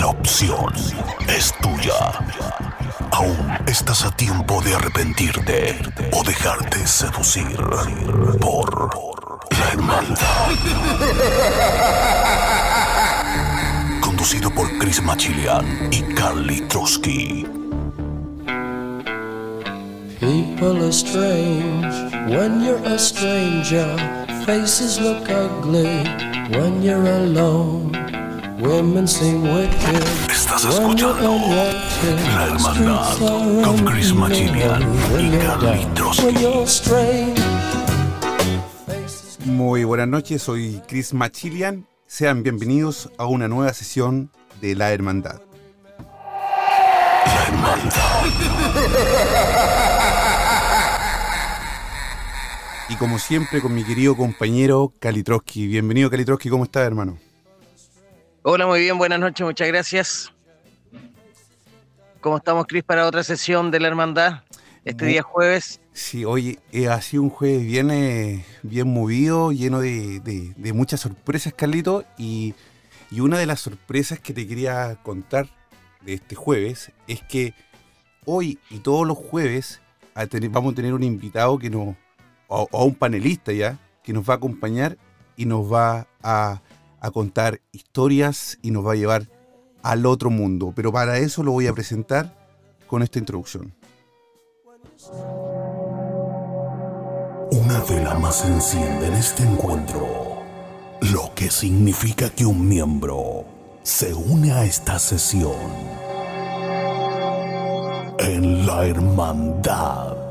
La 0.00 0.06
opción 0.06 0.72
es 1.28 1.52
tuya. 1.60 1.92
Aún 3.10 3.36
estás 3.66 4.06
a 4.06 4.10
tiempo 4.10 4.62
de 4.62 4.74
arrepentirte 4.74 5.78
o 6.12 6.24
dejarte 6.24 6.86
seducir 6.86 7.58
por 8.40 8.90
la 9.50 9.68
hermandad. 9.72 10.48
Conducido 14.00 14.50
por 14.50 14.78
Chris 14.78 15.02
Machilian 15.02 15.90
y 15.90 16.02
Carly 16.14 16.62
Trotsky. 16.68 17.46
People 20.20 20.84
are 20.84 20.92
strange 20.92 21.94
when 22.30 22.64
you're 22.64 22.82
a 22.86 22.98
stranger. 22.98 23.94
Faces 24.46 24.98
look 25.00 25.28
ugly 25.28 26.04
when 26.56 26.82
you're 26.82 27.06
alone. 27.06 28.21
Women 28.62 29.08
seem 29.08 29.42
wicked. 29.42 30.30
Estás 30.30 30.64
escuchando. 30.64 31.36
La 32.36 32.46
Hermandad 32.46 33.18
con 33.64 33.84
Chris 33.86 34.12
when 34.12 34.32
y 34.32 34.48
Carly. 35.36 35.84
Trotsky. 35.96 37.34
Muy 39.46 39.82
buenas 39.82 40.06
noches, 40.06 40.42
soy 40.42 40.80
Chris 40.86 41.12
Machilian. 41.12 41.88
Sean 42.06 42.44
bienvenidos 42.44 43.10
a 43.18 43.26
una 43.26 43.48
nueva 43.48 43.72
sesión 43.72 44.30
de 44.60 44.76
La 44.76 44.92
Hermandad. 44.92 45.40
La 47.26 47.44
Hermandad. 47.48 48.26
Y 52.90 52.94
como 52.94 53.18
siempre, 53.18 53.60
con 53.60 53.74
mi 53.74 53.82
querido 53.82 54.16
compañero 54.16 54.94
Kalitroski. 55.00 55.66
Bienvenido, 55.66 56.08
Kalitroski, 56.08 56.48
¿cómo 56.48 56.62
estás, 56.62 56.86
hermano? 56.86 57.18
Hola, 58.42 58.66
muy 58.66 58.80
bien, 58.80 58.98
buenas 58.98 59.20
noches, 59.20 59.44
muchas 59.46 59.68
gracias. 59.68 60.32
¿Cómo 62.20 62.36
estamos, 62.38 62.66
Cris, 62.66 62.82
para 62.84 63.06
otra 63.06 63.22
sesión 63.22 63.70
de 63.70 63.80
la 63.80 63.88
hermandad? 63.88 64.42
Este 64.84 65.06
día 65.06 65.22
jueves. 65.22 65.80
Sí, 65.92 66.24
hoy 66.24 66.58
eh, 66.72 66.88
ha 66.88 67.00
sido 67.02 67.22
un 67.22 67.30
jueves 67.30 67.64
bien, 67.64 67.90
eh, 67.90 68.44
bien 68.62 68.88
movido, 68.92 69.52
lleno 69.52 69.80
de, 69.80 70.18
de- 70.20 70.52
de 70.56 70.72
muchas 70.72 71.00
sorpresas, 71.00 71.52
Carlito. 71.54 72.04
Y, 72.18 72.54
y 73.10 73.20
una 73.20 73.38
de 73.38 73.46
las 73.46 73.60
sorpresas 73.60 74.18
que 74.18 74.32
te 74.32 74.46
quería 74.46 74.98
contar 75.04 75.48
de 76.00 76.14
este 76.14 76.34
jueves 76.34 76.90
es 77.06 77.22
que 77.22 77.54
hoy 78.24 78.58
y 78.70 78.78
todos 78.78 79.06
los 79.06 79.16
jueves 79.18 79.80
a 80.14 80.26
tener- 80.26 80.50
vamos 80.50 80.72
a 80.72 80.76
tener 80.76 80.94
un 80.94 81.04
invitado 81.04 81.58
que 81.58 81.70
nos, 81.70 81.94
o, 82.48 82.66
o 82.72 82.84
un 82.84 82.94
panelista 82.96 83.52
ya, 83.52 83.78
que 84.02 84.12
nos 84.12 84.28
va 84.28 84.34
a 84.34 84.36
acompañar 84.38 84.96
y 85.36 85.44
nos 85.46 85.72
va 85.72 86.08
a, 86.24 86.60
a 87.02 87.10
contar 87.10 87.60
historias 87.72 88.58
y 88.62 88.70
nos 88.70 88.86
va 88.86 88.92
a 88.92 88.96
llevar 88.96 89.28
al 89.82 90.06
otro 90.06 90.30
mundo. 90.30 90.72
Pero 90.74 90.92
para 90.92 91.18
eso 91.18 91.42
lo 91.42 91.50
voy 91.50 91.66
a 91.66 91.72
presentar 91.72 92.32
con 92.86 93.02
esta 93.02 93.18
introducción. 93.18 93.74
Una 97.50 97.80
vela 97.90 98.14
más 98.14 98.46
enciende 98.46 99.08
en 99.08 99.14
este 99.14 99.42
encuentro, 99.42 100.06
lo 101.12 101.34
que 101.34 101.50
significa 101.50 102.30
que 102.30 102.46
un 102.46 102.66
miembro 102.68 103.44
se 103.82 104.14
une 104.14 104.52
a 104.52 104.64
esta 104.64 104.98
sesión 104.98 105.56
en 108.20 108.64
la 108.64 108.86
hermandad. 108.86 110.22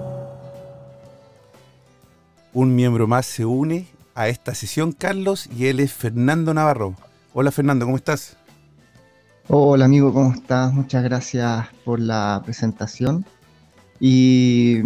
un 2.54 2.76
miembro 2.76 3.08
más 3.08 3.26
se 3.26 3.46
une 3.46 3.88
a 4.16 4.28
esta 4.28 4.56
sesión, 4.56 4.92
Carlos, 4.92 5.48
y 5.58 5.68
él 5.68 5.80
es 5.80 5.94
Fernando 5.94 6.54
Navarro. 6.54 6.96
Hola 7.34 7.52
Fernando, 7.52 7.86
¿cómo 7.86 7.98
estás? 7.98 8.38
Hola 9.48 9.86
amigo, 9.86 10.14
¿cómo 10.14 10.34
estás? 10.34 10.74
Muchas 10.74 11.04
gracias 11.04 11.68
por 11.84 12.00
la 12.00 12.42
presentación. 12.44 13.26
Y 14.00 14.82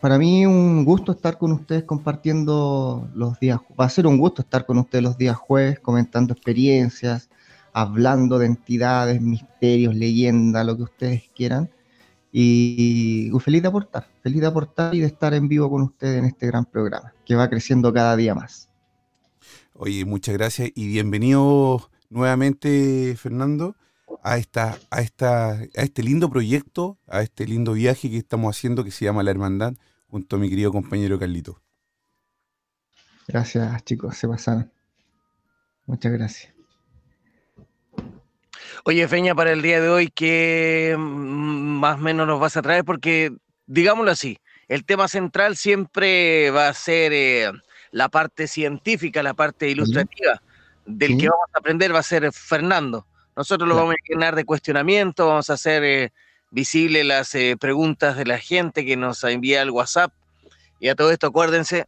para 0.00 0.18
mí 0.18 0.46
un 0.46 0.84
gusto 0.84 1.12
estar 1.12 1.38
con 1.38 1.52
ustedes 1.52 1.84
compartiendo 1.84 3.08
los 3.14 3.38
días, 3.38 3.60
va 3.78 3.84
a 3.84 3.90
ser 3.90 4.06
un 4.06 4.18
gusto 4.18 4.42
estar 4.42 4.66
con 4.66 4.78
ustedes 4.78 5.04
los 5.04 5.16
días 5.16 5.36
jueves, 5.36 5.78
comentando 5.80 6.32
experiencias, 6.32 7.28
hablando 7.72 8.38
de 8.38 8.46
entidades, 8.46 9.20
misterios, 9.20 9.94
leyendas, 9.94 10.66
lo 10.66 10.76
que 10.76 10.82
ustedes 10.82 11.30
quieran. 11.34 11.70
Y 12.34 13.30
feliz 13.40 13.60
de 13.60 13.68
aportar, 13.68 14.08
feliz 14.22 14.40
de 14.40 14.46
aportar 14.46 14.94
y 14.94 15.00
de 15.00 15.06
estar 15.06 15.34
en 15.34 15.48
vivo 15.48 15.68
con 15.68 15.82
ustedes 15.82 16.18
en 16.18 16.24
este 16.24 16.46
gran 16.46 16.64
programa, 16.64 17.12
que 17.26 17.34
va 17.34 17.50
creciendo 17.50 17.92
cada 17.92 18.16
día 18.16 18.34
más. 18.34 18.70
Oye, 19.74 20.06
muchas 20.06 20.34
gracias 20.34 20.70
y 20.74 20.86
bienvenido 20.86 21.90
nuevamente, 22.08 23.14
Fernando, 23.18 23.76
a, 24.22 24.38
esta, 24.38 24.78
a, 24.90 25.02
esta, 25.02 25.50
a 25.50 25.82
este 25.82 26.02
lindo 26.02 26.30
proyecto, 26.30 26.98
a 27.06 27.20
este 27.20 27.46
lindo 27.46 27.74
viaje 27.74 28.08
que 28.08 28.16
estamos 28.16 28.56
haciendo 28.56 28.82
que 28.82 28.90
se 28.90 29.04
llama 29.04 29.22
La 29.22 29.30
Hermandad, 29.30 29.74
junto 30.08 30.36
a 30.36 30.38
mi 30.38 30.48
querido 30.48 30.72
compañero 30.72 31.18
Carlito. 31.18 31.60
Gracias 33.28 33.84
chicos, 33.84 34.16
se 34.16 34.26
pasaron. 34.26 34.72
Muchas 35.86 36.12
gracias. 36.12 36.51
Oye, 38.84 39.06
Feña, 39.08 39.34
para 39.34 39.52
el 39.52 39.62
día 39.62 39.80
de 39.80 39.88
hoy, 39.88 40.08
¿qué 40.08 40.96
más 40.98 41.96
o 41.96 42.02
menos 42.02 42.26
nos 42.26 42.40
vas 42.40 42.56
a 42.56 42.62
traer? 42.62 42.84
Porque, 42.84 43.32
digámoslo 43.66 44.10
así, 44.10 44.38
el 44.68 44.84
tema 44.84 45.08
central 45.08 45.56
siempre 45.56 46.50
va 46.50 46.68
a 46.68 46.74
ser 46.74 47.12
eh, 47.12 47.50
la 47.90 48.08
parte 48.08 48.46
científica, 48.46 49.22
la 49.22 49.34
parte 49.34 49.68
ilustrativa. 49.68 50.42
Del 50.84 51.16
que 51.16 51.28
vamos 51.28 51.46
a 51.54 51.58
aprender 51.58 51.94
va 51.94 52.00
a 52.00 52.02
ser 52.02 52.32
Fernando. 52.32 53.06
Nosotros 53.36 53.68
lo 53.68 53.76
vamos 53.76 53.94
a 53.94 54.12
llenar 54.12 54.34
de 54.34 54.44
cuestionamiento, 54.44 55.28
vamos 55.28 55.48
a 55.48 55.54
hacer 55.54 55.84
eh, 55.84 56.12
visibles 56.50 57.06
las 57.06 57.34
eh, 57.34 57.56
preguntas 57.58 58.16
de 58.16 58.26
la 58.26 58.38
gente 58.38 58.84
que 58.84 58.96
nos 58.96 59.22
envía 59.24 59.62
al 59.62 59.70
WhatsApp. 59.70 60.12
Y 60.80 60.88
a 60.88 60.96
todo 60.96 61.12
esto, 61.12 61.28
acuérdense 61.28 61.86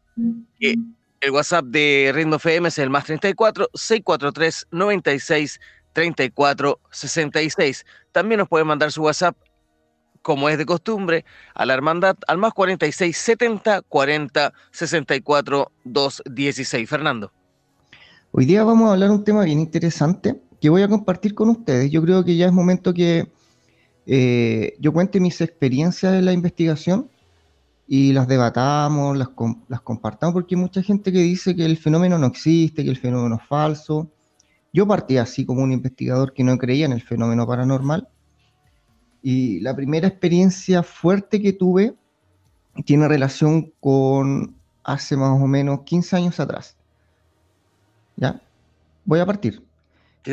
que 0.61 0.77
el 1.21 1.31
WhatsApp 1.31 1.65
de 1.65 2.12
Rindo 2.15 2.37
FM 2.37 2.69
es 2.69 2.78
el 2.78 2.91
más 2.91 3.05
34 3.05 3.71
643 3.75 4.69
96 4.71 5.61
34 5.94 6.78
66. 6.91 7.87
También 8.12 8.41
nos 8.41 8.49
pueden 8.49 8.66
mandar 8.66 8.93
su 8.93 9.03
WhatsApp, 9.03 9.34
como 10.21 10.50
es 10.50 10.59
de 10.59 10.66
costumbre, 10.66 11.25
a 11.55 11.65
la 11.65 11.72
hermandad 11.72 12.16
al 12.27 12.37
más 12.37 12.53
46 12.53 13.16
70 13.16 13.81
40 13.82 14.53
64 14.71 15.72
216. 15.84 16.91
Fernando. 16.91 17.32
Hoy 18.32 18.44
día 18.44 18.65
vamos 18.65 18.88
a 18.88 18.93
hablar 18.93 19.10
un 19.10 19.25
tema 19.25 19.44
bien 19.44 19.60
interesante 19.60 20.41
que 20.60 20.69
voy 20.69 20.82
a 20.82 20.88
compartir 20.88 21.34
con 21.34 21.49
ustedes. 21.50 21.91
Yo 21.91 22.03
creo 22.03 22.25
que 22.25 22.37
ya 22.37 22.47
es 22.47 22.53
momento 22.53 22.93
que 22.93 23.31
eh, 24.06 24.75
yo 24.81 24.93
cuente 24.93 25.21
mis 25.21 25.41
experiencias 25.41 26.15
en 26.15 26.25
la 26.25 26.32
investigación 26.32 27.09
y 27.87 28.12
las 28.12 28.26
debatamos, 28.26 29.16
las, 29.16 29.28
las 29.69 29.81
compartamos, 29.82 30.32
porque 30.32 30.55
hay 30.55 30.61
mucha 30.61 30.82
gente 30.82 31.12
que 31.12 31.19
dice 31.19 31.55
que 31.55 31.65
el 31.65 31.76
fenómeno 31.76 32.19
no 32.19 32.26
existe, 32.26 32.82
que 32.82 32.91
el 32.91 32.97
fenómeno 32.97 33.37
es 33.37 33.47
falso. 33.47 34.11
Yo 34.75 34.87
partí 34.87 35.17
así 35.17 35.47
como 35.47 35.62
un 35.62 35.73
investigador 35.73 36.35
que 36.35 36.45
no 36.45 36.59
creía 36.59 36.85
en 36.87 36.93
el 36.93 37.03
fenómeno 37.03 37.47
paranormal. 37.47 38.11
Y 39.23 39.61
la 39.61 39.75
primera 39.75 40.06
experiencia 40.06 40.82
fuerte 40.85 41.41
que 41.41 41.53
tuve 41.53 41.94
tiene 42.87 43.09
relación 43.09 43.73
con 43.81 44.56
hace 44.85 45.17
más 45.17 45.41
o 45.43 45.47
menos 45.49 45.82
15 45.85 46.17
años 46.17 46.41
atrás. 46.41 46.76
¿Ya? 48.17 48.41
Voy 49.05 49.21
a 49.21 49.26
partir. 49.26 49.62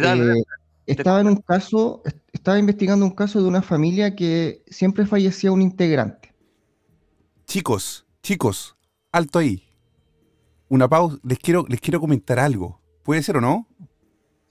Eh, 0.02 0.44
estaba 0.86 1.22
en 1.22 1.28
un 1.28 1.38
caso, 1.38 2.02
est- 2.06 2.20
estaba 2.34 2.60
investigando 2.60 3.06
un 3.06 3.12
caso 3.16 3.42
de 3.42 3.48
una 3.50 3.62
familia 3.64 4.16
que 4.16 4.64
siempre 4.68 5.06
fallecía 5.08 5.52
un 5.54 5.62
integrante. 5.64 6.36
Chicos, 7.46 8.06
chicos, 8.24 8.76
alto 9.12 9.40
ahí. 9.40 9.64
Una 10.70 10.88
pausa, 10.90 11.18
les 11.24 11.38
quiero, 11.40 11.66
les 11.68 11.80
quiero 11.82 12.00
comentar 12.00 12.40
algo. 12.40 12.82
¿Puede 13.04 13.22
ser 13.24 13.38
o 13.38 13.42
no? 13.42 13.68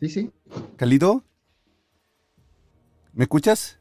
Sí, 0.01 0.09
sí. 0.09 0.31
Carlito, 0.77 1.25
¿me 3.13 3.25
escuchas? 3.25 3.79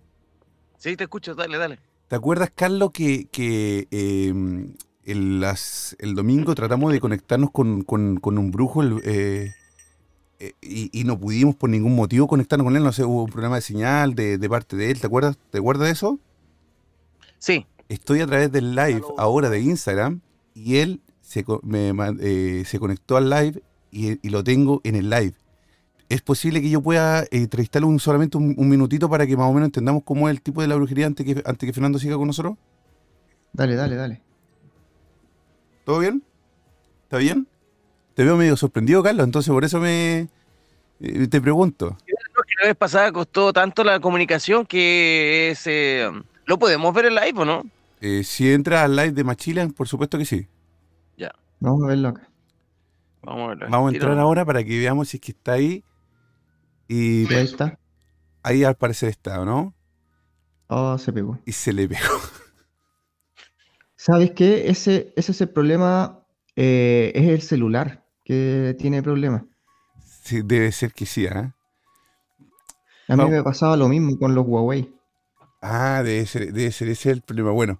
Sí, 0.77 0.95
te 0.95 1.05
escucho, 1.05 1.35
dale, 1.35 1.57
dale. 1.57 1.79
¿Te 2.07 2.15
acuerdas, 2.15 2.51
Carlos, 2.53 2.91
que, 2.91 3.25
que, 3.31 3.87
eh, 3.91 4.33
el, 5.05 5.39
las- 5.39 5.95
el 5.99 6.15
domingo 6.15 6.55
tratamos 6.55 6.91
de 6.91 6.99
conectarnos 6.99 7.51
con, 7.51 7.83
con- 7.83 8.17
con 8.17 8.37
un 8.37 8.51
brujo 8.51 8.81
el, 8.81 9.01
eh, 9.05 9.53
eh, 10.39 10.53
y, 10.61 10.89
y 10.99 11.03
no 11.03 11.19
pudimos 11.19 11.55
por 11.55 11.69
ningún 11.69 11.95
motivo 11.95 12.27
conectarnos 12.27 12.65
con 12.65 12.75
él? 12.75 12.83
No 12.83 12.91
sé, 12.91 13.03
hubo 13.05 13.23
un 13.23 13.29
problema 13.31 13.55
de 13.55 13.61
señal 13.61 14.15
de, 14.15 14.37
de 14.37 14.49
parte 14.49 14.75
de 14.75 14.91
él. 14.91 14.99
¿Te 14.99 15.07
acuerdas? 15.07 15.37
¿Te 15.51 15.59
acuerdas 15.59 15.87
de 15.87 15.91
eso? 15.93 16.19
Sí, 17.37 17.65
Estoy 17.87 18.21
a 18.21 18.27
través 18.27 18.51
del 18.51 18.75
live 18.75 19.01
ahora 19.17 19.49
de 19.49 19.61
Instagram 19.61 20.21
y 20.53 20.77
él 20.77 21.01
se, 21.21 21.43
me 21.63 21.91
eh, 22.19 22.63
se 22.65 22.79
conectó 22.79 23.17
al 23.17 23.29
live 23.29 23.63
y, 23.91 24.25
y 24.25 24.29
lo 24.29 24.43
tengo 24.43 24.81
en 24.83 24.95
el 24.95 25.09
live. 25.09 25.33
¿Es 26.09 26.21
posible 26.21 26.61
que 26.61 26.69
yo 26.69 26.81
pueda 26.81 27.21
eh, 27.23 27.27
entrevistarlo 27.31 27.87
un, 27.87 27.99
solamente 27.99 28.37
un, 28.37 28.55
un 28.57 28.67
minutito 28.67 29.09
para 29.09 29.25
que 29.27 29.37
más 29.37 29.49
o 29.49 29.53
menos 29.53 29.67
entendamos 29.67 30.03
cómo 30.03 30.27
es 30.27 30.35
el 30.35 30.41
tipo 30.41 30.61
de 30.61 30.67
la 30.67 30.75
brujería 30.75 31.05
antes 31.05 31.25
que, 31.25 31.41
antes 31.45 31.67
que 31.67 31.73
Fernando 31.73 31.99
siga 31.99 32.17
con 32.17 32.27
nosotros? 32.27 32.57
Dale, 33.53 33.75
dale, 33.75 33.95
dale. 33.95 34.21
¿Todo 35.85 35.99
bien? 35.99 36.23
¿Está 37.03 37.17
bien? 37.17 37.47
Te 38.15 38.23
veo 38.23 38.35
medio 38.35 38.57
sorprendido, 38.57 39.01
Carlos, 39.01 39.23
entonces 39.25 39.51
por 39.51 39.63
eso 39.63 39.79
me 39.79 40.27
eh, 40.99 41.27
te 41.27 41.39
pregunto. 41.39 41.97
creo 42.05 42.43
que 42.43 42.55
la 42.61 42.67
vez 42.67 42.75
pasada 42.75 43.11
costó 43.11 43.53
tanto 43.53 43.83
la 43.83 43.99
comunicación 43.99 44.65
que 44.65 45.51
es, 45.51 45.65
eh, 45.67 46.09
lo 46.45 46.59
podemos 46.59 46.93
ver 46.93 47.05
en 47.05 47.15
live, 47.15 47.33
¿o 47.35 47.45
no? 47.45 47.63
Eh, 48.01 48.23
si 48.23 48.51
entras 48.51 48.83
al 48.83 48.95
live 48.95 49.11
de 49.11 49.23
Machilan, 49.23 49.71
por 49.71 49.87
supuesto 49.87 50.17
que 50.17 50.25
sí. 50.25 50.47
Vamos 51.61 51.83
a 51.83 51.87
verlo 51.87 52.09
acá. 52.09 52.29
Vamos 53.21 53.43
a 53.43 53.47
verlo. 53.49 53.67
Vamos 53.69 53.91
a 53.91 53.95
entrar 53.95 54.17
ahora 54.17 54.45
para 54.45 54.63
que 54.63 54.79
veamos 54.79 55.09
si 55.09 55.17
es 55.17 55.21
que 55.21 55.31
está 55.31 55.53
ahí. 55.53 55.83
Y 56.89 57.25
Sí, 57.27 57.35
ahí 57.35 57.45
está. 57.45 57.79
ahí 58.43 58.63
al 58.65 58.75
parecer 58.75 59.09
está, 59.09 59.39
¿o 59.39 59.45
no? 59.45 59.73
Oh, 60.67 60.97
se 60.97 61.13
pegó. 61.13 61.39
Y 61.45 61.51
se 61.53 61.71
le 61.71 61.87
pegó. 61.87 62.01
¿Sabes 63.95 64.31
qué? 64.31 64.69
Ese, 64.69 65.13
ese 65.15 65.31
es 65.33 65.41
el 65.41 65.49
problema, 65.49 66.25
eh, 66.55 67.11
es 67.15 67.27
el 67.27 67.41
celular 67.41 68.05
que 68.25 68.75
tiene 68.79 69.03
problemas. 69.03 69.43
Sí, 70.23 70.41
debe 70.43 70.71
ser 70.71 70.93
que 70.93 71.05
sí, 71.05 71.27
¿ah? 71.27 71.55
A 73.07 73.15
mí 73.17 73.25
me 73.25 73.43
pasaba 73.43 73.75
lo 73.75 73.87
mismo 73.89 74.17
con 74.19 74.35
los 74.35 74.45
Huawei. 74.47 74.93
Ah, 75.61 76.01
debe 76.03 76.25
ser, 76.25 76.53
debe 76.53 76.71
ser 76.71 76.89
ese 76.89 77.11
el 77.11 77.21
problema. 77.21 77.51
Bueno, 77.51 77.79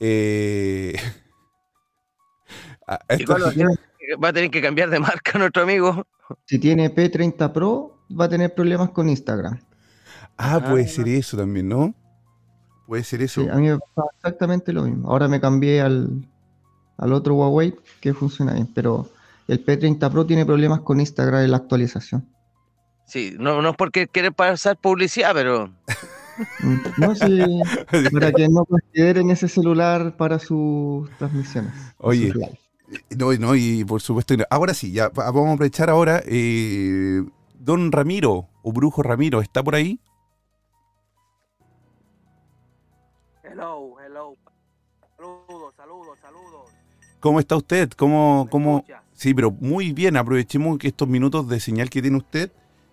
eh... 0.00 0.94
ah, 2.86 2.98
esto- 3.08 3.22
Igual 3.22 3.44
va 3.44 3.48
a 3.48 3.52
tener- 3.52 3.78
va 4.22 4.28
a 4.28 4.32
tener 4.32 4.50
que 4.50 4.60
cambiar 4.62 4.90
de 4.90 5.00
marca 5.00 5.38
nuestro 5.38 5.62
amigo. 5.62 6.04
Si 6.44 6.58
tiene 6.58 6.92
P30 6.94 7.52
Pro, 7.52 7.95
va 8.08 8.26
a 8.26 8.28
tener 8.28 8.54
problemas 8.54 8.90
con 8.90 9.08
Instagram. 9.08 9.58
ah, 10.38 10.60
puede 10.68 10.84
Ah. 10.84 10.88
ser 10.88 11.08
eso 11.08 11.36
también, 11.36 11.68
¿no? 11.68 11.94
Puede 12.86 13.02
ser 13.04 13.22
eso. 13.22 13.42
Sí, 13.42 13.48
a 13.48 13.54
mí 13.56 13.68
me 13.68 13.78
pasaba 13.78 14.08
exactamente 14.16 14.72
lo 14.72 14.82
mismo. 14.82 15.08
Ahora 15.10 15.26
me 15.28 15.40
cambié 15.40 15.80
al, 15.80 16.28
al 16.98 17.12
otro 17.12 17.34
Huawei 17.34 17.74
que 18.00 18.14
funciona 18.14 18.52
bien, 18.54 18.68
pero 18.74 19.08
el 19.48 19.64
P30 19.64 20.10
Pro 20.10 20.24
tiene 20.26 20.44
problemas 20.46 20.80
con 20.80 21.00
Instagram 21.00 21.42
en 21.42 21.50
la 21.50 21.56
actualización. 21.56 22.28
Sí, 23.06 23.34
no, 23.38 23.62
no 23.62 23.70
es 23.70 23.76
porque 23.76 24.06
quiere 24.08 24.30
pasar 24.32 24.76
publicidad, 24.78 25.32
pero 25.34 25.70
Mm, 26.60 26.76
No 26.98 27.14
sé, 27.14 27.26
para 28.12 28.30
que 28.30 28.46
no 28.48 28.66
consideren 28.66 29.30
ese 29.30 29.48
celular 29.48 30.18
para 30.18 30.38
sus 30.38 31.08
transmisiones. 31.18 31.72
Oye. 31.96 32.26
sus 32.26 32.36
live. 32.36 32.58
No, 33.16 33.32
no, 33.32 33.54
y 33.56 33.84
por 33.86 34.02
supuesto. 34.02 34.34
Ahora 34.50 34.74
sí, 34.74 34.92
ya 34.92 35.08
va- 35.08 35.30
vamos 35.30 35.48
a 35.48 35.52
aprovechar 35.54 35.88
ahora. 35.88 36.22
eh, 36.26 37.24
Don 37.66 37.90
Ramiro, 37.90 38.48
o 38.62 38.72
Brujo 38.72 39.02
Ramiro, 39.02 39.40
¿está 39.40 39.60
por 39.60 39.74
ahí? 39.74 39.98
Hello, 43.42 43.96
hello. 44.00 44.36
Saludos, 45.16 45.74
saludos, 45.74 46.18
saludos. 46.22 46.70
¿Cómo 47.18 47.40
está 47.40 47.56
usted? 47.56 47.90
¿Cómo, 47.90 48.44
¿Me 48.44 48.50
cómo? 48.50 48.76
escucha? 48.76 49.02
Sí, 49.14 49.34
pero 49.34 49.50
muy 49.50 49.92
bien. 49.92 50.16
Aprovechemos 50.16 50.78
estos 50.82 51.08
minutos 51.08 51.48
de 51.48 51.58
señal 51.58 51.90
que 51.90 52.00
tiene 52.00 52.18
usted 52.18 52.52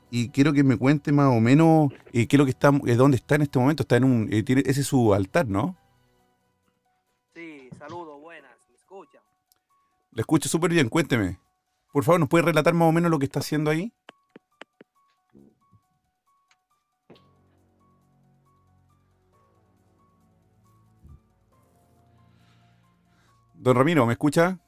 y 0.10 0.30
quiero 0.30 0.54
que 0.54 0.64
me 0.64 0.76
cuente 0.76 1.12
más 1.12 1.28
o 1.28 1.40
menos 1.40 1.94
eh, 2.12 2.26
qué 2.26 2.36
es 2.36 2.40
lo 2.40 2.46
que 2.46 2.52
está, 2.52 2.69
eh, 2.88 2.96
dónde 2.96 3.18
está 3.18 3.36
en 3.36 3.44
este 3.44 3.60
momento. 3.60 3.84
Está 3.84 3.98
en 3.98 4.06
un, 4.06 4.34
eh, 4.34 4.42
tiene, 4.42 4.64
ese 4.66 4.81
es 4.81 4.88
su 4.88 5.14
altar, 5.14 5.48
¿no? 5.48 5.78
Sí, 7.36 7.69
saludos, 7.78 8.19
buenas. 8.19 8.58
¿Me 8.72 8.76
escuchan? 8.78 9.22
Le 10.14 10.22
escucho 10.22 10.50
súper 10.50 10.72
bien. 10.72 10.90
Cuénteme. 10.90 11.38
Por 11.92 12.04
favor, 12.04 12.19
¿nos 12.19 12.30
puede 12.30 12.46
relatar 12.46 12.74
más 12.74 12.90
o 12.90 12.92
menos 12.92 13.12
lo 13.12 13.19
que 13.19 13.26
está 13.26 13.38
haciendo 13.38 13.69
ahí? 13.69 13.94
Don 23.63 23.77
Ramiro, 23.77 24.06
¿me 24.06 24.12
escucha? 24.12 24.60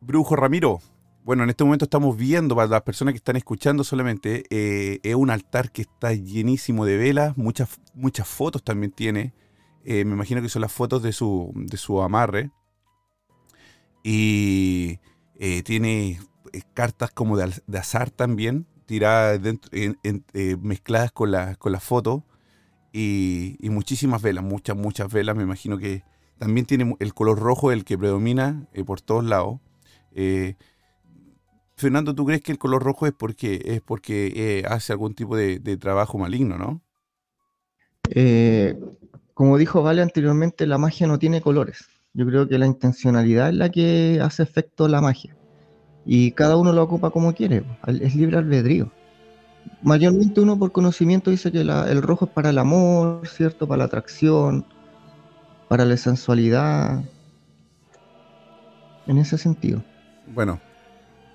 Brujo 0.00 0.36
Ramiro. 0.36 0.80
Bueno, 1.24 1.44
en 1.44 1.50
este 1.50 1.62
momento 1.62 1.84
estamos 1.84 2.16
viendo, 2.16 2.56
para 2.56 2.66
las 2.66 2.82
personas 2.82 3.12
que 3.12 3.18
están 3.18 3.36
escuchando 3.36 3.84
solamente, 3.84 4.44
eh, 4.50 4.98
es 5.02 5.14
un 5.14 5.28
altar 5.30 5.70
que 5.70 5.82
está 5.82 6.14
llenísimo 6.14 6.84
de 6.84 6.96
velas, 6.96 7.36
muchas, 7.36 7.78
muchas 7.94 8.26
fotos 8.26 8.64
también 8.64 8.90
tiene. 8.90 9.32
Eh, 9.84 10.04
me 10.04 10.14
imagino 10.14 10.40
que 10.42 10.48
son 10.48 10.62
las 10.62 10.72
fotos 10.72 11.02
de 11.02 11.12
su, 11.12 11.52
de 11.54 11.76
su 11.76 12.00
amarre. 12.00 12.50
Y 14.02 14.98
eh, 15.38 15.62
tiene 15.62 16.20
cartas 16.74 17.10
como 17.10 17.36
de, 17.36 17.52
de 17.66 17.78
azar 17.78 18.10
también, 18.10 18.66
tiradas 18.86 19.40
dentro, 19.40 19.70
en- 19.72 19.98
mezcladas 20.62 21.12
con, 21.12 21.30
la- 21.30 21.54
con 21.56 21.72
las 21.72 21.84
fotos. 21.84 22.22
Y, 22.92 23.56
muchísimas 23.70 24.20
velas, 24.20 24.44
muchas, 24.44 24.76
muchas 24.76 25.10
velas. 25.10 25.36
Me 25.36 25.42
imagino 25.42 25.78
que 25.78 26.02
también 26.38 26.66
tiene 26.66 26.94
el 26.98 27.14
color 27.14 27.38
rojo 27.38 27.72
el 27.72 27.84
que 27.84 27.96
predomina 27.96 28.68
eh, 28.72 28.84
por 28.84 29.00
todos 29.00 29.24
lados. 29.24 29.60
Eh, 30.14 30.56
Fernando, 31.76 32.14
¿tú 32.14 32.26
crees 32.26 32.42
que 32.42 32.52
el 32.52 32.58
color 32.58 32.82
rojo 32.82 33.06
es 33.06 33.12
porque, 33.12 33.62
es 33.64 33.80
porque 33.80 34.32
eh, 34.36 34.64
hace 34.68 34.92
algún 34.92 35.14
tipo 35.14 35.36
de, 35.36 35.58
de 35.58 35.76
trabajo 35.76 36.18
maligno, 36.18 36.58
no? 36.58 36.82
Como 39.34 39.56
dijo 39.56 39.82
Vale 39.82 40.02
anteriormente, 40.02 40.66
la 40.66 40.78
magia 40.78 41.06
no 41.06 41.18
tiene 41.18 41.40
colores. 41.40 41.86
Yo 42.14 42.26
creo 42.26 42.46
que 42.46 42.58
la 42.58 42.66
intencionalidad 42.66 43.48
es 43.48 43.54
la 43.54 43.70
que 43.70 44.20
hace 44.22 44.42
efecto 44.42 44.86
la 44.86 45.00
magia. 45.00 45.34
Y 46.04 46.32
cada 46.32 46.56
uno 46.56 46.72
lo 46.72 46.82
ocupa 46.82 47.10
como 47.10 47.32
quiere, 47.32 47.64
es 47.86 48.14
libre 48.14 48.36
albedrío. 48.36 48.92
Mayormente 49.82 50.40
uno 50.40 50.58
por 50.58 50.72
conocimiento 50.72 51.30
dice 51.30 51.50
que 51.50 51.64
la- 51.64 51.90
el 51.90 52.02
rojo 52.02 52.26
es 52.26 52.30
para 52.30 52.50
el 52.50 52.58
amor, 52.58 53.26
¿cierto? 53.28 53.66
Para 53.66 53.78
la 53.78 53.84
atracción, 53.84 54.64
para 55.68 55.84
la 55.84 55.96
sensualidad. 55.96 57.02
En 59.06 59.18
ese 59.18 59.36
sentido. 59.38 59.82
Bueno, 60.28 60.60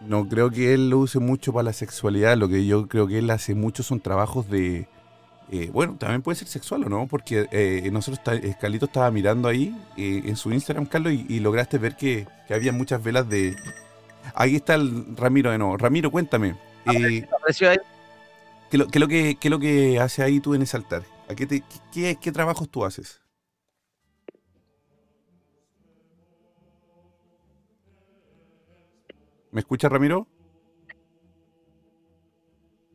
no 0.07 0.27
creo 0.27 0.50
que 0.50 0.74
él 0.74 0.89
lo 0.89 1.00
use 1.00 1.19
mucho 1.19 1.51
para 1.51 1.63
la 1.63 1.74
sexualidad. 1.74 2.38
Lo 2.38 2.47
que 2.47 2.65
yo 2.65 2.88
creo 2.88 3.07
que 3.07 3.18
él 3.19 3.29
hace 3.29 3.56
mucho 3.56 3.83
son 3.83 3.99
trabajos 3.99 4.49
de. 4.49 4.87
eh, 5.51 5.69
bueno, 5.73 5.95
también 5.97 6.21
puede 6.21 6.35
ser 6.37 6.47
sexual 6.47 6.83
o 6.85 6.90
no, 6.90 7.07
porque 7.07 7.47
eh, 7.51 7.90
nosotros, 7.92 8.19
está- 8.19 8.35
eh, 8.35 8.56
Carlito 8.59 8.85
estaba 8.85 9.11
mirando 9.11 9.47
ahí 9.49 9.75
eh, 9.97 10.21
en 10.25 10.35
su 10.37 10.51
Instagram, 10.51 10.85
Carlos, 10.85 11.13
y, 11.13 11.25
y 11.30 11.40
lograste 11.40 11.78
ver 11.78 11.95
que, 11.97 12.28
que 12.47 12.54
había 12.54 12.71
muchas 12.71 13.04
velas 13.04 13.28
de. 13.30 13.56
Ahí 14.35 14.56
está 14.56 14.75
el 14.75 15.16
Ramiro 15.18 15.51
de 15.51 15.57
nuevo. 15.57 15.78
Ramiro, 15.78 16.11
cuéntame. 16.11 16.56
eh, 16.85 17.28
apareció 17.37 17.69
ahí. 17.69 17.78
¿Qué, 18.69 18.78
lo, 18.78 18.88
qué 18.88 19.00
lo 19.00 19.07
que, 19.07 19.36
¿Qué 19.40 19.47
es 19.47 19.52
lo 19.52 19.59
que 19.59 20.00
hace 20.00 20.24
ahí 20.24 20.40
tú 20.40 20.54
en 20.54 20.62
ese 20.62 20.78
altar? 20.78 21.04
¿A 21.30 21.36
qué, 21.36 21.45
te- 21.45 21.64
qué, 21.94 22.18
qué 22.21 22.31
trabajos 22.31 22.69
tú 22.69 22.86
haces? 22.86 23.21
¿Me 29.52 29.59
escuchas, 29.62 29.92
Ramiro? 29.92 30.28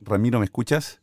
Ramiro, 0.01 0.39
¿me 0.39 0.45
escuchas? 0.45 1.01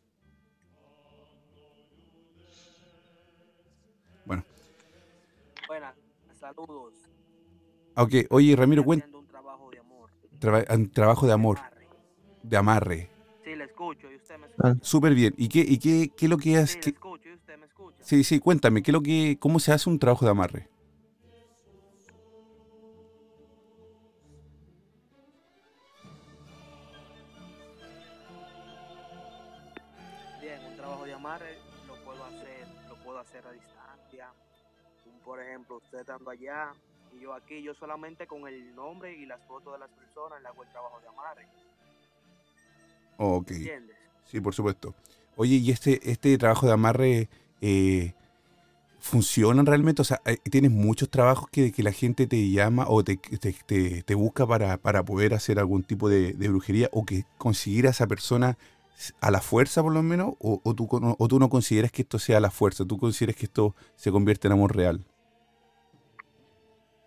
Buenas, 5.66 5.94
saludos. 6.38 6.94
Ok, 7.96 8.12
oye, 8.30 8.56
Ramiro, 8.56 8.82
un 8.82 9.26
trabajo 9.26 9.70
de 9.70 9.78
amor. 9.78 10.10
Traba- 10.38 10.64
un 10.74 10.90
trabajo 10.90 11.26
de 11.26 11.32
amor, 11.32 11.58
amarre. 11.58 11.86
de 12.42 12.56
amarre. 12.56 13.09
Sí, 13.80 13.84
escucho 13.86 14.12
y 14.12 14.16
usted 14.16 14.38
me 14.38 14.46
Ah. 14.62 14.74
Súper 14.82 15.14
bien. 15.14 15.32
¿Y 15.38 15.48
qué, 15.48 15.60
y 15.60 15.78
qué, 15.78 16.10
qué 16.14 16.26
es 16.26 16.30
lo 16.30 16.36
que 16.36 16.50
Sí, 16.50 16.54
hace? 16.56 16.74
le 16.74 16.80
qué- 16.82 16.90
escucho 16.90 17.28
y 17.30 17.32
usted 17.32 17.58
me 17.58 17.64
escucha. 17.66 17.96
Sí, 18.02 18.24
sí, 18.24 18.38
cuéntame, 18.38 18.82
¿qué 18.82 18.90
es 18.90 18.92
lo 18.92 19.00
que, 19.00 19.38
¿cómo 19.40 19.58
se 19.58 19.72
hace 19.72 19.88
un 19.88 19.98
trabajo 19.98 20.26
de 20.26 20.30
amarre? 20.32 20.68
Bien, 30.40 30.58
un 30.66 30.76
trabajo 30.76 31.04
de 31.04 31.12
amarre 31.14 31.58
lo 31.86 31.94
puedo 32.04 32.24
hacer, 32.24 32.66
lo 32.88 32.94
puedo 32.96 33.18
hacer 33.18 33.46
a 33.46 33.52
distancia. 33.52 34.28
Por 35.24 35.40
ejemplo, 35.40 35.76
usted 35.76 36.00
estando 36.00 36.30
allá 36.30 36.72
y 37.12 37.20
yo 37.20 37.34
aquí, 37.34 37.62
yo 37.62 37.74
solamente 37.74 38.26
con 38.26 38.46
el 38.48 38.74
nombre 38.74 39.12
y 39.14 39.26
las 39.26 39.40
fotos 39.46 39.72
de 39.74 39.78
las 39.80 39.90
personas 39.90 40.40
le 40.40 40.48
hago 40.48 40.62
el 40.62 40.70
trabajo 40.70 41.00
de 41.00 41.08
amarre. 41.08 41.46
Ok, 43.22 43.50
¿Entiendes? 43.50 43.96
sí, 44.24 44.40
por 44.40 44.54
supuesto. 44.54 44.94
Oye, 45.36 45.56
¿y 45.56 45.70
este, 45.70 46.10
este 46.10 46.36
trabajo 46.38 46.66
de 46.66 46.72
amarre 46.72 47.28
eh, 47.60 48.14
funcionan 48.98 49.66
realmente? 49.66 50.02
O 50.02 50.04
sea, 50.04 50.20
eh, 50.24 50.38
¿tienes 50.50 50.70
muchos 50.70 51.10
trabajos 51.10 51.48
que, 51.50 51.70
que 51.72 51.82
la 51.82 51.92
gente 51.92 52.26
te 52.26 52.50
llama 52.50 52.86
o 52.88 53.04
te, 53.04 53.16
te, 53.18 53.52
te- 53.52 54.02
te 54.02 54.14
busca 54.14 54.46
para, 54.46 54.78
para 54.78 55.02
poder 55.04 55.34
hacer 55.34 55.58
algún 55.58 55.82
tipo 55.82 56.08
de, 56.08 56.32
de 56.32 56.48
brujería 56.48 56.88
o 56.92 57.04
que 57.04 57.24
conseguir 57.38 57.86
a 57.86 57.90
esa 57.90 58.06
persona 58.06 58.56
a 59.20 59.30
la 59.30 59.40
fuerza 59.40 59.82
por 59.82 59.92
lo 59.92 60.02
menos, 60.02 60.34
o, 60.40 60.60
o 60.62 60.74
tú, 60.74 60.88
o 60.90 61.28
tú 61.28 61.38
no 61.38 61.48
consideras 61.50 61.92
que 61.92 62.02
esto 62.02 62.18
sea 62.18 62.38
a 62.38 62.40
la 62.40 62.50
fuerza, 62.50 62.84
tú 62.86 62.98
consideras 62.98 63.36
que 63.36 63.46
esto 63.46 63.74
se 63.96 64.10
convierte 64.12 64.48
en 64.48 64.52
amor 64.52 64.76
real. 64.76 65.04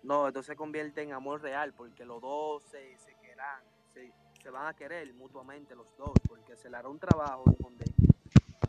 No, 0.02 0.28
esto 0.28 0.42
se 0.42 0.54
convierte 0.56 1.02
en 1.02 1.12
amor 1.12 1.40
real 1.40 1.72
porque 1.72 2.04
los 2.04 2.20
dos 2.20 2.62
se, 2.64 2.96
se 2.98 3.14
querrán, 3.22 3.62
se, 4.44 4.50
van 4.50 4.66
a 4.66 4.74
querer 4.74 5.12
mutuamente 5.14 5.74
los 5.74 5.86
dos 5.96 6.12
porque 6.28 6.54
se 6.54 6.68
le 6.68 6.76
hará 6.76 6.88
un 6.88 6.98
trabajo 6.98 7.44
donde 7.60 7.84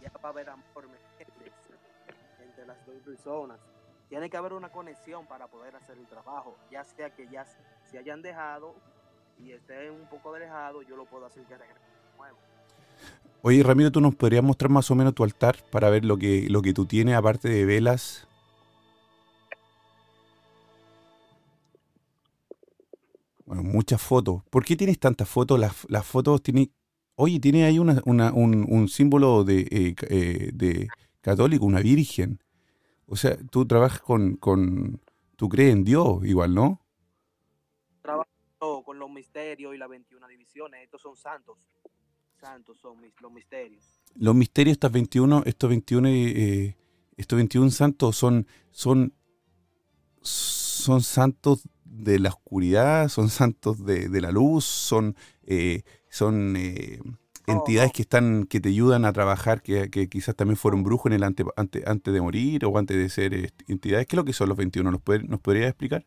ya 0.01 0.09
va 0.23 0.29
a 0.29 0.31
haber 0.31 0.49
amor 0.49 0.89
entre 2.39 2.65
las 2.65 2.85
dos 2.85 2.95
personas. 3.03 3.59
Tiene 4.07 4.29
que 4.29 4.37
haber 4.37 4.53
una 4.53 4.69
conexión 4.69 5.25
para 5.27 5.47
poder 5.47 5.75
hacer 5.75 5.97
el 5.97 6.07
trabajo, 6.07 6.57
ya 6.71 6.83
sea 6.83 7.09
que 7.09 7.27
ya 7.27 7.45
se- 7.45 7.97
hayan 7.97 8.21
dejado 8.21 8.75
y 9.37 9.51
estén 9.51 9.91
un 9.91 10.07
poco 10.07 10.33
alejados, 10.33 10.85
yo 10.87 10.95
lo 10.95 11.05
puedo 11.05 11.25
hacer 11.25 11.45
de 11.47 11.57
nuevo. 12.17 12.37
Oye, 13.41 13.61
Ramiro, 13.63 13.91
¿tú 13.91 14.01
nos 14.01 14.15
podrías 14.15 14.43
mostrar 14.43 14.71
más 14.71 14.89
o 14.91 14.95
menos 14.95 15.13
tu 15.13 15.23
altar 15.23 15.57
para 15.71 15.89
ver 15.89 16.05
lo 16.05 16.17
que, 16.17 16.47
lo 16.49 16.61
que 16.61 16.73
tú 16.73 16.85
tienes 16.85 17.15
aparte 17.15 17.47
de 17.49 17.65
velas? 17.65 18.27
Bueno, 23.45 23.63
muchas 23.63 24.01
fotos. 24.01 24.43
¿Por 24.49 24.65
qué 24.65 24.75
tienes 24.75 24.99
tantas 24.99 25.29
fotos? 25.29 25.59
Las, 25.59 25.85
las 25.89 26.05
fotos 26.05 26.41
tienen... 26.41 26.71
Oye, 27.15 27.39
tiene 27.39 27.65
ahí 27.65 27.79
una, 27.79 28.01
una- 28.05 28.33
un, 28.33 28.65
un 28.69 28.87
símbolo 28.89 29.43
de, 29.43 29.61
eh, 29.71 29.95
eh, 30.09 30.51
de 30.53 30.93
católico, 31.21 31.65
una 31.65 31.79
virgen. 31.81 32.39
O 33.07 33.15
sea, 33.15 33.37
tú 33.51 33.65
trabajas 33.65 34.01
con, 34.01 34.35
con... 34.37 35.01
Tú 35.37 35.49
crees 35.49 35.73
en 35.73 35.83
Dios 35.83 36.25
igual, 36.25 36.53
¿no? 36.55 36.81
Trabajo 38.01 38.83
con 38.83 38.99
los 38.99 39.09
misterios 39.09 39.73
y 39.75 39.77
las 39.77 39.89
21 39.89 40.27
divisiones, 40.27 40.83
estos 40.83 41.01
son 41.01 41.15
santos, 41.15 41.57
santos 42.39 42.77
son 42.79 43.01
mis, 43.01 43.13
los 43.21 43.31
misterios. 43.31 43.83
los 44.15 44.35
misterios, 44.35 44.73
estas 44.73 44.91
21, 44.91 45.43
estos 45.45 45.69
21, 45.69 46.07
eh, 46.09 46.77
estos 47.17 47.37
21 47.37 47.71
santos 47.71 48.15
son, 48.15 48.47
son, 48.71 49.13
son 50.21 51.01
santos 51.01 51.67
de 52.03 52.19
la 52.19 52.29
oscuridad, 52.29 53.09
son 53.09 53.29
santos 53.29 53.85
de, 53.85 54.09
de 54.09 54.21
la 54.21 54.31
luz, 54.31 54.65
son, 54.65 55.15
eh, 55.43 55.83
son 56.09 56.55
eh, 56.57 56.99
entidades 57.47 57.91
no. 57.91 57.93
que 57.93 58.01
están, 58.03 58.45
que 58.45 58.59
te 58.59 58.69
ayudan 58.69 59.05
a 59.05 59.13
trabajar, 59.13 59.61
que, 59.61 59.89
que 59.89 60.09
quizás 60.09 60.35
también 60.35 60.57
fueron 60.57 60.83
brujos 60.83 61.07
en 61.11 61.13
el 61.13 61.23
ante, 61.23 61.43
ante- 61.55 61.83
antes 61.87 62.13
de 62.13 62.21
morir 62.21 62.65
o 62.65 62.77
antes 62.77 62.97
de 62.97 63.09
ser 63.09 63.33
eh, 63.33 63.49
entidades. 63.67 64.07
¿Qué 64.07 64.15
es 64.15 64.17
lo 64.17 64.25
que 64.25 64.33
son 64.33 64.49
los 64.49 64.57
21? 64.57 64.91
¿Nos, 64.91 65.01
puede- 65.01 65.23
nos 65.23 65.39
podría 65.41 65.67
explicar? 65.67 66.05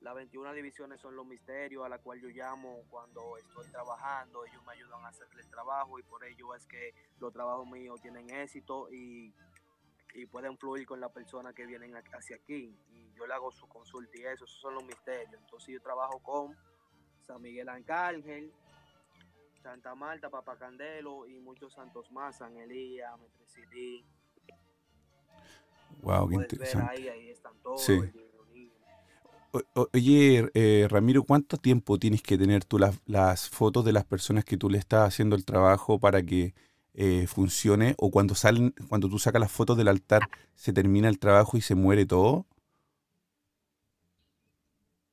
Las 0.00 0.14
21 0.14 0.52
divisiones 0.54 1.00
son 1.00 1.16
los 1.16 1.26
misterios 1.26 1.84
a 1.84 1.88
la 1.88 1.98
cual 1.98 2.20
yo 2.20 2.28
llamo 2.28 2.82
cuando 2.88 3.36
estoy 3.36 3.66
trabajando. 3.70 4.44
Ellos 4.46 4.62
me 4.66 4.72
ayudan 4.72 5.04
a 5.04 5.08
hacer 5.08 5.26
el 5.38 5.48
trabajo 5.50 5.98
y 5.98 6.02
por 6.02 6.24
ello 6.24 6.54
es 6.54 6.64
que 6.66 6.94
los 7.18 7.32
trabajos 7.32 7.66
míos 7.68 8.00
tienen 8.00 8.30
éxito 8.30 8.90
y, 8.90 9.34
y 10.14 10.26
pueden 10.26 10.56
fluir 10.58 10.86
con 10.86 11.00
las 11.00 11.12
personas 11.12 11.54
que 11.54 11.66
vienen 11.66 11.94
hacia 11.96 12.36
aquí. 12.36 12.74
Y 12.90 13.12
yo 13.14 13.26
le 13.26 13.34
hago 13.34 13.50
su 13.52 13.66
consulta 13.68 14.10
y 14.18 14.22
eso, 14.24 14.44
esos 14.44 14.60
son 14.60 14.74
los 14.74 14.84
misterios. 14.84 15.34
Entonces 15.40 15.74
yo 15.74 15.80
trabajo 15.80 16.18
con 16.20 16.56
San 17.26 17.40
Miguel 17.42 17.68
Arcángel, 17.68 18.52
Santa 19.62 19.94
Marta, 19.94 20.30
Papa 20.30 20.56
Candelo 20.56 21.26
y 21.26 21.38
muchos 21.40 21.72
santos 21.74 22.10
más, 22.12 22.38
San 22.38 22.56
Elías, 22.56 23.12
Metresilí. 23.20 24.04
Wow, 26.02 26.28
qué 26.28 26.36
ver 26.36 26.44
interesante. 26.44 26.90
ahí, 27.02 27.08
ahí 27.08 27.30
están 27.30 27.54
todos. 27.62 27.82
Sí. 27.82 27.98
o- 29.74 29.88
Oye, 29.94 30.50
eh, 30.54 30.86
Ramiro, 30.90 31.22
¿cuánto 31.24 31.56
tiempo 31.56 31.98
tienes 31.98 32.22
que 32.22 32.36
tener 32.38 32.64
tú 32.64 32.78
las, 32.78 33.00
las 33.06 33.48
fotos 33.48 33.84
de 33.84 33.92
las 33.92 34.04
personas 34.04 34.44
que 34.44 34.56
tú 34.56 34.68
le 34.70 34.78
estás 34.78 35.08
haciendo 35.08 35.34
el 35.36 35.44
trabajo 35.44 35.98
para 35.98 36.22
que 36.22 36.54
eh, 37.00 37.28
funcione? 37.28 37.94
¿O 37.96 38.10
cuando 38.10 38.34
salen, 38.34 38.74
cuando 38.88 39.08
tú 39.08 39.20
sacas 39.20 39.40
las 39.40 39.52
fotos 39.52 39.76
del 39.76 39.86
altar, 39.86 40.28
se 40.56 40.72
termina 40.72 41.08
el 41.08 41.20
trabajo 41.20 41.56
y 41.56 41.60
se 41.60 41.76
muere 41.76 42.06
todo? 42.06 42.44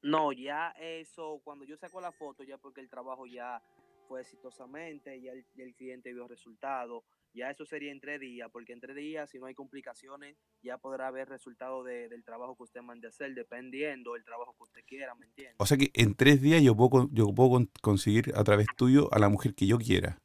No, 0.01 0.31
ya 0.31 0.69
eso, 0.79 1.41
cuando 1.43 1.63
yo 1.63 1.77
saco 1.77 2.01
la 2.01 2.11
foto, 2.11 2.43
ya 2.43 2.57
porque 2.57 2.81
el 2.81 2.89
trabajo 2.89 3.27
ya 3.27 3.61
fue 4.07 4.21
exitosamente, 4.21 5.21
ya 5.21 5.31
el, 5.31 5.75
cliente 5.75 6.11
vio 6.11 6.27
resultado, 6.27 7.03
ya 7.35 7.51
eso 7.51 7.65
sería 7.65 7.91
en 7.91 7.99
tres 7.99 8.19
días, 8.19 8.49
porque 8.51 8.73
en 8.73 8.79
tres 8.79 8.95
días, 8.95 9.29
si 9.29 9.37
no 9.37 9.45
hay 9.45 9.53
complicaciones, 9.53 10.37
ya 10.63 10.77
podrá 10.79 11.07
haber 11.07 11.29
resultado 11.29 11.83
de- 11.83 12.09
del 12.09 12.23
trabajo 12.23 12.55
que 12.55 12.63
usted 12.63 12.81
mande 12.81 13.09
hacer, 13.09 13.35
dependiendo 13.35 14.13
del 14.13 14.23
trabajo 14.23 14.55
que 14.57 14.63
usted 14.63 14.81
quiera, 14.87 15.13
¿me 15.13 15.25
entiende? 15.27 15.55
O 15.59 15.67
sea 15.67 15.77
que 15.77 15.91
en 15.93 16.15
tres 16.15 16.41
días 16.41 16.63
yo 16.63 16.75
puedo, 16.75 17.09
yo 17.11 17.27
puedo 17.33 17.49
con- 17.51 17.69
conseguir 17.81 18.31
a 18.35 18.43
través 18.43 18.67
tuyo 18.75 19.13
a 19.13 19.19
la 19.19 19.29
mujer 19.29 19.53
que 19.53 19.67
yo 19.67 19.77
quiera. 19.77 20.17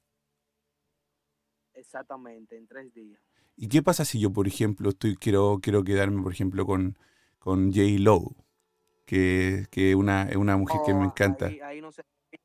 Exactamente, 1.80 2.56
en 2.56 2.66
tres 2.66 2.92
días. 2.92 3.18
¿Y 3.56 3.68
qué 3.68 3.82
pasa 3.82 4.04
si 4.04 4.20
yo, 4.20 4.30
por 4.30 4.46
ejemplo, 4.46 4.90
estoy 4.90 5.16
quiero, 5.16 5.60
quiero 5.62 5.82
quedarme, 5.82 6.22
por 6.22 6.32
ejemplo, 6.32 6.66
con, 6.66 6.96
con 7.38 7.72
J. 7.72 7.82
Lowe, 7.98 8.34
que, 9.06 9.66
que 9.70 9.94
una, 9.94 10.28
es 10.28 10.36
una 10.36 10.56
mujer 10.56 10.80
que 10.84 10.92
me 10.92 11.00
No, 11.00 11.06
encanta? 11.06 11.46
Ahí, 11.46 11.60
ahí 11.60 11.80
no, 11.80 11.90
se, 11.90 12.02
no 12.02 12.38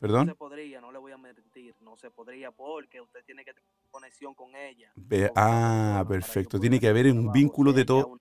¿Perdón? 0.00 0.28
se 0.28 0.34
podría, 0.34 0.80
no 0.80 0.92
le 0.92 0.98
voy 0.98 1.12
a 1.12 1.18
mentir, 1.18 1.74
no 1.80 1.96
se 1.96 2.10
podría 2.10 2.50
porque 2.50 3.00
usted 3.00 3.20
tiene 3.24 3.44
que 3.44 3.54
tener 3.54 3.68
conexión 3.90 4.34
con 4.34 4.54
ella. 4.54 4.92
Esa 5.10 5.32
ah, 5.34 6.04
perfecto. 6.06 6.60
Tiene 6.60 6.78
que 6.78 6.88
haber 6.88 7.10
un 7.10 7.32
vínculo 7.32 7.72
de 7.72 7.84
todo. 7.84 8.18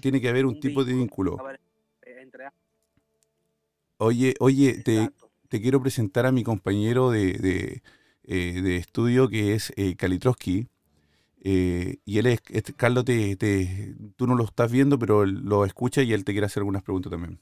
Tiene 0.00 0.20
que 0.20 0.28
haber 0.28 0.46
un 0.46 0.54
un 0.54 0.60
tipo 0.60 0.84
de 0.84 0.94
vínculo. 0.94 1.36
ver, 1.36 1.60
eh, 2.02 2.16
entre 2.20 2.48
Oye, 4.00 4.34
oye, 4.38 4.70
Exacto. 4.70 4.84
te 4.84 5.27
quiero 5.60 5.80
presentar 5.82 6.26
a 6.26 6.32
mi 6.32 6.44
compañero 6.44 7.10
de, 7.10 7.32
de, 7.34 7.82
eh, 8.24 8.60
de 8.62 8.76
estudio 8.76 9.28
que 9.28 9.54
es 9.54 9.72
eh, 9.76 9.96
Kalitrowski. 9.96 10.68
eh, 11.42 11.98
y 12.04 12.18
él 12.18 12.26
es, 12.26 12.40
Carlos, 12.76 13.04
te, 13.04 13.36
te- 13.36 13.94
tú 14.16 14.26
no 14.26 14.34
lo 14.36 14.44
estás 14.44 14.72
viendo, 14.72 14.98
pero 14.98 15.22
él 15.24 15.40
lo 15.44 15.64
escucha 15.64 16.02
y 16.02 16.12
él 16.12 16.24
te 16.24 16.32
quiere 16.32 16.46
hacer 16.46 16.62
algunas 16.62 16.82
preguntas 16.82 17.10
también. 17.12 17.40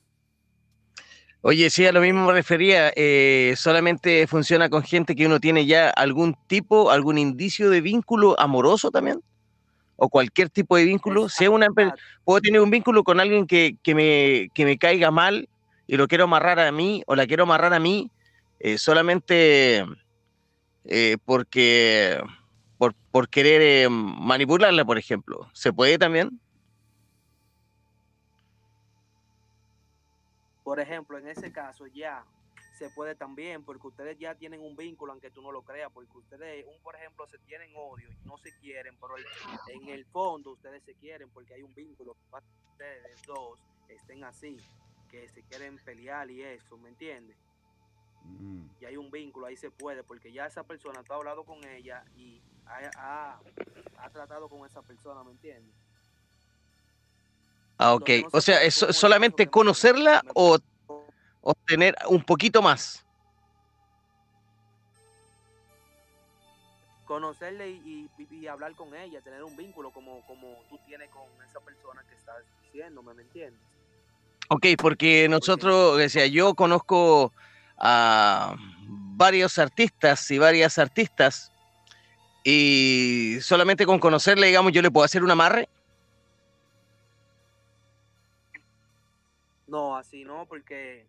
Oye, 1.42 1.70
sí, 1.70 1.86
a 1.86 1.92
lo 1.92 2.00
mismo 2.00 2.26
me 2.26 2.32
refería. 2.32 2.92
eh, 2.96 3.54
solamente 3.56 4.26
funciona 4.26 4.68
con 4.68 4.82
gente 4.82 5.14
que 5.14 5.26
uno 5.26 5.38
tiene 5.40 5.64
ya 5.66 5.90
algún 5.90 6.36
tipo, 6.48 6.90
algún 6.90 7.18
indicio 7.18 7.70
de 7.70 7.80
vínculo 7.80 8.38
amoroso 8.40 8.90
también. 8.90 9.20
O 9.96 10.08
cualquier 10.10 10.50
tipo 10.50 10.76
de 10.76 10.84
vínculo. 10.84 11.28
Sea 11.28 11.50
una, 11.50 11.68
puedo 12.24 12.40
tener 12.40 12.60
un 12.60 12.70
vínculo 12.70 13.04
con 13.04 13.20
alguien 13.20 13.46
que, 13.46 13.76
que 13.82 13.94
me, 13.94 14.50
que 14.54 14.64
me 14.64 14.78
caiga 14.78 15.10
mal 15.10 15.48
y 15.86 15.96
lo 15.96 16.08
quiero 16.08 16.24
amarrar 16.24 16.58
a 16.58 16.72
mí 16.72 17.02
o 17.06 17.14
la 17.14 17.26
quiero 17.26 17.44
amarrar 17.44 17.72
a 17.72 17.78
mí 17.78 18.10
eh, 18.58 18.78
solamente 18.78 19.84
eh, 20.84 21.16
porque 21.24 22.20
por, 22.78 22.94
por 23.10 23.28
querer 23.28 23.62
eh, 23.62 23.88
manipularla, 23.88 24.84
por 24.84 24.98
ejemplo. 24.98 25.48
¿Se 25.52 25.72
puede 25.72 25.98
también? 25.98 26.40
Por 30.64 30.80
ejemplo, 30.80 31.18
en 31.18 31.28
ese 31.28 31.52
caso 31.52 31.86
ya 31.86 32.24
se 32.76 32.90
puede 32.90 33.14
también, 33.14 33.64
porque 33.64 33.86
ustedes 33.86 34.18
ya 34.18 34.34
tienen 34.34 34.60
un 34.60 34.76
vínculo, 34.76 35.12
aunque 35.12 35.30
tú 35.30 35.40
no 35.40 35.50
lo 35.50 35.62
creas, 35.62 35.90
porque 35.92 36.18
ustedes, 36.18 36.66
un, 36.66 36.78
por 36.82 36.94
ejemplo, 36.94 37.26
se 37.26 37.38
tienen 37.38 37.70
odio 37.74 38.10
no 38.24 38.36
se 38.36 38.54
quieren, 38.58 38.98
pero 39.00 39.14
en 39.68 39.88
el 39.88 40.04
fondo 40.06 40.50
ustedes 40.50 40.82
se 40.84 40.94
quieren 40.94 41.30
porque 41.30 41.54
hay 41.54 41.62
un 41.62 41.74
vínculo 41.74 42.14
que 42.14 42.36
ustedes 42.72 43.22
dos 43.26 43.58
estén 43.88 44.24
así, 44.24 44.58
que 45.20 45.28
se 45.28 45.42
quieren 45.44 45.78
pelear 45.78 46.30
y 46.30 46.42
eso, 46.42 46.76
¿me 46.76 46.90
entiendes? 46.90 47.36
Mm. 48.22 48.66
Y 48.80 48.84
hay 48.84 48.96
un 48.96 49.10
vínculo, 49.10 49.46
ahí 49.46 49.56
se 49.56 49.70
puede, 49.70 50.02
porque 50.04 50.30
ya 50.32 50.46
esa 50.46 50.62
persona, 50.64 51.02
tú 51.02 51.12
has 51.12 51.16
hablado 51.18 51.44
con 51.44 51.64
ella 51.64 52.04
y 52.14 52.42
ha, 52.66 52.90
ha- 52.98 53.40
ha 53.98 54.10
tratado 54.10 54.48
con 54.48 54.66
esa 54.66 54.82
persona, 54.82 55.24
¿me 55.24 55.32
entiendes? 55.32 55.74
Ah, 57.78 57.94
ok. 57.94 58.10
No 58.22 58.28
O 58.32 58.40
se 58.40 58.52
sea, 58.52 58.62
¿es 58.62 58.74
solamente 58.74 59.48
conocerla 59.48 60.22
me- 60.24 60.32
o, 60.34 60.58
o 61.40 61.52
tener 61.66 61.94
un 62.08 62.22
poquito 62.22 62.60
más? 62.60 63.02
conocerle 67.06 67.70
y, 67.70 68.10
y- 68.18 68.34
y 68.34 68.46
hablar 68.48 68.74
con 68.74 68.92
ella, 68.94 69.22
tener 69.22 69.42
un 69.44 69.56
vínculo 69.56 69.92
como, 69.92 70.26
como 70.26 70.64
tú 70.68 70.76
tienes 70.84 71.08
con 71.08 71.22
esa 71.44 71.60
persona 71.60 72.04
que 72.08 72.16
estás 72.16 72.44
diciéndome, 72.64 73.14
¿me 73.14 73.22
entiendes? 73.22 73.75
Ok, 74.48 74.66
porque 74.80 75.28
nosotros, 75.28 76.00
o 76.00 76.08
sea, 76.08 76.26
yo 76.26 76.54
conozco 76.54 77.32
a 77.78 78.54
varios 79.16 79.58
artistas 79.58 80.30
y 80.30 80.38
varias 80.38 80.78
artistas 80.78 81.52
y 82.44 83.38
solamente 83.40 83.86
con 83.86 83.98
conocerle, 83.98 84.46
digamos, 84.46 84.72
yo 84.72 84.82
le 84.82 84.90
puedo 84.90 85.04
hacer 85.04 85.24
un 85.24 85.30
amarre. 85.32 85.68
No, 89.66 89.96
así 89.96 90.24
no, 90.24 90.46
porque 90.46 91.08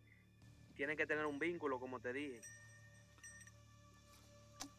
tiene 0.76 0.98
que 0.98 1.06
tener 1.06 1.28
un 1.28 1.38
vínculo, 1.38 1.80
como 1.80 2.00
te 2.00 2.12
dije. 2.12 2.40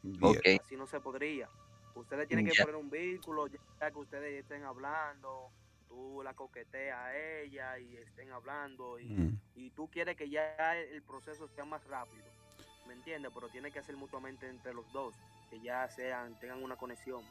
Bien. 0.03 0.37
Ok. 0.37 0.61
Así 0.65 0.77
no 0.77 0.87
se 0.89 0.99
podría. 1.01 1.49
Ustedes 1.95 2.27
tienen 2.27 2.47
que 2.47 2.55
Ya. 2.55 2.65
poner 2.65 2.77
un 2.77 2.91
vínculo, 2.91 3.47
ya 3.47 3.91
que 3.91 3.99
ustedes 3.99 4.43
estén 4.43 4.65
hablando 4.65 5.53
tú 5.89 6.23
la 6.23 6.35
coqueteas 6.35 6.99
a 6.99 7.17
ella 7.17 7.79
y 7.79 7.97
estén 7.97 8.31
hablando 8.31 8.99
y, 8.99 9.07
Mm. 9.09 9.41
y 9.57 9.71
tú 9.71 9.89
quieres 9.89 10.17
que 10.17 10.29
ya 10.29 10.55
el 10.79 11.03
proceso 11.03 11.49
sea 11.49 11.65
más 11.65 11.85
rápido, 11.87 12.25
¿me 12.87 12.95
entiendes? 12.95 13.31
Pero 13.35 13.49
tiene 13.49 13.71
que 13.71 13.83
ser 13.83 13.97
mutuamente 13.97 14.49
entre 14.49 14.75
los 14.75 14.91
dos, 14.93 15.15
que 15.51 15.61
ya 15.61 15.89
sean, 15.89 16.39
tengan 16.41 16.63
una 16.63 16.77
conexión. 16.77 17.23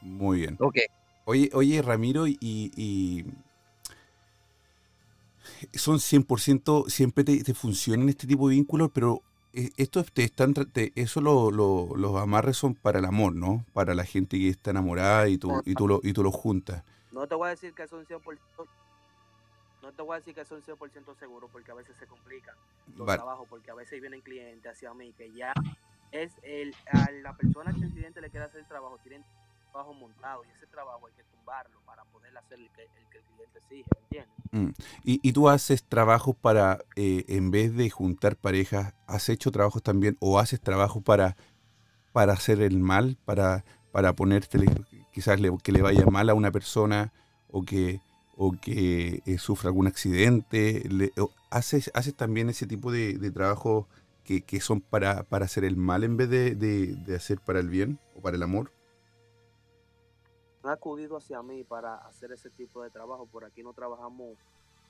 Muy 0.00 0.40
bien. 0.40 0.56
Ok. 0.60 0.76
Oye, 1.24 1.50
oye 1.52 1.82
Ramiro, 1.82 2.26
y, 2.26 2.36
y 2.40 3.24
son 5.74 5.98
100%, 5.98 6.88
siempre 6.88 7.24
te, 7.24 7.42
te 7.42 7.54
funcionan 7.54 8.08
este 8.08 8.26
tipo 8.26 8.48
de 8.48 8.54
vínculos, 8.56 8.90
pero 8.92 9.22
esto 9.76 10.04
te 10.04 10.24
están, 10.24 10.54
te- 10.54 10.92
eso 10.94 11.20
lo, 11.20 11.50
lo- 11.50 11.94
los 11.96 12.16
amarres 12.16 12.56
son 12.56 12.74
para 12.74 12.98
el 12.98 13.04
amor, 13.04 13.34
¿no? 13.34 13.64
Para 13.72 13.94
la 13.94 14.04
gente 14.04 14.38
que 14.38 14.48
está 14.48 14.70
enamorada 14.70 15.28
y 15.28 15.38
tú, 15.38 15.50
y 15.64 15.74
tú, 15.74 15.88
lo, 15.88 16.00
y 16.02 16.12
tú 16.12 16.22
lo 16.22 16.30
juntas. 16.30 16.84
No 17.12 17.26
te 17.26 17.34
voy 17.34 17.46
a 17.48 17.50
decir 17.50 17.74
que 17.74 17.86
son 17.88 18.04
100%, 18.06 18.68
no 19.82 19.92
te 19.92 20.02
voy 20.02 20.14
a 20.14 20.18
decir 20.18 20.34
que 20.34 20.44
son 20.44 20.62
100% 20.62 21.14
seguros 21.14 21.50
porque 21.50 21.70
a 21.70 21.74
veces 21.74 21.96
se 21.96 22.06
complican 22.06 22.54
los 22.96 23.06
Vale. 23.06 23.18
trabajos, 23.18 23.46
porque 23.48 23.70
a 23.70 23.74
veces 23.74 24.00
vienen 24.00 24.20
clientes 24.22 24.70
hacia 24.70 24.92
mí 24.94 25.12
que 25.12 25.32
ya 25.32 25.52
es 26.10 26.32
el, 26.42 26.74
a 26.86 27.10
la 27.10 27.36
persona 27.36 27.72
que 27.72 27.86
el 27.86 27.92
cliente 27.92 28.20
le 28.20 28.30
quiere 28.30 28.46
hacer 28.46 28.60
el 28.60 28.66
trabajo, 28.66 28.98
tienen 29.02 29.24
trabajo 29.70 29.94
montado 29.94 30.44
y 30.44 30.50
ese 30.56 30.66
trabajo 30.66 31.06
hay 31.06 31.12
que 31.14 31.24
tumbarlo 31.24 31.80
para 31.86 32.04
poder 32.06 32.36
hacer 32.36 32.58
el 32.58 32.70
que 32.70 32.82
el, 32.82 32.88
que 33.10 33.18
el 33.18 33.24
cliente 33.24 33.58
exige, 33.58 33.84
¿me 33.94 34.00
entiendes? 34.02 34.78
Y, 35.04 35.20
y 35.22 35.32
tú 35.32 35.48
haces 35.48 35.84
trabajos 35.84 36.34
para, 36.36 36.78
eh, 36.96 37.24
en 37.28 37.50
vez 37.50 37.74
de 37.76 37.90
juntar 37.90 38.36
parejas, 38.36 38.94
¿has 39.06 39.28
hecho 39.28 39.50
trabajos 39.50 39.82
también 39.82 40.16
o 40.20 40.38
haces 40.38 40.60
trabajos 40.60 41.02
para, 41.02 41.36
para 42.12 42.32
hacer 42.32 42.60
el 42.62 42.78
mal, 42.78 43.18
para, 43.24 43.64
para 43.92 44.12
ponerte, 44.14 44.58
quizás 45.12 45.40
le- 45.40 45.56
que 45.62 45.72
le 45.72 45.82
vaya 45.82 46.06
mal 46.06 46.30
a 46.30 46.34
una 46.34 46.50
persona 46.50 47.12
o 47.48 47.62
que, 47.62 48.00
o 48.36 48.52
que 48.52 49.22
eh, 49.26 49.38
sufra 49.38 49.68
algún 49.68 49.86
accidente? 49.86 50.82
¿haces, 51.50 51.90
¿Haces 51.94 52.14
también 52.14 52.48
ese 52.48 52.66
tipo 52.66 52.90
de, 52.90 53.18
trabajos 53.30 53.86
que, 54.24 54.42
que 54.42 54.60
son 54.60 54.80
para, 54.80 55.22
para 55.24 55.44
hacer 55.44 55.64
el 55.64 55.76
mal 55.76 56.04
en 56.04 56.16
vez 56.16 56.28
de- 56.30 56.54
de 56.96 57.16
hacer 57.16 57.38
para 57.40 57.60
el 57.60 57.68
bien 57.68 57.98
o 58.14 58.20
para 58.22 58.36
el 58.36 58.42
amor? 58.42 58.72
Han 60.68 60.74
acudido 60.74 61.16
hacia 61.16 61.42
mí 61.42 61.64
para 61.64 61.94
hacer 61.94 62.30
ese 62.32 62.50
tipo 62.50 62.82
de 62.82 62.90
trabajo, 62.90 63.24
por 63.26 63.42
aquí 63.42 63.62
no 63.62 63.72
trabajamos 63.72 64.36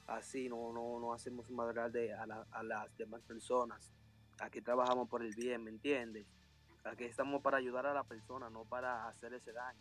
así, 0.09 0.49
no, 0.49 0.73
no, 0.73 0.99
no 0.99 1.13
hacemos 1.13 1.49
madral 1.51 1.93
de 1.93 2.13
a, 2.15 2.27
la- 2.27 2.47
a 2.51 2.63
las 2.65 2.89
demás 2.99 3.21
personas, 3.23 3.79
aquí 4.41 4.61
trabajamos 4.61 5.09
por 5.09 5.23
el 5.23 5.33
bien, 5.37 5.63
¿me 5.63 5.71
entiendes? 5.71 6.27
Aquí 6.83 7.05
estamos 7.05 7.43
para 7.43 7.59
ayudar 7.59 7.87
a 7.87 7.95
la 7.95 8.03
persona, 8.03 8.51
no 8.51 8.65
para 8.65 9.07
hacer 9.07 9.33
ese 9.35 9.53
daño. 9.53 9.79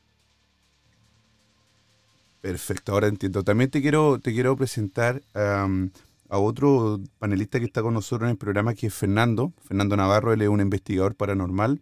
Perfecto, 2.41 2.91
ahora 2.91 3.07
entiendo. 3.07 3.43
También 3.43 3.71
te 3.71 3.81
quiero, 3.81 4.19
te 4.19 4.33
quiero 4.33 4.55
presentar 4.55 5.23
a 5.33 6.37
otro 6.37 6.99
panelista 7.17 7.57
que 7.59 7.65
está 7.65 7.81
con 7.81 7.95
nosotros 7.95 8.27
en 8.27 8.31
el 8.33 8.37
programa, 8.37 8.75
que 8.75 8.87
es 8.87 8.93
Fernando. 8.93 9.51
Fernando 9.63 9.97
Navarro, 9.97 10.31
él 10.33 10.43
es 10.43 10.49
un 10.49 10.61
investigador 10.61 11.15
paranormal. 11.15 11.81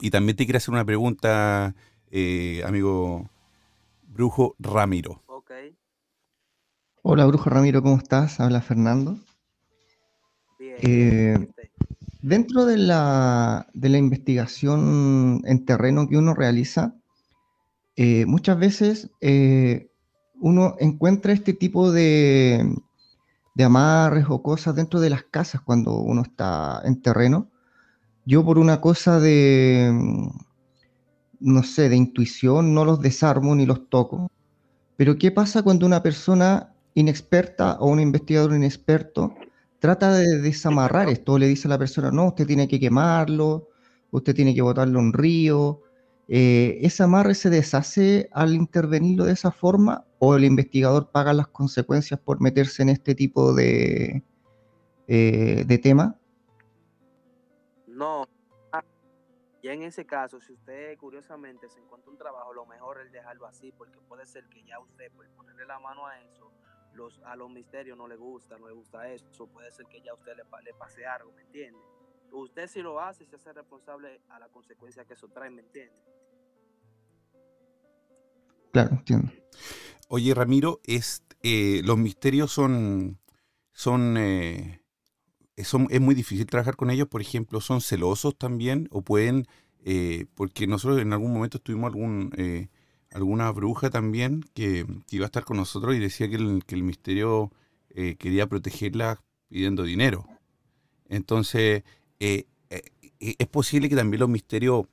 Y 0.00 0.10
también 0.10 0.36
te 0.36 0.44
quiero 0.44 0.56
hacer 0.56 0.72
una 0.74 0.84
pregunta, 0.84 1.74
eh, 2.10 2.62
amigo 2.64 3.28
Brujo 4.06 4.54
Ramiro. 4.58 5.22
Ok, 5.26 5.52
Hola, 7.02 7.26
Brujo 7.26 7.48
Ramiro, 7.48 7.82
¿cómo 7.82 7.96
estás? 7.96 8.40
Habla 8.40 8.60
Fernando. 8.60 9.18
bien. 10.58 10.78
Eh, 10.82 11.48
Dentro 12.20 12.66
de 12.66 12.76
la, 12.76 13.68
de 13.74 13.88
la 13.88 13.98
investigación 13.98 15.40
en 15.44 15.64
terreno 15.64 16.08
que 16.08 16.18
uno 16.18 16.34
realiza, 16.34 16.94
eh, 17.96 18.26
muchas 18.26 18.58
veces 18.58 19.10
eh, 19.20 19.88
uno 20.40 20.74
encuentra 20.80 21.32
este 21.32 21.52
tipo 21.52 21.92
de, 21.92 22.74
de 23.54 23.64
amarres 23.64 24.26
o 24.28 24.42
cosas 24.42 24.74
dentro 24.74 24.98
de 24.98 25.10
las 25.10 25.22
casas 25.22 25.60
cuando 25.60 25.94
uno 25.94 26.22
está 26.22 26.82
en 26.84 27.00
terreno. 27.00 27.50
Yo 28.26 28.44
por 28.44 28.58
una 28.58 28.80
cosa 28.80 29.20
de, 29.20 29.90
no 31.40 31.62
sé, 31.62 31.88
de 31.88 31.96
intuición, 31.96 32.74
no 32.74 32.84
los 32.84 33.00
desarmo 33.00 33.54
ni 33.54 33.66
los 33.66 33.88
toco. 33.88 34.30
Pero 34.96 35.16
¿qué 35.16 35.30
pasa 35.30 35.62
cuando 35.62 35.86
una 35.86 36.02
persona 36.02 36.74
inexperta 36.94 37.78
o 37.80 37.88
un 37.88 38.00
investigador 38.00 38.54
inexperto 38.54 39.34
trata 39.78 40.12
de 40.12 40.38
desamarrar 40.38 41.08
esto, 41.08 41.38
le 41.38 41.46
dice 41.46 41.68
a 41.68 41.70
la 41.70 41.78
persona, 41.78 42.10
no, 42.10 42.28
usted 42.28 42.46
tiene 42.46 42.66
que 42.66 42.80
quemarlo, 42.80 43.68
usted 44.10 44.34
tiene 44.34 44.54
que 44.54 44.62
botarlo 44.62 44.98
a 44.98 45.02
un 45.02 45.12
río. 45.12 45.82
Eh, 46.28 46.78
¿Ese 46.82 47.02
amarre 47.04 47.34
se 47.34 47.50
deshace 47.50 48.28
al 48.32 48.54
intervenirlo 48.54 49.24
de 49.24 49.32
esa 49.32 49.50
forma 49.50 50.04
o 50.18 50.36
el 50.36 50.44
investigador 50.44 51.10
paga 51.10 51.32
las 51.32 51.48
consecuencias 51.48 52.20
por 52.20 52.40
meterse 52.40 52.82
en 52.82 52.90
este 52.90 53.14
tipo 53.14 53.54
de, 53.54 54.22
eh, 55.06 55.64
de 55.66 55.78
tema? 55.78 56.16
No. 57.86 58.26
Ya 59.68 59.74
en 59.74 59.82
ese 59.82 60.06
caso, 60.06 60.40
si 60.40 60.54
usted 60.54 60.96
curiosamente 60.96 61.68
se 61.68 61.78
encuentra 61.78 62.10
un 62.10 62.16
trabajo, 62.16 62.54
lo 62.54 62.64
mejor 62.64 63.02
es 63.02 63.12
dejarlo 63.12 63.44
así, 63.46 63.70
porque 63.70 64.00
puede 64.00 64.24
ser 64.24 64.48
que 64.48 64.64
ya 64.64 64.80
usted, 64.80 65.12
por 65.12 65.28
ponerle 65.32 65.66
la 65.66 65.78
mano 65.78 66.06
a 66.06 66.18
eso, 66.22 66.50
los, 66.94 67.20
a 67.26 67.36
los 67.36 67.50
misterios 67.50 67.98
no 67.98 68.08
le 68.08 68.16
gusta, 68.16 68.56
no 68.56 68.66
le 68.66 68.72
gusta 68.72 69.06
eso, 69.12 69.46
puede 69.48 69.70
ser 69.70 69.84
que 69.84 70.00
ya 70.00 70.14
usted 70.14 70.32
le, 70.36 70.44
le 70.64 70.72
pase 70.72 71.04
algo, 71.04 71.32
¿me 71.32 71.42
entiende? 71.42 71.78
Usted 72.32 72.66
si 72.66 72.80
lo 72.80 72.98
hace, 72.98 73.26
se 73.26 73.36
hace 73.36 73.52
responsable 73.52 74.22
a 74.30 74.38
la 74.38 74.48
consecuencia 74.48 75.04
que 75.04 75.12
eso 75.12 75.28
trae, 75.28 75.50
¿me 75.50 75.60
entiende? 75.60 76.00
Claro, 78.72 78.92
entiendo. 78.92 79.30
Oye, 80.08 80.32
Ramiro, 80.32 80.80
es, 80.84 81.22
eh, 81.42 81.82
los 81.84 81.98
misterios 81.98 82.50
son, 82.52 83.20
son, 83.72 84.16
eh, 84.16 84.80
es 85.58 86.00
muy 86.00 86.14
difícil 86.14 86.46
trabajar 86.46 86.76
con 86.76 86.90
ellos, 86.90 87.08
por 87.08 87.20
ejemplo, 87.20 87.60
son 87.60 87.80
celosos 87.80 88.36
también 88.38 88.88
o 88.92 89.02
pueden, 89.02 89.46
eh, 89.84 90.26
porque 90.36 90.68
nosotros 90.68 91.00
en 91.00 91.12
algún 91.12 91.32
momento 91.32 91.58
tuvimos 91.58 91.88
algún, 91.88 92.32
eh, 92.36 92.68
alguna 93.10 93.50
bruja 93.50 93.90
también 93.90 94.44
que, 94.54 94.86
iba 95.10 95.24
a 95.24 95.26
estar 95.26 95.44
con 95.44 95.56
nosotros 95.56 95.96
y 95.96 95.98
decía 95.98 96.28
que 96.28 96.36
el, 96.36 96.82
misterio 96.84 97.50
eh, 97.90 98.14
quería 98.16 98.46
protegerla 98.46 99.20
pidiendo 99.48 99.82
dinero. 99.82 100.26
Entonces, 101.08 101.82
eh, 102.20 102.46
es 103.18 103.48
posible 103.48 103.88
que 103.88 103.96
también 103.96 104.20
los 104.20 104.28
misterios 104.28 104.86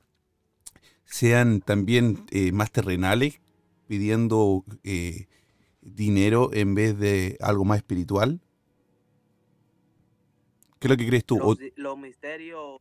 sean 1.04 1.60
también 1.60 2.26
más 2.52 2.72
terrenales, 2.72 3.40
pidiendo 3.86 4.64
dinero 5.80 6.50
en 6.52 6.74
vez 6.74 6.98
de 6.98 7.36
algo 7.40 7.64
más 7.64 7.76
espiritual. 7.76 8.40
¿Qué 10.86 10.92
es 10.92 10.98
lo 10.98 11.04
que 11.04 11.08
crees 11.08 11.24
tú? 11.24 11.58
Los, 11.76 11.98
misterios. 11.98 12.80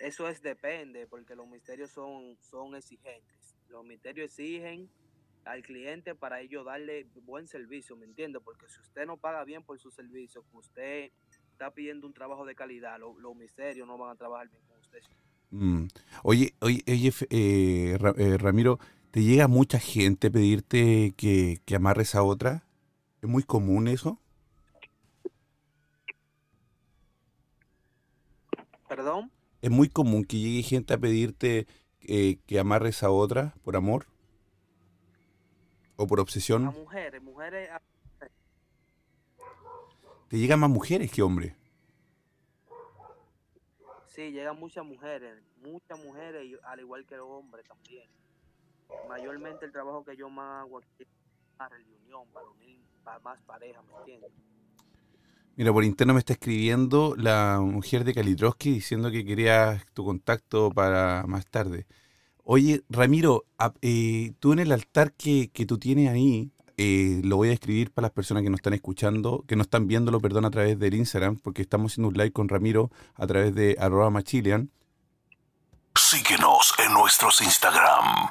Eso 0.00 0.28
es 0.28 0.40
depende, 0.40 1.06
porque 1.06 1.34
los 1.36 1.46
misterios 1.46 1.90
son, 1.90 2.38
son 2.40 2.74
exigentes. 2.74 3.56
Los 3.68 3.84
misterios 3.84 4.30
exigen 4.30 4.88
al 5.44 5.62
cliente 5.62 6.14
para 6.14 6.40
ello 6.40 6.64
darle 6.64 7.06
buen 7.24 7.48
servicio, 7.48 7.96
¿me 7.96 8.06
entiende? 8.06 8.40
Porque 8.40 8.66
si 8.68 8.80
usted 8.80 9.04
no 9.04 9.18
paga 9.18 9.44
bien 9.44 9.62
por 9.62 9.78
su 9.78 9.90
servicio, 9.90 10.42
que 10.50 10.56
usted 10.56 11.10
está 11.52 11.70
pidiendo 11.70 12.06
un 12.06 12.14
trabajo 12.14 12.46
de 12.46 12.54
calidad, 12.54 12.98
lo- 12.98 13.18
los 13.18 13.36
misterios 13.36 13.86
no 13.86 13.98
van 13.98 14.10
a 14.10 14.16
trabajar 14.16 14.48
bien 14.48 14.62
con 14.66 14.78
usted. 14.78 15.00
Mm. 15.50 15.88
Oye, 16.22 16.54
oye, 16.60 16.82
oye, 16.86 17.12
eh, 17.28 17.98
eh, 18.16 18.38
Ramiro, 18.38 18.78
¿te 19.10 19.22
llega 19.22 19.48
mucha 19.48 19.78
gente 19.78 20.28
a 20.28 20.30
pedirte 20.30 21.12
que, 21.16 21.60
que 21.66 21.76
amarres 21.76 22.14
a 22.14 22.22
otra? 22.22 22.64
¿Es 23.20 23.28
muy 23.28 23.42
común 23.42 23.86
eso? 23.86 24.18
¿Perdón? 28.90 29.30
¿Es 29.62 29.70
muy 29.70 29.88
común 29.88 30.24
que 30.24 30.36
llegue 30.36 30.64
gente 30.64 30.94
a 30.94 30.98
pedirte 30.98 31.68
eh, 32.00 32.38
que 32.48 32.58
amarres 32.58 33.04
a 33.04 33.10
otra 33.12 33.54
por 33.62 33.76
amor? 33.76 34.06
¿O 35.96 36.08
por 36.08 36.18
A 36.18 36.22
obsesión? 36.22 36.64
mujeres, 36.64 37.22
mujeres, 37.22 37.70
a- 37.70 37.80
¿Te 40.28 40.38
llegan 40.38 40.58
más 40.58 40.70
mujeres 40.70 41.08
que 41.12 41.22
hombres? 41.22 41.54
sí, 44.08 44.32
llegan 44.32 44.58
muchas 44.58 44.84
mujeres, 44.84 45.40
muchas 45.62 46.04
mujeres, 46.04 46.58
al 46.64 46.80
igual 46.80 47.06
que 47.06 47.16
los 47.16 47.28
hombres 47.28 47.64
también. 47.68 48.08
Mayormente 49.08 49.66
el 49.66 49.72
trabajo 49.72 50.04
que 50.04 50.16
yo 50.16 50.28
más 50.28 50.62
hago 50.64 50.78
aquí 50.78 50.88
es 50.98 51.06
una 51.60 51.68
reunión 51.68 52.26
para 52.32 52.48
unir 52.48 52.80
para 53.04 53.20
más 53.20 53.40
parejas, 53.42 53.84
¿me 53.86 53.94
entiendes? 53.98 54.32
Mira, 55.56 55.72
por 55.72 55.84
interno 55.84 56.14
me 56.14 56.20
está 56.20 56.32
escribiendo 56.32 57.14
la 57.16 57.60
mujer 57.60 58.04
de 58.04 58.14
Kalitrowski 58.14 58.72
diciendo 58.72 59.10
que 59.10 59.24
quería 59.24 59.84
tu 59.92 60.04
contacto 60.04 60.70
para 60.70 61.24
más 61.26 61.46
tarde. 61.46 61.86
Oye, 62.44 62.82
Ramiro, 62.88 63.44
eh, 63.82 64.32
tú 64.40 64.52
en 64.52 64.60
el 64.60 64.72
altar 64.72 65.12
que, 65.12 65.50
que 65.52 65.66
tú 65.66 65.78
tienes 65.78 66.08
ahí, 66.08 66.50
eh, 66.78 67.20
lo 67.24 67.36
voy 67.36 67.50
a 67.50 67.52
escribir 67.52 67.92
para 67.92 68.06
las 68.06 68.12
personas 68.12 68.42
que 68.42 68.48
nos 68.48 68.60
están 68.60 68.72
escuchando, 68.72 69.44
que 69.46 69.54
nos 69.54 69.66
están 69.66 69.86
viéndolo, 69.86 70.18
perdón, 70.18 70.46
a 70.46 70.50
través 70.50 70.78
del 70.78 70.94
Instagram, 70.94 71.36
porque 71.36 71.60
estamos 71.60 71.92
haciendo 71.92 72.08
un 72.08 72.14
live 72.14 72.32
con 72.32 72.48
Ramiro 72.48 72.90
a 73.16 73.26
través 73.26 73.54
de 73.54 73.76
arroba 73.78 74.08
machilian. 74.08 74.70
Síguenos 75.94 76.72
en 76.84 76.94
nuestros 76.94 77.42
Instagram. 77.42 78.30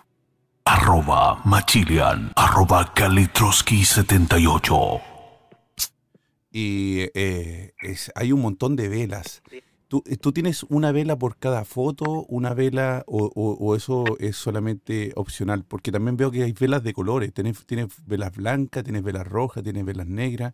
Arroba 0.65 1.41
Machilian, 1.45 2.33
arroba 2.35 2.93
Kalitroski78. 2.93 5.08
Y 6.51 7.01
eh, 7.13 7.73
es- 7.81 8.11
hay 8.15 8.31
un 8.31 8.41
montón 8.41 8.75
de 8.75 8.89
velas. 8.89 9.43
¿Tú, 9.87 10.03
eh, 10.07 10.17
tú 10.17 10.31
tienes 10.31 10.63
una 10.63 10.91
vela 10.91 11.17
por 11.17 11.37
cada 11.37 11.65
foto, 11.65 12.23
una 12.27 12.53
vela, 12.53 13.03
o, 13.07 13.25
o- 13.35 13.53
o 13.59 13.75
eso 13.75 14.03
es 14.19 14.35
solamente 14.35 15.13
opcional? 15.15 15.63
Porque 15.65 15.91
también 15.91 16.15
veo 16.17 16.31
que 16.31 16.43
hay 16.43 16.53
velas 16.53 16.83
de 16.83 16.93
colores. 16.93 17.33
Tienes, 17.33 17.65
tienes 17.65 17.87
velas 18.05 18.35
blancas, 18.35 18.83
tienes 18.83 19.03
velas 19.03 19.27
rojas, 19.27 19.63
tienes 19.63 19.85
velas 19.85 20.07
negras. 20.07 20.53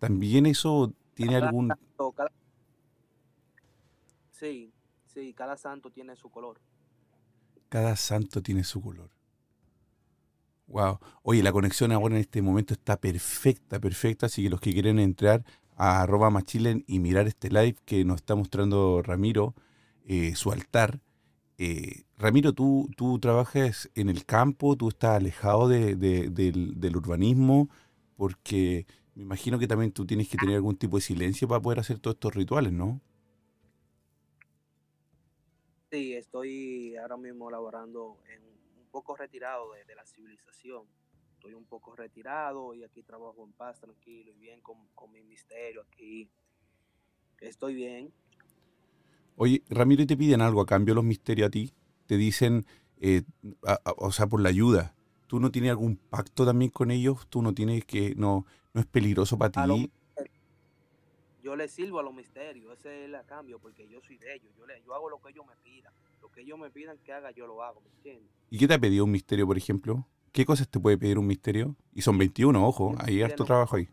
¿También 0.00 0.46
eso 0.46 0.92
tiene 1.14 1.34
Cada 1.34 1.48
algún... 1.48 1.68
santo, 1.68 2.12
cada- 2.12 2.32
Sí, 4.30 4.72
sí, 5.06 5.34
cada 5.34 5.56
santo 5.56 5.90
tiene 5.90 6.16
su 6.16 6.30
color. 6.30 6.58
Cada 7.68 7.96
santo 7.96 8.42
tiene 8.42 8.64
su 8.64 8.80
color. 8.80 9.10
Wow. 10.70 11.00
Oye, 11.24 11.42
la 11.42 11.52
conexión 11.52 11.92
ahora 11.92 12.16
en 12.16 12.20
este 12.22 12.42
momento 12.42 12.74
está 12.74 12.96
perfecta, 13.00 13.80
perfecta. 13.80 14.26
Así 14.26 14.42
que 14.44 14.50
los 14.50 14.60
que 14.60 14.72
quieren 14.72 14.98
entrar 15.00 15.44
a 15.76 16.02
arroba 16.02 16.30
machilen 16.30 16.84
y 16.86 17.00
mirar 17.00 17.28
este 17.28 17.50
live 17.50 17.76
que 17.86 18.04
nos 18.04 18.16
está 18.18 18.36
mostrando 18.36 19.02
Ramiro, 19.02 19.54
eh, 20.06 20.34
su 20.36 20.52
altar. 20.52 21.00
eh, 21.58 22.04
Ramiro, 22.18 22.52
¿tú, 22.54 22.90
tú 22.96 23.18
trabajas 23.20 23.90
en 23.96 24.10
el 24.10 24.26
campo, 24.26 24.76
tú 24.76 24.88
estás 24.90 25.16
alejado 25.18 25.68
de- 25.68 25.96
de- 25.96 26.28
del, 26.30 26.80
del 26.80 26.96
urbanismo, 26.98 27.70
porque 28.16 28.86
me 29.16 29.22
imagino 29.24 29.58
que 29.60 29.68
también 29.68 29.92
tú 29.92 30.06
tienes 30.06 30.28
que 30.28 30.38
tener 30.38 30.56
algún 30.56 30.76
tipo 30.76 30.98
de 30.98 31.02
silencio 31.02 31.48
para 31.48 31.62
poder 31.62 31.80
hacer 31.80 32.00
todos 32.00 32.16
estos 32.16 32.34
rituales, 32.36 32.72
¿no? 32.74 33.00
Sí, 35.90 36.14
estoy 36.14 36.96
ahora 36.96 37.16
mismo 37.16 37.50
laborando 37.50 38.18
en 38.28 38.40
poco 38.90 39.16
retirado 39.16 39.72
de, 39.72 39.84
de 39.84 39.94
la 39.94 40.04
civilización. 40.04 40.86
Estoy 41.34 41.54
un 41.54 41.64
poco 41.64 41.96
retirado 41.96 42.74
y 42.74 42.84
aquí 42.84 43.02
trabajo 43.02 43.44
en 43.44 43.52
paz, 43.52 43.80
tranquilo 43.80 44.30
y 44.32 44.38
bien 44.38 44.60
con, 44.60 44.88
con 44.94 45.10
mi 45.10 45.22
misterio 45.22 45.82
aquí. 45.82 46.30
Estoy 47.40 47.74
bien. 47.74 48.12
Oye, 49.36 49.62
Ramiro, 49.70 50.02
¿y 50.02 50.06
te 50.06 50.16
piden 50.16 50.42
algo 50.42 50.60
a 50.60 50.66
cambio 50.66 50.94
los 50.94 51.04
misterios 51.04 51.48
a 51.48 51.50
ti? 51.50 51.72
Te 52.06 52.18
dicen, 52.18 52.66
eh, 53.00 53.22
a- 53.66 53.80
a- 53.84 53.94
o 53.96 54.12
sea, 54.12 54.26
por 54.26 54.42
la 54.42 54.50
ayuda. 54.50 54.94
¿Tú 55.28 55.40
no 55.40 55.50
tienes 55.50 55.70
algún 55.70 55.96
pacto 55.96 56.44
también 56.44 56.70
con 56.70 56.90
ellos? 56.90 57.26
¿Tú 57.28 57.40
no 57.40 57.54
tienes 57.54 57.84
que, 57.86 58.14
no, 58.16 58.44
no 58.74 58.80
es 58.80 58.86
peligroso 58.86 59.38
para 59.38 59.52
ti? 59.52 59.90
Yo 61.50 61.56
le 61.56 61.66
sirvo 61.66 61.98
a 61.98 62.04
los 62.04 62.14
misterios, 62.14 62.78
ese 62.78 63.06
es 63.06 63.12
el 63.12 63.26
cambio, 63.26 63.58
porque 63.58 63.88
yo 63.88 64.00
soy 64.02 64.18
de 64.18 64.36
ellos. 64.36 64.54
Yo, 64.56 64.64
le, 64.68 64.80
yo 64.84 64.94
hago 64.94 65.10
lo 65.10 65.20
que 65.20 65.30
ellos 65.30 65.44
me 65.44 65.56
pidan. 65.56 65.92
Lo 66.22 66.30
que 66.30 66.42
ellos 66.42 66.56
me 66.56 66.70
pidan 66.70 66.96
que 66.98 67.12
haga, 67.12 67.32
yo 67.32 67.44
lo 67.48 67.60
hago, 67.64 67.80
¿me 67.80 67.90
entiendes? 67.90 68.30
¿Y 68.50 68.56
qué 68.56 68.68
te 68.68 68.74
ha 68.74 68.78
pedido 68.78 69.04
un 69.04 69.10
misterio, 69.10 69.48
por 69.48 69.56
ejemplo? 69.56 70.06
¿Qué 70.30 70.44
cosas 70.46 70.68
te 70.70 70.78
puede 70.78 70.96
pedir 70.96 71.18
un 71.18 71.26
misterio? 71.26 71.74
Y 71.92 72.02
son 72.02 72.16
21, 72.18 72.64
ojo, 72.64 72.94
hay 73.00 73.22
harto 73.22 73.44
trabajo 73.44 73.74
ahí. 73.74 73.88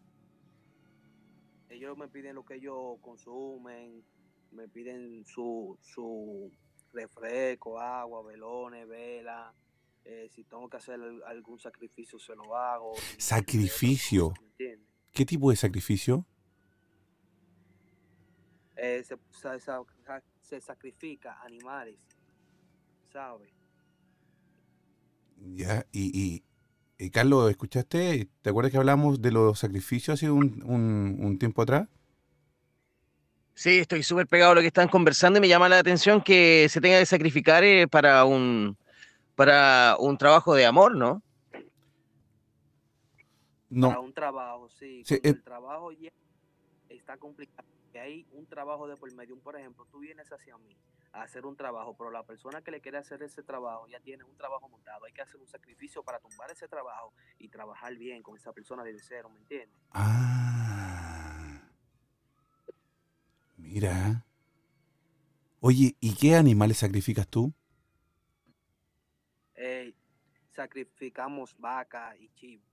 ellos 1.70 1.98
me 1.98 2.08
piden 2.10 2.36
lo 2.36 2.46
que 2.46 2.56
ellos 2.58 3.00
consumen, 3.02 4.04
me 4.52 4.68
piden 4.68 5.26
su, 5.26 5.80
su 5.82 6.52
refresco, 6.94 7.80
agua, 7.80 8.22
velones, 8.22 8.88
vela. 8.88 9.52
eh, 10.06 10.30
si 10.30 10.44
tengo 10.44 10.70
que 10.70 10.78
hacer 10.78 10.94
al- 10.94 11.24
algún 11.24 11.58
sacrificio, 11.60 12.20
se 12.20 12.36
lo 12.36 12.56
hago. 12.56 12.94
Sacrificio. 13.18 14.32
¿Qué 15.12 15.26
tipo 15.26 15.50
de 15.50 15.56
sacrificio? 15.56 16.24
Eh, 18.78 19.04
se, 19.04 19.18
sa- 19.32 19.60
se 20.42 20.62
sacrifica 20.62 21.42
animales, 21.42 21.98
¿sabes? 23.12 23.50
Ya, 25.56 25.86
y, 25.92 26.44
y, 26.98 27.10
Carlos, 27.10 27.50
¿escuchaste? 27.50 28.28
¿Te 28.42 28.50
acuerdas 28.50 28.72
que 28.72 28.78
hablamos 28.78 29.22
de 29.22 29.32
los 29.32 29.60
sacrificios 29.60 30.16
hace 30.20 30.30
un, 30.32 30.64
un- 30.64 31.18
un 31.24 31.40
tiempo 31.40 31.62
atrás? 31.62 31.88
Sí, 33.54 33.80
estoy 33.80 34.04
súper 34.04 34.28
pegado 34.28 34.52
a 34.52 34.56
lo 34.56 34.62
que 34.62 34.68
están 34.68 34.88
conversando 34.88 35.38
y 35.38 35.42
me 35.42 35.48
llama 35.48 35.68
la 35.68 35.80
atención 35.80 36.22
que 36.22 36.68
se 36.70 36.80
tenga 36.80 37.00
que 37.00 37.06
sacrificar 37.08 37.64
eh, 37.64 37.88
para 37.88 38.24
un 38.26 38.78
para 39.36 39.96
un 40.00 40.18
trabajo 40.18 40.54
de 40.56 40.66
amor, 40.66 40.96
¿no? 40.96 41.22
No, 43.70 43.90
Para 43.90 44.00
un 44.00 44.14
trabajo, 44.14 44.70
sí. 44.70 45.04
Eh. 45.10 45.20
el 45.24 45.44
trabajo 45.44 45.92
ya 45.92 46.10
está 46.90 47.18
complicado. 47.18 47.68
Hay 48.00 48.28
un 48.32 48.46
trabajo 48.48 48.88
de 48.88 48.96
por 48.96 49.12
medio. 49.14 49.38
Por 49.40 49.58
ejemplo, 49.58 49.86
tú 49.92 50.00
vienes 50.00 50.32
hacia 50.32 50.58
mí 50.58 50.78
a 51.12 51.24
hacer 51.24 51.46
un 51.46 51.56
trabajo, 51.56 51.96
pero 51.98 52.12
la 52.12 52.24
persona 52.24 52.62
que 52.62 52.72
le 52.72 52.82
quiere 52.82 52.98
hacer 52.98 53.24
ese 53.24 53.44
trabajo 53.44 53.88
ya 53.88 54.00
tiene 54.00 54.24
un 54.24 54.36
trabajo 54.38 54.68
montado. 54.70 55.06
Hay 55.06 55.14
que 55.14 55.22
hacer 55.22 55.40
un 55.40 55.48
sacrificio 55.48 56.04
para 56.04 56.20
tumbar 56.20 56.52
ese 56.52 56.68
trabajo 56.68 57.14
y 57.40 57.50
trabajar 57.50 57.96
bien 57.96 58.22
con 58.22 58.36
esa 58.36 58.54
persona 58.54 58.84
desde 58.84 59.02
cero, 59.02 59.30
¿me 59.30 59.40
entiendes? 59.40 59.78
Ah. 59.92 60.28
Mira. 63.58 64.24
Oye, 65.60 65.96
¿y 66.00 66.16
qué 66.16 66.36
animales 66.36 66.78
sacrificas 66.78 67.28
tú? 67.28 67.52
Eh, 69.56 69.94
sacrificamos 70.52 71.56
vaca 71.58 72.16
y 72.18 72.30
chivo. 72.30 72.64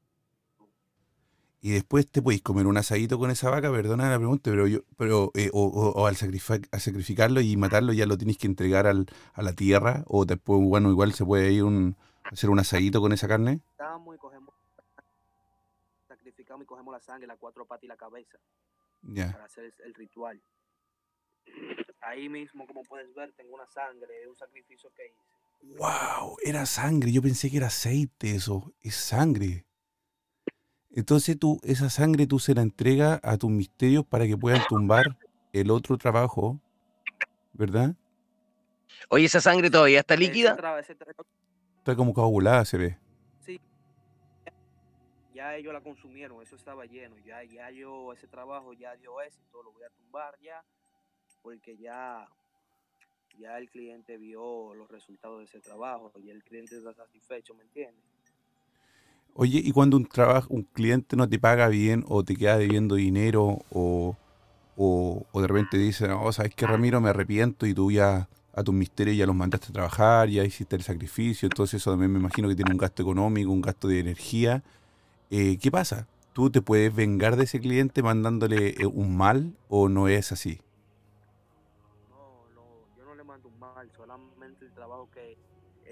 Y 1.67 1.71
después 1.71 2.07
te 2.07 2.21
podéis 2.21 2.43
comer 2.43 2.67
un 2.67 2.77
asadito 2.77 3.19
con 3.19 3.31
esa 3.31 3.49
vaca, 3.49 3.71
perdona 3.73 4.11
la 4.11 4.19
pregunta, 4.19 4.51
pero 4.51 4.67
yo, 4.67 4.81
pero, 4.99 5.31
eh, 5.35 5.49
o, 5.55 5.63
o- 5.65 5.93
o 5.93 6.07
al, 6.07 6.15
sacrifi- 6.15 6.69
al 6.71 6.81
sacrificarlo 6.81 7.41
y 7.41 7.57
matarlo 7.57 7.95
ya 7.95 8.05
lo 8.05 8.19
tienes 8.19 8.37
que 8.37 8.47
entregar 8.47 8.87
al, 8.87 9.07
a 9.33 9.41
la 9.41 9.55
tierra, 9.55 10.05
o 10.07 10.27
después, 10.27 10.61
bueno, 10.63 10.91
igual 10.91 11.15
se 11.15 11.25
puede 11.25 11.53
ir 11.53 11.65
un, 11.65 11.97
hacer 12.25 12.51
un 12.51 12.59
asadito 12.59 13.01
con 13.01 13.13
esa 13.15 13.29
carne. 13.29 13.61
Sacrificamos 13.79 14.15
y 14.15 14.19
cogemos, 14.19 14.55
sacrificamos 16.07 16.65
y 16.65 16.67
cogemos 16.67 16.93
la 16.93 17.01
sangre, 17.01 17.27
las 17.27 17.39
cuatro 17.39 17.65
patas 17.65 17.85
y 17.85 17.87
la 17.87 17.97
cabeza 17.97 18.37
Ya. 19.01 19.33
para 19.33 19.45
hacer 19.47 19.65
el, 19.65 19.73
el 19.87 19.95
ritual. 19.95 20.43
Ahí 22.03 22.29
mismo, 22.29 22.67
como 22.67 22.83
puedes 22.83 23.15
ver, 23.15 23.33
tengo 23.39 23.55
una 23.55 23.67
sangre, 23.69 24.23
es 24.23 24.29
un 24.29 24.37
sacrificio 24.37 24.91
que 24.95 25.07
hice. 25.07 25.79
¡Wow! 25.79 26.37
Era 26.45 26.67
sangre, 26.67 27.11
yo 27.11 27.23
pensé 27.23 27.51
que 27.51 27.57
era 27.57 27.69
aceite 27.69 28.35
eso, 28.35 28.71
es 28.83 28.95
sangre. 28.97 29.65
Entonces 30.97 31.37
tú, 31.37 31.61
esa 31.65 31.91
sangre 31.91 32.29
tú 32.29 32.39
se 32.39 32.55
la 32.55 32.63
entregas 32.63 33.19
a 33.25 33.37
tus 33.37 33.51
misterios 33.51 34.07
para 34.07 34.27
que 34.29 34.37
puedan 34.37 34.63
tumbar 34.69 35.19
el 35.53 35.73
otro 35.73 35.99
trabajo, 35.99 36.61
¿verdad? 37.53 37.97
Oye, 39.09 39.25
esa 39.25 39.41
sangre 39.41 39.71
todavía 39.71 40.01
está 40.01 40.15
líquida. 40.15 40.57
Está 41.79 41.97
como 41.97 42.15
coagulada, 42.15 42.65
se 42.65 42.79
ve. 42.79 42.99
Sí. 43.45 43.61
Ya 45.35 45.57
ellos 45.57 45.73
la 45.73 45.81
consumieron, 45.81 46.41
eso 46.41 46.55
estaba 46.55 46.87
lleno. 46.87 47.17
Ya, 47.27 47.43
ya 47.43 47.71
yo, 47.73 48.13
ese 48.13 48.29
trabajo 48.29 48.73
ya 48.73 48.95
dio 48.95 49.21
éxito, 49.21 49.65
lo 49.65 49.73
voy 49.73 49.83
a 49.83 49.91
tumbar 49.91 50.39
ya, 50.41 50.63
porque 51.43 51.77
ya, 51.77 52.25
ya 53.37 53.59
el 53.59 53.69
cliente 53.69 54.17
vio 54.17 54.73
los 54.75 54.89
resultados 54.89 55.41
de 55.41 55.45
ese 55.47 55.59
trabajo 55.59 56.13
y 56.23 56.31
el 56.31 56.45
cliente 56.45 56.77
está 56.77 56.95
satisfecho, 56.95 57.53
¿me 57.55 57.65
entiendes? 57.65 58.14
Oye, 59.37 59.61
¿y 59.65 59.73
cuando 59.73 59.97
un 59.97 60.07
trabajo, 60.07 60.47
un 60.51 60.63
cliente 60.63 61.17
no 61.17 61.29
te 61.29 61.41
paga 61.41 61.67
bien 61.67 62.05
o 62.07 62.23
te 62.23 62.37
queda 62.37 62.57
debiendo 62.57 62.95
dinero 62.95 63.59
o, 63.71 64.17
o, 64.77 65.27
de 65.35 65.47
repente 65.49 65.77
dice, 65.77 66.07
no, 66.07 66.31
sabes 66.31 66.55
que 66.55 66.69
Ramiro, 66.69 67.01
me 67.01 67.11
arrepiento 67.11 67.67
y 67.67 67.75
tú 67.75 67.91
ya 67.91 68.29
a 68.55 68.63
tus 68.63 68.73
misterios 68.73 69.17
ya 69.17 69.27
los 69.27 69.35
mandaste 69.35 69.69
a 69.71 69.73
trabajar, 69.73 70.29
ya 70.29 70.45
hiciste 70.45 70.77
el 70.77 70.83
sacrificio, 70.83 71.47
entonces 71.47 71.83
eso 71.83 71.91
también 71.91 72.13
me 72.13 72.21
imagino 72.21 72.49
que 72.49 72.55
tiene 72.55 72.71
un 72.71 72.79
gasto 72.79 73.03
económico, 73.03 73.51
un 73.51 73.61
gasto 73.61 73.89
de 73.89 73.99
energía. 73.99 74.63
Eh, 75.31 75.59
¿Qué 75.59 75.73
pasa? 75.73 76.07
¿Tú 76.33 76.51
te 76.51 76.63
puedes 76.63 76.95
vengar 76.95 77.35
de 77.35 77.43
ese 77.43 77.59
cliente 77.59 78.05
mandándole 78.05 78.81
eh, 78.81 78.87
un 78.87 79.17
mal 79.17 79.57
o 79.69 79.89
no 79.89 80.07
es 80.07 80.31
así? 80.31 80.61
No, 82.09 82.47
no, 82.55 82.63
yo 82.97 83.05
no 83.05 83.17
le 83.17 83.25
mando 83.25 83.49
un 83.49 83.59
mal, 83.59 83.91
solamente 83.97 84.65
el 84.65 84.73
trabajo 84.75 85.09
que 85.13 85.37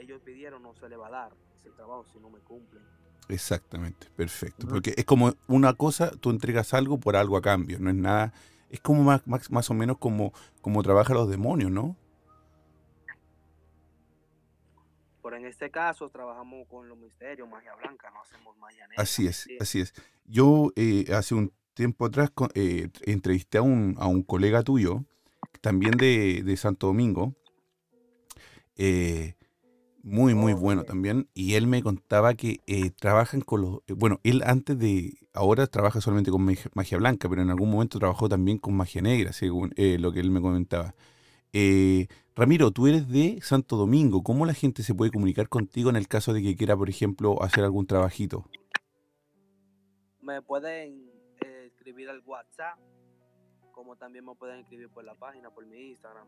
ellos 0.01 0.21
pidieron 0.25 0.63
no 0.63 0.75
se 0.75 0.89
le 0.89 0.97
va 0.97 1.09
a 1.09 1.11
dar, 1.11 1.33
ese 1.61 1.71
trabajo 1.71 2.05
si 2.13 2.21
no 2.21 2.31
me 2.31 2.39
cumplen. 2.39 3.02
Exactamente, 3.33 4.09
perfecto. 4.15 4.69
Porque 4.69 4.93
es 4.95 5.07
como 5.07 5.33
una 5.49 5.73
cosa, 5.73 6.11
tú 6.11 6.29
entregas 6.29 6.75
algo 6.75 7.01
por 7.01 7.17
algo 7.17 7.39
a 7.39 7.43
cambio, 7.43 7.79
no 7.81 7.89
es 7.89 7.97
nada, 7.97 8.35
es 8.69 8.81
como 8.81 9.03
más, 9.03 9.27
más, 9.27 9.51
más 9.51 9.71
o 9.71 9.75
menos 9.75 9.97
como, 9.97 10.35
como 10.61 10.83
trabajan 10.83 11.17
los 11.17 11.31
demonios, 11.31 11.71
¿no? 11.71 11.97
Pero 15.23 15.37
en 15.37 15.47
este 15.47 15.71
caso 15.71 16.11
trabajamos 16.11 16.69
con 16.69 16.87
los 16.89 16.99
misterios, 16.99 17.49
magia 17.49 17.75
blanca, 17.77 18.11
no 18.11 18.21
hacemos 18.21 18.55
magia 18.59 18.87
negra. 18.89 19.03
Así 19.03 19.27
es, 19.27 19.37
¿sí? 19.37 19.57
así 19.59 19.81
es. 19.81 19.95
Yo 20.27 20.71
eh, 20.77 21.07
hace 21.15 21.35
un 21.35 21.55
tiempo 21.73 22.05
atrás 22.05 22.31
eh, 22.55 22.91
entrevisté 23.03 23.59
a 23.59 23.63
un, 23.63 23.97
a 23.99 24.09
un 24.09 24.23
colega 24.23 24.63
tuyo, 24.63 25.07
también 25.63 25.93
de, 25.93 26.43
de 26.45 26.57
Santo 26.59 26.89
Domingo, 26.89 27.35
eh, 28.77 29.37
muy, 30.03 30.35
muy 30.35 30.53
Oh, 30.53 30.57
bueno 30.57 30.85
también, 30.85 31.29
y 31.35 31.55
él 31.55 31.67
me 31.67 31.83
contaba 31.83 32.35
que 32.35 32.61
eh, 32.67 32.91
trabajan 32.91 33.41
con 33.41 33.63
los, 33.63 33.79
eh, 33.87 33.93
bueno, 33.95 34.21
él 34.25 34.43
antes 34.45 34.79
de, 34.79 35.15
ahora 35.33 35.67
trabaja 35.67 36.01
solamente 36.01 36.31
con 36.31 36.43
magia, 36.43 36.99
blanca, 36.99 37.29
pero 37.29 37.43
en 37.43 37.51
algún 37.51 37.71
momento 37.71 37.99
trabajó 37.99 38.29
también 38.29 38.59
con 38.59 38.75
magia 38.75 39.03
negra, 39.03 39.33
según 39.33 39.73
eh, 39.77 39.99
lo 39.99 40.13
que 40.13 40.21
él 40.21 40.31
me 40.31 40.41
comentaba. 40.41 40.95
Eh, 41.53 42.09
Ramiro, 42.35 42.71
tú 42.71 42.87
eres 42.87 43.09
de 43.09 43.41
Santo 43.43 43.77
Domingo. 43.77 44.23
¿Cómo 44.23 44.47
la 44.47 44.55
gente 44.55 44.83
se 44.83 44.95
puede 44.95 45.11
comunicar 45.11 45.49
contigo 45.49 45.91
en 45.91 45.97
el 45.97 46.09
caso 46.09 46.33
de 46.33 46.43
que 46.43 46.57
quiera, 46.57 46.77
por 46.77 46.89
ejemplo, 46.89 47.43
hacer 47.43 47.63
algún 47.63 47.87
trabajito? 47.87 48.49
Me 50.21 50.41
pueden 50.41 51.11
escribir 51.67 52.09
al 52.09 52.23
WhatsApp, 52.25 52.79
como 53.73 53.97
también 53.97 54.25
me 54.25 54.35
pueden 54.35 54.61
escribir 54.61 54.89
por 54.89 55.05
la 55.05 55.15
página, 55.15 55.51
por 55.51 55.67
mi 55.67 55.91
Instagram, 55.91 56.27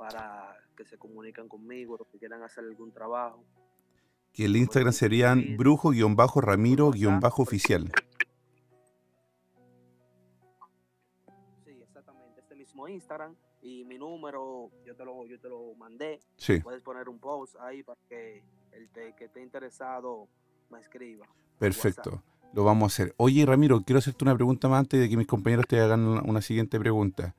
para 0.00 0.56
que 0.74 0.84
se 0.86 0.96
comuniquen 0.96 1.46
conmigo, 1.46 1.98
los 1.98 2.08
que 2.08 2.18
quieran 2.18 2.42
hacer 2.42 2.64
algún 2.64 2.90
trabajo. 2.90 3.44
Que 4.32 4.46
el 4.46 4.56
Instagram 4.56 4.94
serían 4.94 5.44
brujo-ramiro-oficial. 5.58 7.92
Sí, 11.64 11.70
exactamente, 11.82 12.40
este 12.40 12.54
mismo 12.56 12.88
Instagram 12.88 13.34
y 13.60 13.84
mi 13.84 13.98
número, 13.98 14.70
yo 14.86 14.96
te 14.96 15.04
lo, 15.04 15.26
yo 15.26 15.38
te 15.38 15.48
lo 15.50 15.74
mandé. 15.74 16.20
Sí, 16.36 16.60
Puedes 16.60 16.80
poner 16.82 17.08
un 17.10 17.18
post 17.18 17.56
ahí 17.60 17.82
para 17.82 18.00
que 18.08 18.42
el 18.72 18.88
te- 18.90 19.14
que 19.16 19.26
esté 19.26 19.42
interesado 19.42 20.28
me 20.70 20.80
escriba. 20.80 21.26
perfecto. 21.58 22.10
WhatsApp. 22.10 22.24
Lo 22.54 22.64
vamos 22.64 22.84
a 22.84 22.86
hacer. 22.94 23.14
Oye, 23.18 23.44
Ramiro, 23.46 23.82
quiero 23.82 23.98
hacerte 23.98 24.24
una 24.24 24.34
pregunta 24.34 24.66
más 24.68 24.80
antes 24.80 24.98
de 24.98 25.08
que 25.10 25.16
mis 25.16 25.26
compañeros 25.28 25.66
te 25.68 25.78
hagan 25.78 26.00
una 26.28 26.40
siguiente 26.40 26.80
pregunta. 26.80 27.34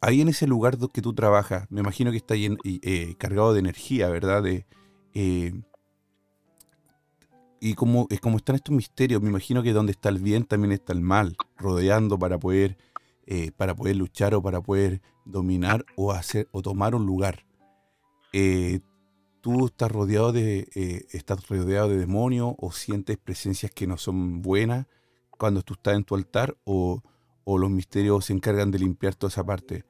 Ahí 0.00 0.20
en 0.20 0.28
ese 0.28 0.46
lugar 0.46 0.78
que 0.92 1.02
tú 1.02 1.12
trabajas, 1.12 1.66
me 1.70 1.80
imagino 1.80 2.10
que 2.10 2.18
está 2.18 2.36
y, 2.36 2.56
eh, 2.64 3.16
cargado 3.18 3.52
de 3.52 3.60
energía, 3.60 4.08
¿verdad? 4.08 4.44
Eh, 4.46 5.62
y 7.60 7.74
como, 7.74 8.06
es 8.08 8.20
como 8.20 8.36
están 8.36 8.54
estos 8.54 8.74
misterios, 8.74 9.20
me 9.20 9.30
imagino 9.30 9.62
que 9.62 9.72
donde 9.72 9.92
está 9.92 10.08
el 10.08 10.20
bien 10.20 10.44
también 10.44 10.72
está 10.72 10.92
el 10.92 11.00
mal, 11.00 11.36
rodeando 11.56 12.16
para 12.16 12.38
poder, 12.38 12.78
eh, 13.26 13.50
para 13.56 13.74
poder 13.74 13.96
luchar 13.96 14.34
o 14.34 14.42
para 14.42 14.60
poder 14.60 15.02
dominar 15.24 15.84
o 15.96 16.12
hacer 16.12 16.48
o 16.52 16.62
tomar 16.62 16.94
un 16.94 17.04
lugar. 17.04 17.44
Tú 19.40 19.66
estás 19.66 19.90
rodeado 19.90 20.32
de 20.32 20.68
estás 21.10 21.48
rodeado 21.48 21.88
de 21.88 21.96
demonios 21.96 22.54
o 22.58 22.70
sientes 22.70 23.16
presencias 23.18 23.72
que 23.72 23.86
no 23.86 23.96
son 23.96 24.42
buenas 24.42 24.86
cuando 25.30 25.62
tú 25.62 25.74
estás 25.74 25.94
en 25.94 26.04
tu 26.04 26.14
altar 26.14 26.56
o, 26.64 27.02
o 27.50 27.56
los 27.56 27.70
misterios 27.70 28.26
se 28.26 28.34
encargan 28.34 28.70
de 28.70 28.78
limpiar 28.78 29.14
toda 29.14 29.28
esa 29.30 29.42
parte. 29.42 29.82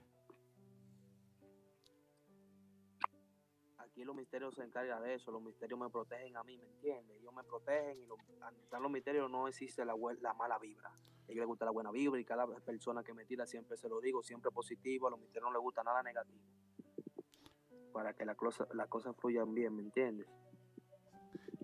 Aquí 3.78 4.04
los 4.04 4.14
misterios 4.14 4.54
se 4.54 4.62
encargan 4.62 5.02
de 5.02 5.14
eso, 5.14 5.32
los 5.32 5.42
misterios 5.42 5.76
me 5.80 5.90
protegen 5.90 6.36
a 6.36 6.44
mí, 6.44 6.56
¿me 6.56 6.66
entiendes? 6.66 7.18
Ellos 7.18 7.34
me 7.34 7.42
protegen 7.42 7.98
y 8.00 8.06
los, 8.06 8.16
estar 8.62 8.80
los 8.80 8.92
misterios 8.92 9.28
no 9.28 9.48
existe 9.48 9.84
la, 9.84 9.96
mala 10.34 10.56
vibra. 10.60 10.88
A 10.90 11.32
ellos 11.32 11.40
les 11.40 11.46
gusta 11.48 11.64
la 11.64 11.72
buena 11.72 11.90
vibra 11.90 12.20
y 12.20 12.24
cada 12.24 12.46
persona 12.46 13.02
que 13.02 13.12
me 13.12 13.24
tira 13.24 13.44
siempre 13.44 13.76
se 13.76 13.88
lo 13.88 14.00
digo, 14.00 14.22
siempre 14.22 14.52
positivo, 14.52 15.08
a 15.08 15.10
los 15.10 15.18
misterios 15.18 15.50
no 15.50 15.52
les 15.52 15.60
gusta 15.60 15.82
nada 15.82 16.00
negativo. 16.04 16.44
Para 17.92 18.14
que 18.14 18.24
las 18.24 18.36
cosas 18.36 19.16
fluyan 19.16 19.52
bien, 19.52 19.74
¿me 19.74 19.82
entiendes? 19.82 20.28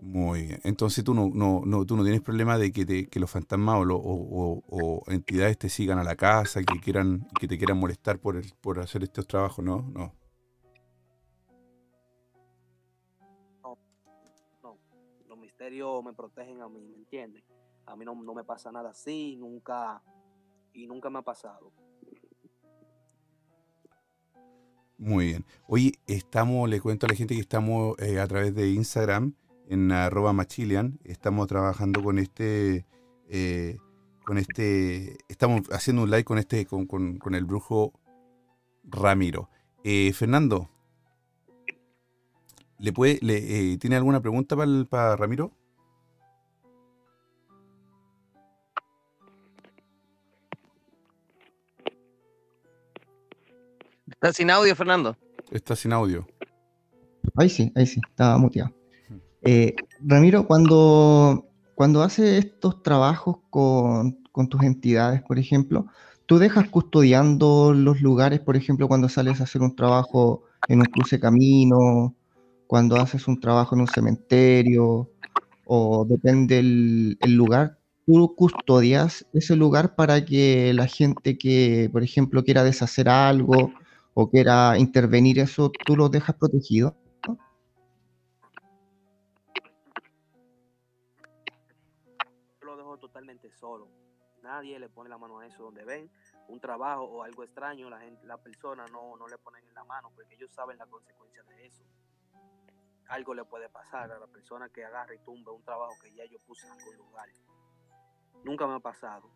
Muy 0.07 0.43
bien. 0.43 0.61
Entonces 0.65 1.03
tú 1.03 1.15
no, 1.15 1.31
no, 1.33 1.63
no, 1.65 1.87
tú 1.87 1.97
no 1.97 2.03
tienes 2.03 2.21
problema 2.21 2.59
de 2.59 2.71
que, 2.73 2.85
te- 2.85 3.07
que 3.09 3.19
los 3.19 3.31
fantasmas 3.31 3.77
o, 3.77 3.85
lo- 3.87 3.97
o- 3.97 4.61
o- 4.61 4.63
o 4.69 5.11
entidades 5.11 5.57
te 5.59 5.71
sigan 5.71 5.99
a 5.99 6.05
la 6.05 6.15
casa, 6.15 6.61
que 6.63 6.79
quieran, 6.79 7.27
que 7.41 7.49
te 7.49 7.57
quieran 7.57 7.79
molestar 7.79 8.19
por, 8.19 8.37
el- 8.37 8.53
por 8.61 8.81
hacer 8.81 9.03
estos 9.03 9.27
trabajos, 9.27 9.65
¿no? 9.65 9.81
No. 9.95 10.13
No, 14.63 14.79
los 15.27 15.39
misterios 15.39 16.05
me 16.05 16.13
protegen 16.13 16.61
a 16.61 16.69
mí, 16.69 16.81
¿me 16.87 16.97
entiendes? 16.97 17.43
A 17.87 17.97
mí 17.97 18.05
no, 18.05 18.15
no 18.15 18.35
me 18.35 18.45
pasa 18.45 18.71
nada 18.71 18.91
así, 18.91 19.37
nunca, 19.37 20.03
y 20.75 20.87
nunca 20.87 21.09
me 21.09 21.21
ha 21.21 21.23
pasado. 21.23 21.73
Muy 24.99 25.27
bien. 25.29 25.45
Oye, 25.67 25.93
estamos, 26.07 26.69
le 26.69 26.81
cuento 26.81 27.07
a 27.07 27.09
la 27.09 27.15
gente 27.17 27.35
que 27.35 27.41
estamos 27.41 27.99
eh, 28.01 28.21
a 28.21 28.27
través 28.29 28.55
de 28.55 28.71
Instagram, 28.71 29.35
en 29.69 29.93
arroba 29.93 30.33
machilian, 30.33 30.99
estamos 31.05 31.47
trabajando 31.49 32.03
con 32.03 32.19
este, 32.19 32.85
eh, 33.29 33.79
con 34.25 34.39
este, 34.39 35.17
estamos 35.29 35.63
haciendo 35.71 36.03
un 36.03 36.11
live 36.11 36.25
con 36.25 36.39
este, 36.39 36.67
con, 36.67 36.87
con- 36.87 37.19
con 37.19 37.35
el 37.35 37.45
brujo 37.45 37.93
Ramiro. 38.85 39.49
Eh, 39.85 40.13
Fernando, 40.13 40.71
¿le 42.79 42.93
puede, 42.93 43.19
le, 43.23 43.73
eh, 43.73 43.79
¿tiene 43.79 43.97
alguna 43.97 44.21
pregunta 44.21 44.57
para, 44.57 44.71
el- 44.71 44.87
para 44.87 45.17
Ramiro? 45.17 45.53
¿Estás 54.11 54.37
sin 54.37 54.51
audio, 54.51 54.75
Fernando? 54.77 55.17
Está 55.51 55.77
sin 55.77 55.93
audio. 55.93 56.27
Ahí 57.37 57.49
sí, 57.49 57.73
ahí 57.75 57.87
sí, 57.87 58.01
estaba 58.11 58.37
muteado. 58.39 58.75
Eh, 59.45 59.75
Ramiro, 60.01 60.47
cuando, 60.47 61.47
cuando 61.75 62.03
haces 62.03 62.45
estos 62.45 62.83
trabajos 62.83 63.39
con, 63.51 64.19
con 64.33 64.49
tus 64.49 64.63
entidades, 64.63 65.23
por 65.23 65.39
ejemplo, 65.39 65.87
¿tú 66.27 66.39
dejas 66.39 66.69
custodiando 66.71 67.75
los 67.75 68.01
lugares, 68.01 68.41
por 68.41 68.57
ejemplo, 68.57 68.89
cuando 68.89 69.09
sales 69.09 69.41
a 69.41 69.45
hacer 69.45 69.61
un 69.63 69.77
trabajo 69.77 70.45
en 70.69 70.81
un 70.81 70.87
cruce 70.87 71.21
camino, 71.21 72.15
cuando 72.67 72.99
haces 72.99 73.29
un 73.29 73.39
trabajo 73.41 73.75
en 73.75 73.83
un 73.83 73.89
cementerio, 73.89 75.11
o 75.65 76.07
depende 76.09 76.59
el, 76.61 77.19
el 77.21 77.35
lugar, 77.35 77.79
tú 78.07 78.35
custodias 78.37 79.27
ese 79.35 79.57
lugar 79.57 79.95
para 79.97 80.25
que 80.25 80.73
la 80.75 80.87
gente 80.87 81.39
que, 81.39 81.91
por 81.93 82.03
ejemplo, 82.03 82.45
quiera 82.45 82.65
deshacer 82.65 83.09
algo 83.09 83.73
o 84.15 84.31
quiera 84.31 84.79
intervenir 84.79 85.39
eso, 85.39 85.71
tú 85.85 85.97
lo 85.97 86.09
dejas 86.09 86.37
protegido? 86.37 86.97
Solo. 93.65 93.89
Nadie 94.43 94.79
le 94.79 94.91
pone 94.91 95.09
la 95.09 95.17
mano 95.17 95.39
a 95.39 95.47
eso. 95.47 95.63
Donde 95.63 95.85
ven 95.85 96.11
un 96.49 96.61
trabajo 96.61 97.05
o 97.05 97.23
algo 97.23 97.45
extraño, 97.45 97.89
la 97.89 97.99
gente, 97.99 98.27
la 98.27 98.37
persona 98.37 98.85
no, 98.93 99.17
no 99.17 99.27
le 99.27 99.39
ponen 99.39 99.67
en 99.67 99.73
la 99.73 99.85
mano 99.85 100.13
porque 100.15 100.35
ellos 100.35 100.51
saben 100.53 100.77
la 100.77 100.87
consecuencia 100.87 101.43
de 101.45 101.67
eso. 101.67 101.83
Algo 103.09 103.33
le 103.35 103.45
puede 103.45 103.71
pasar 103.71 104.13
a 104.13 104.19
la 104.19 104.27
persona 104.27 104.69
que 104.69 104.85
agarre 104.85 105.17
y 105.17 105.25
tumbe 105.25 105.51
un 105.51 105.65
trabajo 105.65 105.95
que 106.03 106.15
ya 106.15 106.25
yo 106.27 106.39
puse 106.41 106.67
en 106.67 106.73
algún 106.73 106.97
lugar. 106.97 107.29
Nunca 108.45 108.67
me 108.67 108.75
ha 108.75 108.81
pasado. 108.81 109.31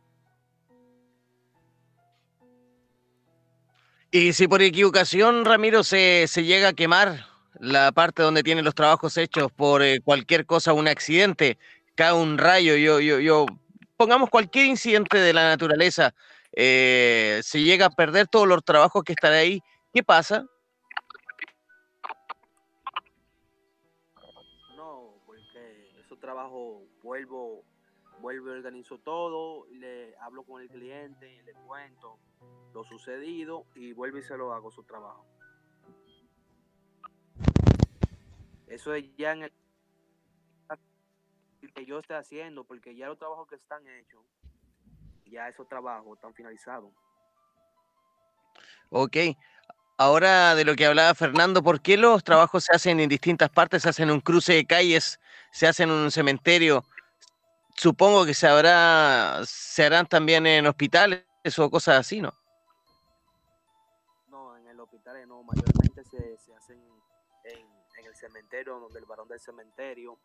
Y 4.10 4.32
si 4.34 4.46
por 4.46 4.60
equivocación, 4.60 5.44
Ramiro, 5.46 5.84
se, 5.84 6.26
se 6.28 6.44
llega 6.44 6.68
a 6.68 6.72
quemar 6.74 7.26
la 7.60 7.92
parte 7.92 8.22
donde 8.22 8.42
tienen 8.42 8.64
los 8.64 8.74
trabajos 8.74 9.16
hechos 9.16 9.50
por 9.52 9.82
eh, 9.82 10.00
cualquier 10.02 10.44
cosa, 10.44 10.72
un 10.72 10.88
accidente, 10.88 11.58
cae 11.94 12.12
un 12.12 12.38
rayo, 12.38 12.76
yo, 12.76 13.00
yo, 13.00 13.20
yo, 13.20 13.46
pongamos 13.98 14.30
cualquier 14.30 14.66
incidente 14.66 15.18
de 15.18 15.32
la 15.32 15.48
naturaleza, 15.48 16.14
eh, 16.52 17.40
se 17.42 17.60
llega 17.62 17.86
a 17.86 17.90
perder 17.90 18.28
todos 18.28 18.46
los 18.46 18.64
trabajos 18.64 19.02
que 19.02 19.12
están 19.12 19.32
ahí, 19.32 19.60
¿qué 19.92 20.04
pasa? 20.04 20.46
No, 24.76 25.20
porque 25.26 25.90
esos 25.98 26.18
trabajos 26.20 26.84
vuelvo, 27.02 27.64
vuelvo 28.20 28.52
organizo 28.52 28.98
todo, 28.98 29.66
le 29.72 30.16
hablo 30.18 30.44
con 30.44 30.62
el 30.62 30.68
cliente, 30.68 31.42
le 31.42 31.52
cuento 31.66 32.20
lo 32.72 32.84
sucedido 32.84 33.66
y 33.74 33.92
vuelvo 33.92 34.18
y 34.18 34.22
se 34.22 34.36
lo 34.36 34.52
hago 34.52 34.70
su 34.70 34.84
trabajo. 34.84 35.26
Eso 38.68 38.94
es 38.94 39.04
ya 39.16 39.32
en 39.32 39.42
el 39.42 39.52
que 41.72 41.86
yo 41.86 41.98
esté 41.98 42.14
haciendo, 42.14 42.64
porque 42.64 42.94
ya 42.94 43.06
los 43.08 43.18
trabajos 43.18 43.48
que 43.48 43.56
están 43.56 43.86
hechos, 43.88 44.22
ya 45.26 45.48
esos 45.48 45.68
trabajos 45.68 46.16
están 46.16 46.34
finalizados. 46.34 46.92
Ok. 48.90 49.16
Ahora 49.96 50.54
de 50.54 50.64
lo 50.64 50.76
que 50.76 50.86
hablaba 50.86 51.14
Fernando, 51.14 51.62
¿por 51.62 51.80
qué 51.82 51.96
los 51.96 52.22
trabajos 52.22 52.64
se 52.64 52.74
hacen 52.74 53.00
en 53.00 53.08
distintas 53.08 53.50
partes? 53.50 53.82
Se 53.82 53.88
hacen 53.88 54.08
en 54.08 54.14
un 54.14 54.20
cruce 54.20 54.54
de 54.54 54.64
calles, 54.64 55.18
se 55.50 55.66
hacen 55.66 55.90
en 55.90 55.96
un 55.96 56.10
cementerio. 56.10 56.84
Supongo 57.74 58.24
que 58.24 58.34
se 58.34 58.46
habrá, 58.46 59.40
se 59.44 59.84
harán 59.84 60.06
también 60.06 60.46
en 60.46 60.66
hospitales 60.66 61.24
o 61.58 61.70
cosas 61.70 61.98
así, 61.98 62.20
¿no? 62.20 62.32
No, 64.28 64.56
en 64.56 64.68
el 64.68 64.78
hospital 64.78 65.26
no, 65.28 65.42
mayormente 65.42 66.04
se, 66.04 66.38
se 66.38 66.54
hacen 66.54 66.80
en, 67.44 67.66
en 67.98 68.06
el 68.06 68.14
cementerio, 68.14 68.78
donde 68.78 69.00
el 69.00 69.04
varón 69.04 69.28
del 69.28 69.40
cementerio, 69.40 70.18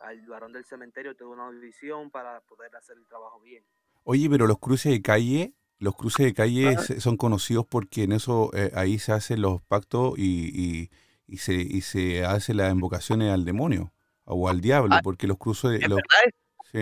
al 0.00 0.20
varón 0.26 0.52
del 0.52 0.64
cementerio 0.64 1.14
te 1.16 1.24
da 1.24 1.30
una 1.30 1.50
división 1.50 2.10
para 2.10 2.40
poder 2.42 2.74
hacer 2.76 2.96
el 2.96 3.06
trabajo 3.06 3.40
bien. 3.40 3.64
Oye, 4.04 4.28
pero 4.30 4.46
los 4.46 4.58
cruces 4.58 4.92
de 4.92 5.02
calle, 5.02 5.54
los 5.78 5.94
cruces 5.96 6.24
de 6.26 6.34
calle 6.34 6.78
se- 6.78 7.00
son 7.00 7.16
conocidos 7.16 7.66
porque 7.66 8.04
en 8.04 8.12
eso 8.12 8.50
eh, 8.54 8.70
ahí 8.74 8.98
se 8.98 9.12
hacen 9.12 9.42
los 9.42 9.60
pactos 9.62 10.14
y, 10.18 10.50
y, 10.54 10.90
y 11.26 11.36
se 11.38 11.54
y 11.54 11.80
se 11.82 12.24
hacen 12.24 12.56
las 12.56 12.72
invocaciones 12.72 13.32
al 13.32 13.44
demonio 13.44 13.92
o 14.24 14.48
al 14.48 14.60
diablo, 14.60 14.96
Ah, 14.96 15.00
porque 15.02 15.26
los 15.26 15.38
cruces, 15.38 15.80
de- 15.80 16.02
sí. 16.70 16.78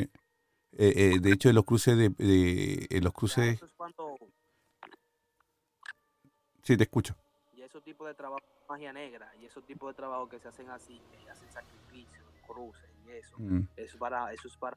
Eh, 0.79 0.93
eh, 1.15 1.19
de 1.21 1.33
hecho, 1.33 1.51
los 1.53 1.65
cruces 1.65 1.97
de, 1.97 2.11
de- 2.11 2.87
en 2.91 3.03
los 3.05 3.13
cruces, 3.13 3.63
es 3.63 3.73
cuando 3.77 4.17
Sí, 6.63 6.77
te 6.77 6.83
escucho. 6.83 7.15
Y 7.55 7.63
esos 7.63 7.83
tipos 7.83 8.07
de 8.09 8.15
trabajo, 8.15 8.45
magia 8.69 8.93
negra, 8.93 9.33
y 9.41 9.45
esos 9.47 9.65
tipos 9.65 9.89
de 9.91 9.95
trabajo 9.95 10.29
que 10.29 10.39
se 10.41 10.49
hacen 10.49 10.69
así, 10.71 11.01
que 11.11 11.31
hacen 11.31 11.49
sacrificios, 11.51 12.25
cruces 12.47 12.91
y 13.07 13.11
eso, 13.13 13.37
Mm. 13.39 13.69
eso, 13.77 13.95
es 13.95 13.97
para, 13.97 14.33
eso 14.33 14.49
es 14.49 14.57
para 14.57 14.77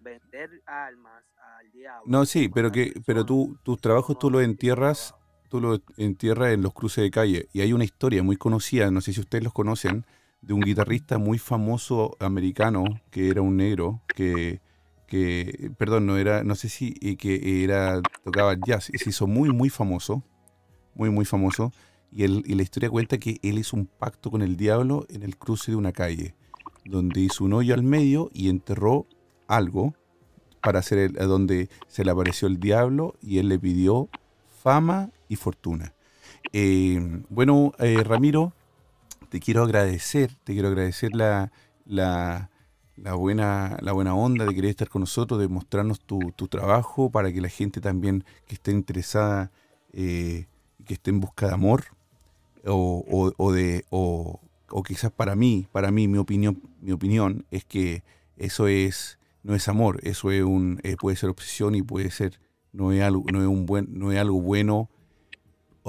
vender 0.00 0.62
almas 0.66 1.24
al 1.58 1.70
diablo. 1.72 2.04
No, 2.06 2.24
sí, 2.24 2.48
pero 2.48 2.70
que 2.70 2.94
pero 3.04 3.24
tú 3.24 3.58
tus 3.62 3.80
trabajos 3.80 4.18
tú 4.18 4.30
los 4.30 4.42
entierras, 4.42 5.14
tú 5.48 5.60
los 5.60 5.80
entierras 5.96 6.52
en 6.52 6.62
los 6.62 6.72
cruces 6.72 7.02
de 7.02 7.10
calle. 7.10 7.48
Y 7.52 7.60
hay 7.60 7.72
una 7.72 7.84
historia 7.84 8.22
muy 8.22 8.36
conocida, 8.36 8.90
no 8.90 9.00
sé 9.00 9.12
si 9.12 9.20
ustedes 9.20 9.44
los 9.44 9.52
conocen, 9.52 10.04
de 10.40 10.54
un 10.54 10.60
guitarrista 10.60 11.18
muy 11.18 11.38
famoso 11.38 12.16
americano 12.20 12.84
que 13.10 13.28
era 13.28 13.42
un 13.42 13.56
negro 13.56 14.02
que 14.14 14.60
que 15.08 15.72
perdón, 15.78 16.06
no 16.06 16.18
era 16.18 16.44
no 16.44 16.54
sé 16.54 16.68
si 16.68 16.94
eh, 17.00 17.16
que 17.16 17.64
era 17.64 18.00
tocaba 18.22 18.54
jazz 18.54 18.90
y 18.92 18.98
se 18.98 19.08
hizo 19.10 19.26
muy 19.26 19.50
muy 19.50 19.70
famoso, 19.70 20.22
muy 20.94 21.10
muy 21.10 21.24
famoso. 21.24 21.72
Y, 22.10 22.24
él, 22.24 22.42
y 22.46 22.54
la 22.54 22.62
historia 22.62 22.88
cuenta 22.88 23.18
que 23.18 23.38
él 23.42 23.58
hizo 23.58 23.76
un 23.76 23.84
pacto 23.86 24.30
con 24.30 24.40
el 24.40 24.56
diablo 24.56 25.04
en 25.10 25.22
el 25.22 25.36
cruce 25.36 25.72
de 25.72 25.76
una 25.76 25.92
calle, 25.92 26.34
donde 26.88 27.20
hizo 27.20 27.44
un 27.44 27.52
hoyo 27.52 27.74
al 27.74 27.82
medio 27.82 28.30
y 28.32 28.48
enterró 28.48 29.06
algo 29.46 29.94
para 30.62 30.80
hacer 30.80 30.98
el, 30.98 31.12
donde 31.12 31.68
se 31.86 32.04
le 32.04 32.10
apareció 32.10 32.48
el 32.48 32.58
diablo 32.58 33.14
y 33.22 33.38
él 33.38 33.48
le 33.48 33.58
pidió 33.58 34.08
fama 34.62 35.10
y 35.28 35.36
fortuna. 35.36 35.94
Eh, 36.52 37.22
bueno, 37.28 37.72
eh, 37.78 38.02
Ramiro, 38.02 38.52
te 39.28 39.40
quiero 39.40 39.62
agradecer, 39.62 40.34
te 40.44 40.54
quiero 40.54 40.68
agradecer 40.68 41.14
la, 41.14 41.52
la, 41.84 42.48
buena, 43.14 43.76
la 43.80 43.92
buena 43.92 44.14
onda 44.14 44.46
de 44.46 44.54
querer 44.54 44.70
estar 44.70 44.88
con 44.88 45.00
nosotros, 45.00 45.38
de 45.38 45.48
mostrarnos 45.48 46.00
tu, 46.00 46.18
tu 46.34 46.48
trabajo 46.48 47.10
para 47.10 47.32
que 47.32 47.40
la 47.40 47.48
gente 47.48 47.80
también 47.80 48.24
que 48.46 48.54
esté 48.54 48.72
interesada, 48.72 49.50
eh, 49.92 50.46
que 50.86 50.94
esté 50.94 51.10
en 51.10 51.20
busca 51.20 51.48
de 51.48 51.54
amor, 51.54 51.84
o 52.64 53.52
de, 53.52 53.84
o, 53.90 54.40
o 54.70 54.82
quizás 54.82 55.10
para 55.10 55.34
mí, 55.36 55.66
para 55.72 55.90
mí, 55.90 56.08
mi 56.08 56.18
opinión, 56.18 56.62
mi 56.80 56.92
opinión 56.92 57.46
es 57.50 57.64
que 57.64 58.02
eso 58.36 58.68
es, 58.68 59.18
no 59.42 59.54
es 59.54 59.68
amor, 59.68 60.00
eso 60.02 60.30
es 60.30 60.42
un, 60.42 60.80
eh, 60.82 60.96
puede 60.98 61.16
ser 61.16 61.30
obsesión 61.30 61.74
y 61.74 61.82
puede 61.82 62.10
ser, 62.10 62.40
no 62.72 62.92
es 62.92 63.02
algo, 63.02 63.24
no 63.32 63.40
es 63.40 63.48
un 63.48 63.66
buen, 63.66 63.88
no 63.90 64.12
es 64.12 64.18
algo 64.18 64.40
bueno 64.40 64.90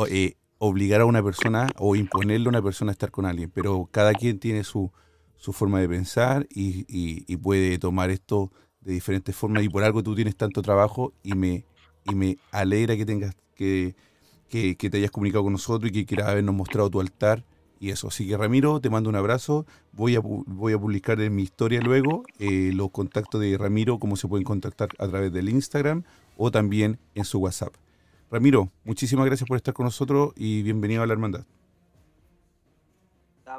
eh, 0.08 0.36
obligar 0.58 1.02
a 1.02 1.06
una 1.06 1.24
persona 1.24 1.70
o 1.78 1.96
imponerle 1.96 2.48
a 2.48 2.50
una 2.50 2.62
persona 2.62 2.92
a 2.92 2.94
estar 2.94 3.12
con 3.12 3.26
alguien, 3.26 3.52
pero 3.54 3.88
cada 3.92 4.14
quien 4.14 4.40
tiene 4.40 4.64
su, 4.64 4.92
su 5.36 5.54
forma 5.54 5.80
de 5.80 5.90
pensar 5.90 6.48
y, 6.50 7.36
puede 7.38 7.78
tomar 7.80 8.10
esto 8.10 8.52
de 8.82 8.94
diferentes 8.94 9.36
formas 9.36 9.64
y 9.64 9.70
por 9.70 9.84
algo 9.84 10.04
tú 10.04 10.16
tienes 10.16 10.36
tanto 10.36 10.62
trabajo 10.62 11.14
y 11.24 11.34
me, 11.34 11.66
y 12.06 12.16
me 12.16 12.38
alegra 12.52 12.98
que 12.98 13.06
tengas 13.06 13.36
que, 13.56 13.96
que 14.50 14.76
te 14.76 14.98
hayas 14.98 15.12
comunicado 15.12 15.44
con 15.44 15.54
nosotros 15.54 15.90
y 15.90 15.94
que 15.94 16.06
quieras 16.06 16.30
habernos 16.30 16.56
mostrado 16.56 16.90
tu 16.90 17.00
altar 17.00 17.46
y 17.80 17.92
eso. 17.92 18.08
Así 18.10 18.28
que 18.28 18.38
Ramiro, 18.38 18.80
te 18.82 18.90
mando 18.90 19.10
un 19.10 19.16
abrazo. 19.16 19.66
Voy 19.94 20.16
a, 20.16 20.20
voy 20.22 20.74
a 20.74 20.80
publicar 20.80 21.20
en 21.22 21.36
mi 21.36 21.44
historia 21.44 21.82
luego 21.82 22.24
eh, 22.40 22.72
los 22.74 22.92
contactos 22.92 23.42
de 23.42 23.58
Ramiro, 23.58 24.00
cómo 24.00 24.16
se 24.16 24.28
pueden 24.28 24.44
contactar 24.44 24.90
a 25.00 25.08
través 25.08 25.32
del 25.32 25.50
Instagram 25.50 26.04
o 26.38 26.52
también 26.52 27.00
en 27.16 27.26
su 27.26 27.40
WhatsApp. 27.40 27.74
Ramiro, 28.32 28.70
muchísimas 28.84 29.26
gracias 29.26 29.48
por 29.48 29.58
estar 29.58 29.74
con 29.74 29.86
nosotros 29.86 30.34
y 30.36 30.62
bienvenido 30.62 31.02
a 31.02 31.08
la 31.08 31.14
hermandad. 31.14 31.46
Está, 33.40 33.58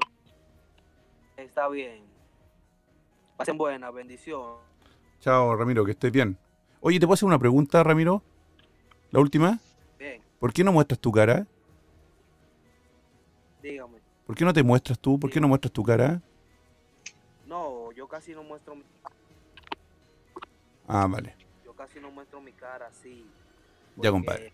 está 1.36 1.68
bien. 1.68 2.02
Pasen 3.36 3.58
buena, 3.58 3.90
bendición. 3.90 4.56
Chao, 5.20 5.56
Ramiro, 5.56 5.84
que 5.84 5.92
estés 5.92 6.12
bien. 6.12 6.38
Oye, 6.80 7.00
¿te 7.00 7.06
puedo 7.06 7.14
hacer 7.14 7.26
una 7.26 7.38
pregunta, 7.38 7.82
Ramiro? 7.82 8.22
La 9.10 9.20
última. 9.20 9.58
Bien, 9.98 10.22
¿Por 10.38 10.52
qué 10.52 10.62
no 10.62 10.72
muestras 10.72 11.00
tu 11.00 11.10
cara? 11.10 11.46
dígame. 13.62 13.99
¿Por 14.30 14.36
qué 14.36 14.44
no 14.44 14.52
te 14.52 14.62
muestras 14.62 14.96
tú? 14.96 15.18
¿Por 15.18 15.28
qué 15.28 15.40
no 15.40 15.48
muestras 15.48 15.72
tu 15.72 15.82
cara? 15.82 16.22
No, 17.48 17.90
yo 17.90 18.06
casi 18.06 18.32
no 18.32 18.44
muestro 18.44 18.76
mi, 18.76 18.84
Ah, 20.86 21.08
vale. 21.10 21.34
yo 21.64 21.72
casi 21.74 21.98
no 21.98 22.12
muestro 22.12 22.40
mi 22.40 22.52
cara 22.52 22.86
así. 22.86 23.26
Ya, 23.96 24.12
compadre. 24.12 24.52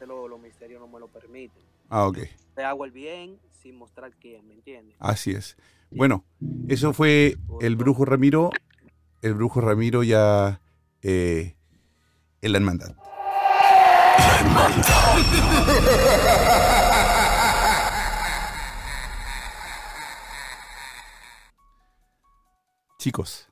Lo, 0.00 0.28
los 0.28 0.40
misterios 0.40 0.80
no 0.80 0.88
me 0.88 0.98
lo 0.98 1.08
permiten. 1.08 1.62
Ah, 1.90 2.06
ok. 2.06 2.20
Te 2.54 2.64
hago 2.64 2.86
el 2.86 2.90
bien 2.90 3.38
sin 3.62 3.76
mostrar 3.76 4.12
quién, 4.18 4.48
¿me 4.48 4.54
entiendes? 4.54 4.96
Así 4.98 5.32
es. 5.32 5.58
Bueno, 5.90 6.24
eso 6.66 6.94
fue 6.94 7.36
el 7.60 7.76
brujo 7.76 8.06
Ramiro. 8.06 8.48
El 9.20 9.34
brujo 9.34 9.60
Ramiro 9.60 10.02
ya 10.04 10.62
eh, 11.02 11.54
en 12.40 12.52
la 12.52 12.56
hermandad. 12.56 12.96
Chicos, 22.98 23.48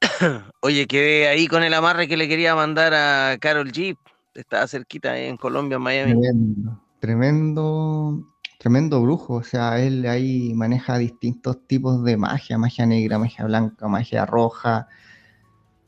Oye, 0.62 0.86
quedé 0.86 1.28
ahí 1.28 1.46
con 1.46 1.62
el 1.62 1.74
amarre 1.74 2.08
que 2.08 2.16
le 2.16 2.28
quería 2.28 2.54
mandar 2.54 2.94
a 2.94 3.36
Carol 3.38 3.70
G. 3.70 3.96
Estaba 4.34 4.66
cerquita 4.66 5.12
ahí 5.12 5.26
en 5.26 5.36
Colombia, 5.36 5.76
en 5.76 5.82
Miami. 5.82 6.12
Tremendo, 6.12 6.80
tremendo, 7.00 8.26
tremendo 8.58 9.02
brujo. 9.02 9.34
O 9.34 9.42
sea, 9.42 9.80
él 9.80 10.06
ahí 10.06 10.54
maneja 10.54 10.98
distintos 10.98 11.66
tipos 11.66 12.02
de 12.04 12.16
magia, 12.16 12.58
magia 12.58 12.86
negra, 12.86 13.18
magia 13.18 13.44
blanca, 13.44 13.88
magia 13.88 14.26
roja. 14.26 14.88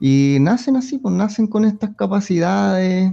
Y 0.00 0.38
nacen 0.40 0.76
así, 0.76 0.98
pues 0.98 1.14
nacen 1.14 1.46
con 1.46 1.64
estas 1.64 1.94
capacidades 1.96 3.12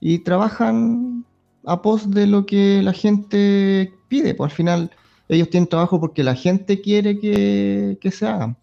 y 0.00 0.18
trabajan 0.20 1.24
a 1.66 1.82
pos 1.82 2.10
de 2.10 2.26
lo 2.26 2.46
que 2.46 2.82
la 2.82 2.94
gente 2.94 3.92
pide. 4.08 4.34
Pues 4.34 4.50
al 4.50 4.56
final 4.56 4.90
ellos 5.36 5.50
tienen 5.50 5.68
trabajo 5.68 6.00
porque 6.00 6.22
la 6.24 6.34
gente 6.34 6.80
quiere 6.80 7.18
que, 7.20 7.98
que 8.00 8.10
se 8.10 8.26
hagan. 8.26 8.56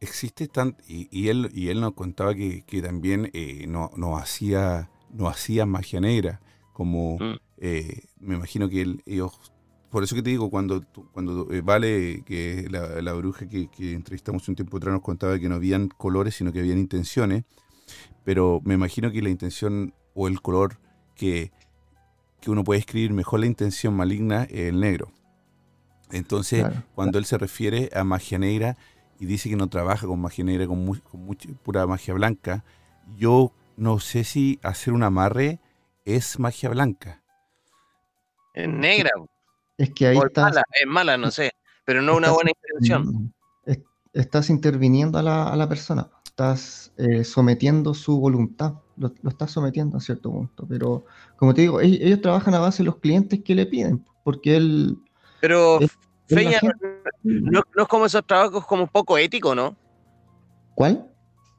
existe 0.00 0.48
tan 0.48 0.76
y, 0.86 1.08
y 1.10 1.28
él 1.28 1.50
y 1.54 1.68
él 1.68 1.80
nos 1.80 1.94
contaba 1.94 2.34
que, 2.34 2.62
que 2.64 2.82
también 2.82 3.30
eh, 3.32 3.66
no, 3.66 3.90
no 3.96 4.18
hacía 4.18 4.90
no 5.10 5.28
hacía 5.28 5.66
magia 5.66 6.00
negra 6.00 6.40
como 6.72 7.18
Mm. 7.20 7.36
eh, 7.58 8.02
me 8.20 8.34
imagino 8.36 8.68
que 8.68 8.82
él, 8.82 9.02
ellos 9.06 9.32
por 9.90 10.04
eso 10.04 10.14
que 10.14 10.22
te 10.22 10.30
digo 10.30 10.50
cuando 10.50 10.84
cuando 11.12 11.50
eh, 11.52 11.62
vale 11.62 12.22
que 12.26 12.66
la, 12.70 13.00
la 13.02 13.12
bruja 13.14 13.48
que, 13.48 13.68
que 13.68 13.92
entrevistamos 13.94 14.46
un 14.48 14.56
tiempo 14.56 14.76
atrás 14.76 14.92
nos 14.92 15.02
contaba 15.02 15.38
que 15.38 15.48
no 15.48 15.54
habían 15.56 15.88
colores 15.88 16.34
sino 16.34 16.52
que 16.52 16.60
habían 16.60 16.78
intenciones 16.78 17.44
pero 18.24 18.60
me 18.64 18.74
imagino 18.74 19.10
que 19.12 19.22
la 19.22 19.30
intención 19.30 19.94
o 20.14 20.28
el 20.28 20.40
color 20.42 20.78
que, 21.16 21.52
que 22.40 22.50
uno 22.50 22.64
puede 22.64 22.80
escribir 22.80 23.12
mejor 23.12 23.40
la 23.40 23.46
intención 23.46 23.94
maligna 23.94 24.44
es 24.44 24.68
el 24.70 24.80
negro 24.80 25.12
entonces 26.10 26.60
Claro. 26.60 26.82
cuando 26.94 27.18
él 27.18 27.24
se 27.24 27.38
refiere 27.38 27.90
a 27.94 28.04
magia 28.04 28.38
negra 28.38 28.76
y 29.18 29.26
dice 29.26 29.48
que 29.48 29.56
no 29.56 29.68
trabaja 29.68 30.06
con 30.06 30.20
magia 30.20 30.44
negra, 30.44 30.66
con, 30.66 30.84
mu- 30.84 31.00
con 31.00 31.24
mucha- 31.24 31.48
pura 31.62 31.86
magia 31.86 32.14
blanca, 32.14 32.64
yo 33.16 33.52
no 33.76 33.98
sé 33.98 34.24
si 34.24 34.58
hacer 34.62 34.92
un 34.92 35.02
amarre 35.02 35.60
es 36.04 36.38
magia 36.38 36.68
blanca. 36.70 37.22
Es 38.54 38.68
negra, 38.68 39.10
Es 39.76 39.90
que 39.90 40.06
ahí 40.06 40.18
está. 40.18 40.42
mala, 40.44 40.62
es 40.80 40.86
mala, 40.86 41.16
no 41.18 41.30
sé. 41.30 41.50
Pero 41.84 42.00
no 42.02 42.16
una 42.16 42.30
buena 42.30 42.50
intención. 42.50 43.32
Es- 43.64 43.80
Estás 44.12 44.48
interviniendo 44.48 45.18
a 45.18 45.22
la, 45.22 45.48
a 45.50 45.56
la 45.56 45.68
persona, 45.68 46.08
estás 46.24 46.90
eh, 46.96 47.22
sometiendo 47.22 47.92
su 47.92 48.18
voluntad, 48.18 48.76
lo, 48.96 49.12
lo 49.20 49.28
estás 49.30 49.50
sometiendo 49.50 49.98
a 49.98 50.00
cierto 50.00 50.30
punto. 50.30 50.66
Pero, 50.66 51.04
como 51.36 51.52
te 51.52 51.60
digo, 51.62 51.82
ellos, 51.82 52.00
ellos 52.00 52.20
trabajan 52.22 52.54
a 52.54 52.58
base 52.60 52.78
de 52.82 52.86
los 52.86 52.96
clientes 52.96 53.42
que 53.44 53.54
le 53.54 53.66
piden, 53.66 54.04
porque 54.24 54.56
él. 54.56 54.98
Pero, 55.40 55.80
Es- 55.80 55.90
Feña, 56.28 56.58
no, 57.22 57.62
no 57.76 57.82
es 57.82 57.88
como 57.88 58.06
esos 58.06 58.26
trabajos 58.26 58.66
como 58.66 58.86
poco 58.88 59.16
ético, 59.16 59.54
¿no? 59.54 59.76
¿Cuál? 60.74 61.06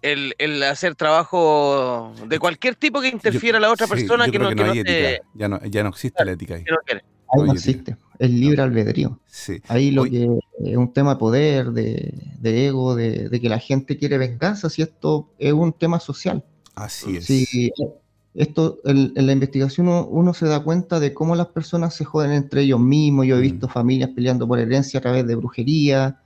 El, 0.01 0.35
el 0.37 0.61
hacer 0.63 0.93
trabajo 0.95 2.13
de 2.27 2.37
cualquier 2.37 2.75
tipo 2.75 2.99
que 3.01 3.07
interfiera 3.07 3.57
a 3.57 3.61
la 3.61 3.71
otra 3.71 3.87
Sí, 3.87 3.93
persona 3.93 4.29
que 4.29 4.37
no, 4.37 4.49
que 4.49 4.55
no 4.55 4.63
que 4.63 4.69
hay 4.69 4.77
no 4.79 4.83
te- 4.83 5.09
ética. 5.13 5.27
Ya 5.35 5.47
no, 5.47 5.63
ya 5.65 5.83
no 5.83 5.89
existe 5.89 6.23
la 6.25 6.31
ética 6.33 6.55
ahí. 6.55 6.63
que 6.85 6.95
no. 6.95 7.01
Ahí 7.29 7.49
existe, 7.51 7.97
es 8.19 8.29
libre 8.29 8.61
albedrío. 8.61 9.19
Sí. 9.25 9.61
Ahí 9.67 9.91
lo 9.91 10.03
que 10.05 10.29
es 10.63 10.77
un 10.77 10.93
tema 10.93 11.11
de 11.15 11.19
poder, 11.19 11.71
de, 11.71 12.13
de 12.39 12.67
ego, 12.67 12.95
de, 12.95 13.27
de 13.29 13.41
que 13.41 13.49
la 13.49 13.59
gente 13.59 13.97
quiere 13.97 14.17
venganza, 14.17 14.69
si 14.69 14.81
esto 14.81 15.29
es 15.39 15.51
un 15.53 15.73
tema 15.73 15.99
social. 15.99 16.43
Así 16.75 17.17
es. 17.17 17.25
Sí, 17.25 17.71
esto 18.37 18.79
en, 18.85 19.11
en 19.15 19.25
la 19.25 19.33
investigación 19.33 19.87
uno, 19.89 20.05
uno 20.05 20.33
se 20.33 20.45
da 20.47 20.61
cuenta 20.61 20.99
de 20.99 21.13
cómo 21.13 21.35
las 21.35 21.47
personas 21.47 21.93
se 21.95 22.05
joden 22.05 22.31
entre 22.31 22.61
ellos 22.61 22.79
mismos. 22.79 23.25
Yo 23.25 23.35
he 23.35 23.39
Mm. 23.39 23.41
visto 23.41 23.67
familias 23.67 24.11
peleando 24.15 24.47
por 24.47 24.59
herencia 24.59 24.99
a 24.99 25.01
través 25.01 25.27
de 25.27 25.35
brujería, 25.35 26.19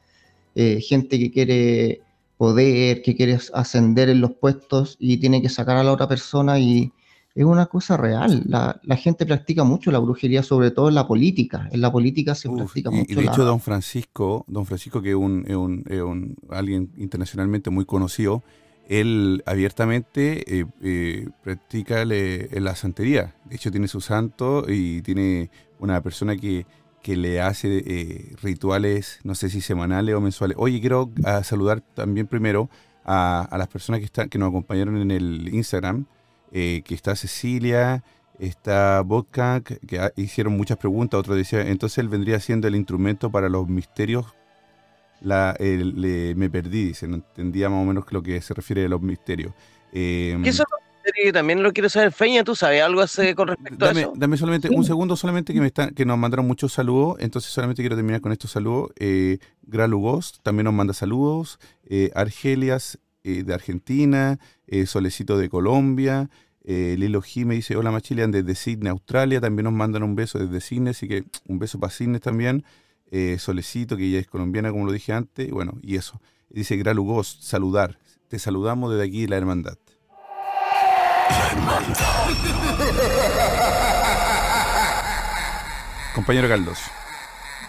eh, 0.54 0.80
gente 0.82 1.18
que 1.18 1.32
quiere 1.32 2.02
poder, 2.38 3.02
que 3.02 3.16
quiere 3.16 3.40
ascender 3.54 4.10
en 4.10 4.20
los 4.22 4.32
puestos 4.34 4.98
y 5.00 5.18
tiene 5.18 5.42
que 5.42 5.50
sacar 5.50 5.78
a 5.78 5.84
la 5.84 5.92
otra 5.94 6.08
persona 6.08 6.60
y 6.60 6.92
es 7.34 7.46
una 7.46 7.68
cosa 7.68 7.96
real. 7.96 8.44
La, 8.48 8.80
la 8.84 8.96
gente 8.98 9.26
practica 9.26 9.64
mucho 9.64 9.90
la 9.92 10.00
brujería, 10.00 10.44
sobre 10.44 10.72
todo 10.72 10.90
en 10.90 10.96
la 10.96 11.08
política. 11.08 11.70
En 11.72 11.80
la 11.80 11.90
política 11.92 12.36
se 12.36 12.50
Uf, 12.50 12.58
practica 12.58 12.90
y, 12.92 12.96
y 12.96 12.98
mucho 12.98 13.16
de 13.16 13.26
la- 13.26 13.32
hecho, 13.32 13.46
don 13.46 13.60
Francisco, 13.62 14.44
don 14.50 14.66
Francisco, 14.66 15.02
que 15.02 15.12
es 15.12 15.16
un, 15.16 15.46
es 15.48 15.56
un- 15.56 15.84
es 15.88 16.02
un- 16.02 16.36
alguien 16.50 16.92
internacionalmente 16.98 17.70
muy 17.70 17.86
conocido, 17.86 18.44
él 18.92 19.42
abiertamente 19.46 20.60
eh, 20.60 20.66
eh, 20.82 21.30
practica 21.42 22.04
la 22.04 22.76
santería. 22.76 23.34
De 23.46 23.56
hecho, 23.56 23.72
tiene 23.72 23.88
su 23.88 24.02
santo 24.02 24.66
y 24.68 25.02
tiene 25.02 25.50
una 25.80 26.02
persona 26.02 26.36
que, 26.36 26.66
que 27.02 27.16
le 27.16 27.40
hace 27.40 27.84
eh, 27.88 28.36
rituales, 28.42 29.22
no 29.24 29.34
sé 29.34 29.50
si 29.50 29.62
semanales 29.62 30.14
o 30.14 30.20
mensuales. 30.20 30.58
Oye, 30.60 30.82
quiero 30.82 31.10
ah, 31.24 31.42
saludar 31.42 31.80
también 31.80 32.28
primero 32.28 32.70
a, 33.06 33.48
las 33.58 33.70
personas 33.70 34.00
que, 34.00 34.06
están, 34.06 34.28
que 34.28 34.38
nos 34.38 34.50
acompañaron 34.50 34.98
en 34.98 35.12
el 35.12 35.54
Instagram, 35.54 36.06
que 36.52 36.84
está 36.90 37.16
Cecilia, 37.16 38.04
está 38.40 39.02
Vodka, 39.04 39.62
que, 39.62 40.12
hicieron 40.18 40.58
muchas 40.58 40.78
preguntas, 40.78 41.18
otro 41.18 41.36
decía, 41.36 41.62
entonces 41.62 41.98
él 42.00 42.10
vendría 42.10 42.42
siendo 42.42 42.68
el 42.68 42.76
instrumento 42.76 43.32
para 43.32 43.48
los 43.48 43.70
misterios 43.70 44.26
la, 45.22 45.56
el- 45.60 46.00
le- 46.02 46.36
me 46.36 46.50
perdí, 46.50 46.88
dice, 46.88 47.08
no 47.08 47.16
entendía 47.16 47.70
más 47.70 47.82
o 47.82 47.86
menos 47.86 48.06
lo 48.12 48.22
que 48.22 48.42
se 48.42 48.54
refiere 48.54 48.86
a 48.86 48.90
los 48.90 49.02
misterios. 49.02 49.54
Eh, 49.94 50.38
¿Qué 50.44 50.52
son 50.54 50.66
los 50.72 50.80
misterios? 51.04 51.34
También 51.34 51.64
lo 51.64 51.72
quiero 51.74 51.90
saber. 51.90 52.12
Feña, 52.12 52.44
¿tú 52.44 52.56
sabes 52.56 52.82
algo 52.82 53.02
hace 53.02 53.34
con 53.36 53.48
respecto 53.50 53.86
a 53.86 53.92
eso? 53.92 54.14
dame 54.16 54.38
solamente 54.38 54.70
un 54.70 54.84
segundo, 54.84 55.16
solamente 55.16 55.54
que 55.54 55.60
me 55.62 55.68
están, 55.68 55.94
que 55.94 56.06
nos 56.06 56.18
mandaron 56.18 56.48
muchos 56.48 56.74
saludos, 56.74 57.18
entonces 57.20 57.52
solamente 57.52 57.82
quiero 57.82 57.96
terminar 57.96 58.22
con 58.22 58.32
estos 58.32 58.52
saludos. 58.52 58.92
Eh, 59.00 59.38
Gralugos 59.64 60.40
también 60.44 60.66
nos 60.66 60.74
manda 60.74 60.94
saludos, 60.94 61.60
eh, 61.86 62.12
Argelias 62.16 63.00
eh, 63.24 63.44
de 63.44 63.54
Argentina, 63.54 64.40
eh, 64.68 64.86
Solecito 64.86 65.38
de 65.38 65.50
Colombia, 65.50 66.30
eh, 66.64 66.96
Lilo 66.98 67.22
G 67.22 67.46
me 67.46 67.56
dice, 67.56 67.76
hola 67.76 67.92
Machilian 67.92 68.32
desde 68.32 68.56
Sydney, 68.56 68.90
Australia, 68.90 69.42
también 69.42 69.66
nos 69.66 69.74
mandan 69.74 70.04
un 70.04 70.16
beso 70.16 70.40
desde 70.40 70.62
Sydney, 70.62 70.92
así 70.92 71.08
que 71.08 71.24
un 71.48 71.60
beso 71.60 71.80
para 71.80 71.92
Sydney 71.92 72.20
también. 72.20 72.64
Eh, 73.12 73.38
Solecito, 73.40 73.98
que 73.98 74.06
ella 74.06 74.20
es 74.20 74.28
colombiana, 74.28 74.72
como 74.72 74.86
lo 74.86 74.94
dije 74.94 75.12
antes, 75.12 75.48
y 75.48 75.52
bueno, 75.52 75.74
y 75.82 75.98
eso. 75.98 76.22
Dice 76.50 76.78
Gralugos, 76.78 77.38
saludar. 77.42 77.98
Te 78.30 78.40
saludamos 78.40 78.92
desde 78.92 79.06
aquí, 79.06 79.28
la 79.28 79.36
hermandad. 79.38 79.78
Compañero 86.16 86.48
Carlos. 86.48 86.80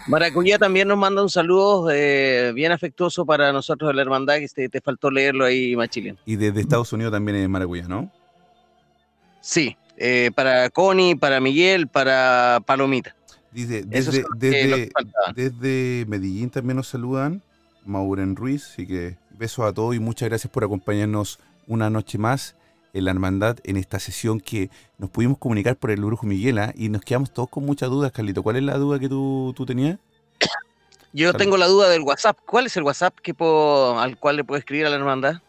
Maracuyá 0.06 0.58
también 0.58 0.88
nos 0.88 0.98
manda 0.98 1.22
un 1.22 1.30
saludo 1.30 1.88
eh, 1.92 2.52
bien 2.54 2.72
afectuoso 2.72 3.24
para 3.24 3.52
nosotros 3.52 3.88
de 3.88 3.94
la 3.94 4.02
hermandad, 4.02 4.38
que 4.38 4.48
te, 4.48 4.68
te 4.68 4.80
faltó 4.80 5.10
leerlo 5.10 5.44
ahí, 5.44 5.76
Machilian. 5.76 6.18
Y 6.26 6.36
desde 6.36 6.60
Estados 6.60 6.92
Unidos 6.92 7.12
también 7.12 7.36
es 7.38 7.48
Maracuyá, 7.48 7.86
¿no? 7.86 8.10
Sí, 9.40 9.76
eh, 9.96 10.30
para 10.34 10.70
Connie, 10.70 11.14
para 11.14 11.40
Miguel, 11.40 11.86
para 11.88 12.60
Palomita. 12.66 13.14
Dice, 13.52 13.84
desde, 13.84 14.88
Medellín 16.08 16.48
también 16.48 16.76
nos 16.76 16.88
saludan, 16.88 17.42
Mauren 17.84 18.34
Ruiz, 18.34 18.70
así 18.72 18.86
que 18.86 19.16
besos 19.38 19.66
a 19.66 19.72
todos 19.72 19.94
y 19.94 19.98
muchas 19.98 20.30
gracias 20.30 20.50
por 20.50 20.64
acompañarnos 20.64 21.38
una 21.66 21.90
noche 21.90 22.16
más 22.16 22.54
en 22.94 23.04
la 23.04 23.10
hermandad 23.10 23.58
en 23.64 23.76
esta 23.76 23.98
sesión 23.98 24.40
que 24.40 24.70
nos 24.98 25.10
pudimos 25.10 25.36
comunicar 25.38 25.76
por 25.76 25.90
el 25.90 26.02
brujo 26.02 26.26
Miguela 26.26 26.72
y 26.76 26.88
nos 26.88 27.02
quedamos 27.02 27.32
todos 27.32 27.50
con 27.50 27.66
muchas 27.66 27.90
dudas, 27.90 28.10
Carlito. 28.12 28.42
¿Cuál 28.42 28.56
es 28.56 28.62
la 28.62 28.78
duda 28.78 28.98
que 28.98 29.08
tú, 29.08 29.52
tú 29.54 29.66
tenías? 29.66 29.98
Yo 31.12 31.28
Salud. 31.28 31.38
tengo 31.38 31.56
la 31.58 31.66
duda 31.66 31.90
del 31.90 32.02
WhatsApp. 32.02 32.38
¿Cuál 32.46 32.66
es 32.66 32.76
el 32.78 32.84
WhatsApp 32.84 33.14
que 33.22 33.34
puedo, 33.34 34.00
al 34.00 34.16
cual 34.18 34.36
le 34.36 34.44
puedo 34.44 34.58
escribir 34.58 34.86
a 34.86 34.90
la 34.90 34.96
hermandad? 34.96 35.42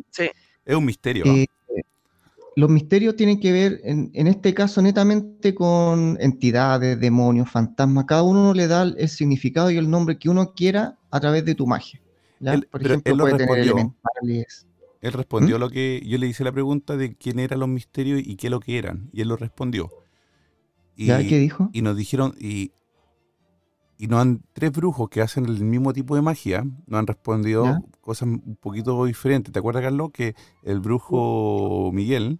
Es 0.64 0.74
un 0.74 0.84
misterio. 0.84 1.24
Eh, 1.26 1.46
los 2.56 2.70
misterios 2.70 3.16
tienen 3.16 3.40
que 3.40 3.52
ver, 3.52 3.80
en, 3.84 4.10
en 4.14 4.26
este 4.26 4.54
caso, 4.54 4.80
netamente 4.80 5.54
con 5.54 6.16
entidades, 6.20 6.98
demonios, 6.98 7.50
fantasmas. 7.50 8.06
Cada 8.06 8.22
uno 8.22 8.54
le 8.54 8.66
da 8.68 8.82
el 8.82 9.08
significado 9.08 9.70
y 9.70 9.76
el 9.76 9.90
nombre 9.90 10.18
que 10.18 10.28
uno 10.28 10.54
quiera 10.54 10.96
a 11.10 11.20
través 11.20 11.44
de 11.44 11.54
tu 11.54 11.66
magia. 11.66 12.00
¿Ya? 12.40 12.54
Él- 12.54 12.66
Por 12.70 12.80
pero 12.82 12.94
ejemplo, 12.94 13.12
él 13.12 13.18
puede 13.30 13.38
respondió. 13.38 13.94
Él 15.00 15.10
¿Mm? 15.12 15.16
respondió 15.16 15.58
lo 15.58 15.70
que. 15.70 16.02
Yo 16.06 16.18
le 16.18 16.26
hice 16.26 16.44
la 16.44 16.52
pregunta 16.52 16.96
de 16.96 17.14
quién 17.14 17.38
eran 17.38 17.60
los 17.60 17.68
misterios 17.68 18.20
y 18.24 18.36
qué 18.36 18.50
lo 18.50 18.60
que 18.60 18.78
eran. 18.78 19.10
Y 19.12 19.20
él 19.20 19.28
lo 19.28 19.36
respondió. 19.36 19.90
Y, 20.96 21.06
¿Ya? 21.06 21.18
¿Qué 21.18 21.38
dijo? 21.38 21.70
y 21.72 21.82
nos 21.82 21.96
dijeron. 21.96 22.34
Y, 22.38 22.72
y 23.98 24.06
nos 24.06 24.20
han. 24.20 24.42
Tres 24.52 24.72
brujos 24.72 25.08
que 25.10 25.20
hacen 25.20 25.44
el 25.46 25.62
mismo 25.64 25.92
tipo 25.92 26.16
de 26.16 26.22
magia. 26.22 26.64
Nos 26.86 26.98
han 26.98 27.06
respondido 27.06 27.64
¿Ya? 27.64 27.80
cosas 28.00 28.28
un 28.28 28.56
poquito 28.60 29.04
diferentes. 29.04 29.52
¿Te 29.52 29.58
acuerdas, 29.58 29.82
Carlos? 29.82 30.10
Que 30.12 30.34
el 30.62 30.80
brujo 30.80 31.90
Miguel. 31.92 32.38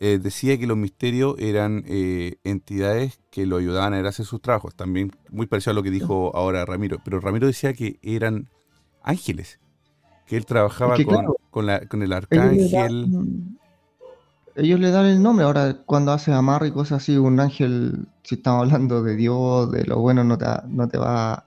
eh, 0.00 0.18
decía 0.20 0.58
que 0.58 0.66
los 0.66 0.76
misterios 0.76 1.36
eran 1.38 1.84
eh, 1.86 2.36
entidades 2.44 3.20
que 3.30 3.46
lo 3.46 3.56
ayudaban 3.58 3.94
a 3.94 4.08
hacer 4.08 4.26
sus 4.26 4.40
trabajos. 4.42 4.74
También 4.74 5.12
muy 5.30 5.46
parecido 5.46 5.70
a 5.72 5.74
lo 5.74 5.82
que 5.82 5.90
dijo 5.90 6.34
ahora 6.36 6.64
Ramiro. 6.64 6.98
Pero 7.04 7.20
Ramiro 7.20 7.46
decía 7.46 7.72
que 7.72 7.98
eran 8.02 8.48
ángeles. 9.02 9.58
Que 10.26 10.36
él 10.36 10.46
trabajaba 10.46 10.96
que, 10.96 11.04
con, 11.04 11.14
claro, 11.16 11.36
con, 11.50 11.66
la- 11.66 11.86
con 11.86 12.02
el 12.02 12.12
Ellos 12.12 12.70
le, 12.70 12.78
arcángel. 12.78 13.12
ellos 14.54 14.80
le 14.80 14.90
dan 14.90 15.06
el 15.06 15.22
nombre. 15.22 15.44
Ahora, 15.44 15.78
cuando 15.84 16.12
hace 16.12 16.32
amarre 16.32 16.68
y 16.68 16.72
cosas 16.72 17.02
así, 17.02 17.16
un 17.16 17.40
ángel, 17.40 18.06
si 18.22 18.36
estamos 18.36 18.62
hablando 18.64 19.02
de 19.02 19.16
Dios, 19.16 19.70
de 19.70 19.84
lo 19.84 19.98
bueno, 19.98 20.24
no 20.24 20.38
te, 20.38 20.44
va- 20.44 20.64
no 20.68 20.88
te 20.88 20.98
va 20.98 21.46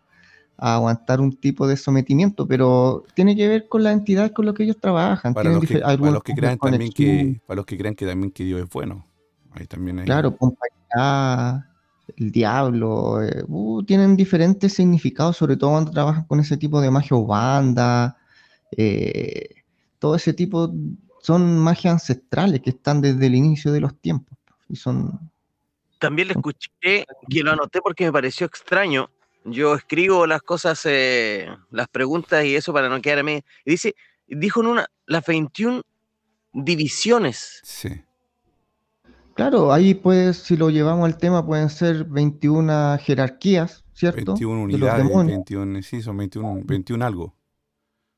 a 0.57 0.75
aguantar 0.75 1.19
un 1.19 1.35
tipo 1.35 1.67
de 1.67 1.77
sometimiento, 1.77 2.47
pero 2.47 3.03
tiene 3.13 3.35
que 3.35 3.47
ver 3.47 3.67
con 3.67 3.83
la 3.83 3.91
entidad 3.91 4.31
con 4.31 4.45
lo 4.45 4.53
que 4.53 4.63
ellos 4.63 4.77
trabajan. 4.79 5.33
Para 5.33 5.49
los, 5.51 5.63
que, 5.65 5.79
para 5.79 5.95
los 6.11 6.23
que 6.23 6.33
crean 6.33 6.57
también 6.57 6.91
que, 6.91 7.41
para 7.45 7.57
los 7.57 7.65
que 7.65 7.77
crean 7.77 7.95
que 7.95 8.05
también 8.05 8.31
que 8.31 8.43
Dios 8.43 8.61
es 8.61 8.69
bueno. 8.69 9.05
Ahí 9.51 9.67
también 9.67 9.99
hay. 9.99 10.05
Claro, 10.05 10.35
compañía, 10.35 11.69
el 12.17 12.31
diablo, 12.31 13.23
eh, 13.23 13.43
uh, 13.47 13.83
tienen 13.83 14.15
diferentes 14.15 14.73
significados, 14.73 15.37
sobre 15.37 15.57
todo 15.57 15.71
cuando 15.71 15.91
trabajan 15.91 16.25
con 16.25 16.39
ese 16.39 16.57
tipo 16.57 16.81
de 16.81 16.91
magia 16.91 17.17
o 17.17 17.25
banda, 17.25 18.17
eh, 18.71 19.63
todo 19.99 20.15
ese 20.15 20.33
tipo 20.33 20.73
son 21.21 21.59
magias 21.59 21.93
ancestrales 21.93 22.61
que 22.61 22.69
están 22.69 23.01
desde 23.01 23.25
el 23.25 23.35
inicio 23.35 23.71
de 23.71 23.79
los 23.79 23.95
tiempos 23.99 24.37
y 24.69 24.75
son 24.75 25.31
También 25.99 26.27
le 26.27 26.33
escuché 26.35 26.69
que 27.29 27.43
lo 27.43 27.51
anoté 27.51 27.81
porque 27.81 28.05
me 28.05 28.11
pareció 28.11 28.45
extraño. 28.45 29.09
Yo 29.43 29.75
escribo 29.75 30.25
las 30.25 30.41
cosas, 30.41 30.81
eh, 30.85 31.47
las 31.71 31.87
preguntas 31.87 32.43
y 32.45 32.55
eso 32.55 32.73
para 32.73 32.89
no 32.89 33.01
quedarme. 33.01 33.43
Y 33.63 33.71
dice, 33.71 33.95
dijo 34.27 34.61
en 34.61 34.67
una, 34.67 34.87
las 35.05 35.25
21 35.25 35.81
divisiones. 36.53 37.61
Sí. 37.63 38.04
Claro, 39.35 39.73
ahí 39.73 39.93
pues, 39.93 40.37
si 40.37 40.55
lo 40.55 40.69
llevamos 40.69 41.05
al 41.05 41.17
tema, 41.17 41.45
pueden 41.45 41.69
ser 41.69 42.05
21 42.05 42.97
jerarquías, 42.99 43.83
¿cierto? 43.93 44.33
21 44.33 44.67
De 44.67 44.77
los 44.77 44.89
unidades, 44.89 45.03
demonios. 45.07 45.37
21, 45.37 45.81
sí, 45.83 46.01
son 46.01 46.17
21, 46.17 46.61
21 46.63 47.05
algo. 47.05 47.35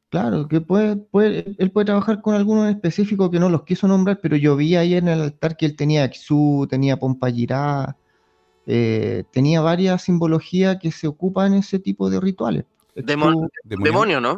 Claro, 0.09 0.47
que 0.47 0.61
puede, 0.61 0.95
puede, 0.95 1.55
él 1.57 1.71
puede 1.71 1.85
trabajar 1.85 2.21
con 2.21 2.35
algunos 2.35 2.65
en 2.65 2.75
específico 2.75 3.31
que 3.31 3.39
no 3.39 3.49
los 3.49 3.63
quiso 3.63 3.87
nombrar, 3.87 4.19
pero 4.21 4.37
yo 4.37 4.55
vi 4.55 4.75
ahí 4.75 4.93
en 4.93 5.07
el 5.07 5.21
altar 5.21 5.57
que 5.57 5.65
él 5.65 5.75
tenía 5.75 6.05
Exu, 6.05 6.67
tenía 6.69 6.97
Pompayirá, 6.97 7.97
eh, 8.67 9.23
tenía 9.31 9.59
varias 9.61 10.03
simbologías 10.03 10.77
que 10.79 10.91
se 10.91 11.07
ocupan 11.07 11.53
en 11.53 11.59
ese 11.59 11.79
tipo 11.79 12.09
de 12.11 12.19
rituales. 12.21 12.63
Demon- 12.95 13.33
Exu, 13.33 13.49
Demonio. 13.63 13.91
Demonio, 13.91 14.21
¿no? 14.21 14.37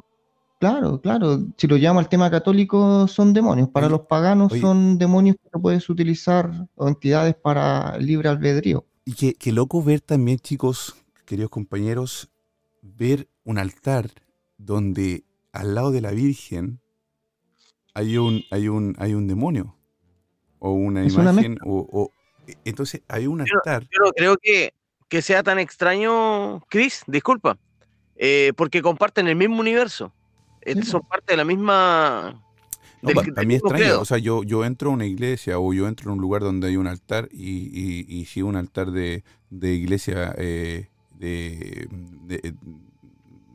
Claro, 0.59 1.01
claro, 1.01 1.39
si 1.57 1.67
lo 1.67 1.77
llamo 1.77 1.99
al 1.99 2.09
tema 2.09 2.29
católico 2.29 3.07
son 3.07 3.33
demonios, 3.33 3.69
para 3.69 3.87
Oye, 3.87 3.91
los 3.97 4.01
paganos 4.07 4.51
oye. 4.51 4.61
son 4.61 4.97
demonios 4.97 5.37
que 5.37 5.49
no 5.53 5.61
puedes 5.61 5.89
utilizar 5.89 6.51
o 6.75 6.87
entidades 6.87 7.35
para 7.35 7.97
libre 7.97 8.29
albedrío. 8.29 8.85
Y 9.05 9.13
qué, 9.13 9.33
qué 9.33 9.51
loco 9.51 9.81
ver 9.83 10.01
también, 10.01 10.37
chicos, 10.39 10.95
queridos 11.25 11.49
compañeros, 11.49 12.29
ver 12.81 13.27
un 13.43 13.57
altar 13.57 14.09
donde 14.57 15.23
al 15.51 15.73
lado 15.75 15.91
de 15.91 16.01
la 16.01 16.11
Virgen 16.11 16.79
hay 17.93 18.17
un, 18.17 18.43
hay 18.51 18.67
un, 18.67 18.95
hay 18.99 19.13
un 19.13 19.27
demonio. 19.27 19.75
O 20.59 20.71
una 20.73 21.03
Es 21.05 21.15
una 21.15 21.31
imagen. 21.31 21.57
o, 21.65 21.87
o- 21.91 22.11
e- 22.45 22.55
entonces 22.65 23.01
hay 23.07 23.27
un 23.27 23.41
altar. 23.41 23.83
Yo 23.83 24.03
no 24.05 24.11
creo 24.11 24.35
que, 24.41 24.73
que 25.07 25.21
sea 25.21 25.41
tan 25.41 25.57
extraño, 25.57 26.59
Chris, 26.69 27.03
disculpa, 27.07 27.57
eh, 28.17 28.51
porque 28.57 28.81
comparten 28.81 29.27
el 29.27 29.35
mismo 29.37 29.59
universo. 29.59 30.13
Son 30.83 31.01
parte 31.01 31.33
de 31.33 31.37
la 31.37 31.45
misma. 31.45 32.41
No, 33.01 33.09
del- 33.09 33.33
para 33.33 33.47
mí 33.47 33.55
es 33.55 33.61
extraño. 33.61 34.01
O 34.01 34.05
sea, 34.05 34.17
yo, 34.17 34.43
yo 34.43 34.65
entro 34.65 34.89
a 34.89 34.93
una 34.93 35.05
iglesia 35.05 35.57
o 35.59 35.73
yo 35.73 35.87
entro 35.87 36.09
en 36.11 36.15
un 36.17 36.21
lugar 36.21 36.41
donde 36.41 36.67
hay 36.67 36.75
un 36.77 36.87
altar 36.87 37.29
y, 37.31 37.47
y, 37.73 38.05
y 38.07 38.25
si 38.25 38.41
un 38.41 38.55
altar 38.57 38.91
de, 38.91 39.23
de 39.49 39.73
iglesia 39.73 40.35
eh, 40.37 40.89
de, 41.17 41.87
de, 42.25 42.53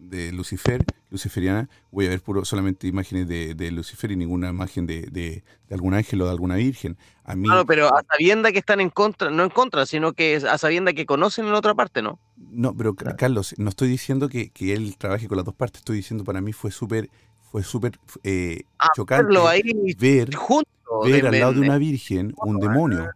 de 0.08 0.32
Lucifer, 0.32 0.84
luciferiana, 1.10 1.68
voy 1.90 2.06
a 2.06 2.10
ver 2.10 2.20
puro, 2.20 2.44
solamente 2.44 2.86
imágenes 2.86 3.26
de, 3.28 3.54
de 3.54 3.70
Lucifer 3.70 4.10
y 4.10 4.16
ninguna 4.16 4.48
imagen 4.50 4.86
de, 4.86 5.02
de, 5.02 5.42
de 5.68 5.74
algún 5.74 5.94
ángel 5.94 6.20
o 6.22 6.24
de 6.26 6.30
alguna 6.30 6.56
virgen. 6.56 6.96
A 7.24 7.34
mí, 7.36 7.48
Claro, 7.48 7.64
pero 7.66 7.94
a 7.94 8.02
sabienda 8.10 8.52
que 8.52 8.58
están 8.58 8.80
en 8.80 8.90
contra, 8.90 9.30
no 9.30 9.44
en 9.44 9.50
contra, 9.50 9.86
sino 9.86 10.12
que 10.12 10.36
a 10.36 10.58
sabienda 10.58 10.92
que 10.92 11.06
conocen 11.06 11.46
en 11.46 11.52
la 11.52 11.58
otra 11.58 11.74
parte, 11.74 12.02
¿no? 12.02 12.18
no, 12.36 12.76
pero 12.76 12.94
Claro. 12.94 13.16
Carlos, 13.16 13.54
no 13.58 13.68
estoy 13.68 13.88
diciendo 13.88 14.28
que, 14.28 14.50
que 14.50 14.72
él 14.74 14.96
trabaje 14.98 15.26
con 15.28 15.36
las 15.36 15.44
dos 15.44 15.54
partes, 15.54 15.80
estoy 15.80 15.96
diciendo 15.96 16.24
para 16.24 16.40
mí 16.40 16.52
fue 16.52 16.70
súper 16.70 17.08
fue 17.50 17.62
súper 17.62 17.98
eh, 18.24 18.62
Ah, 18.78 18.88
chocante 18.96 19.36
ahí 19.48 19.62
ver 19.96 20.34
juntos. 20.34 20.72
ver 21.04 21.26
al 21.26 21.38
lado 21.38 21.52
de 21.54 21.60
una 21.60 21.78
virgen 21.78 22.34
un 22.38 22.58
demonio 22.58 23.08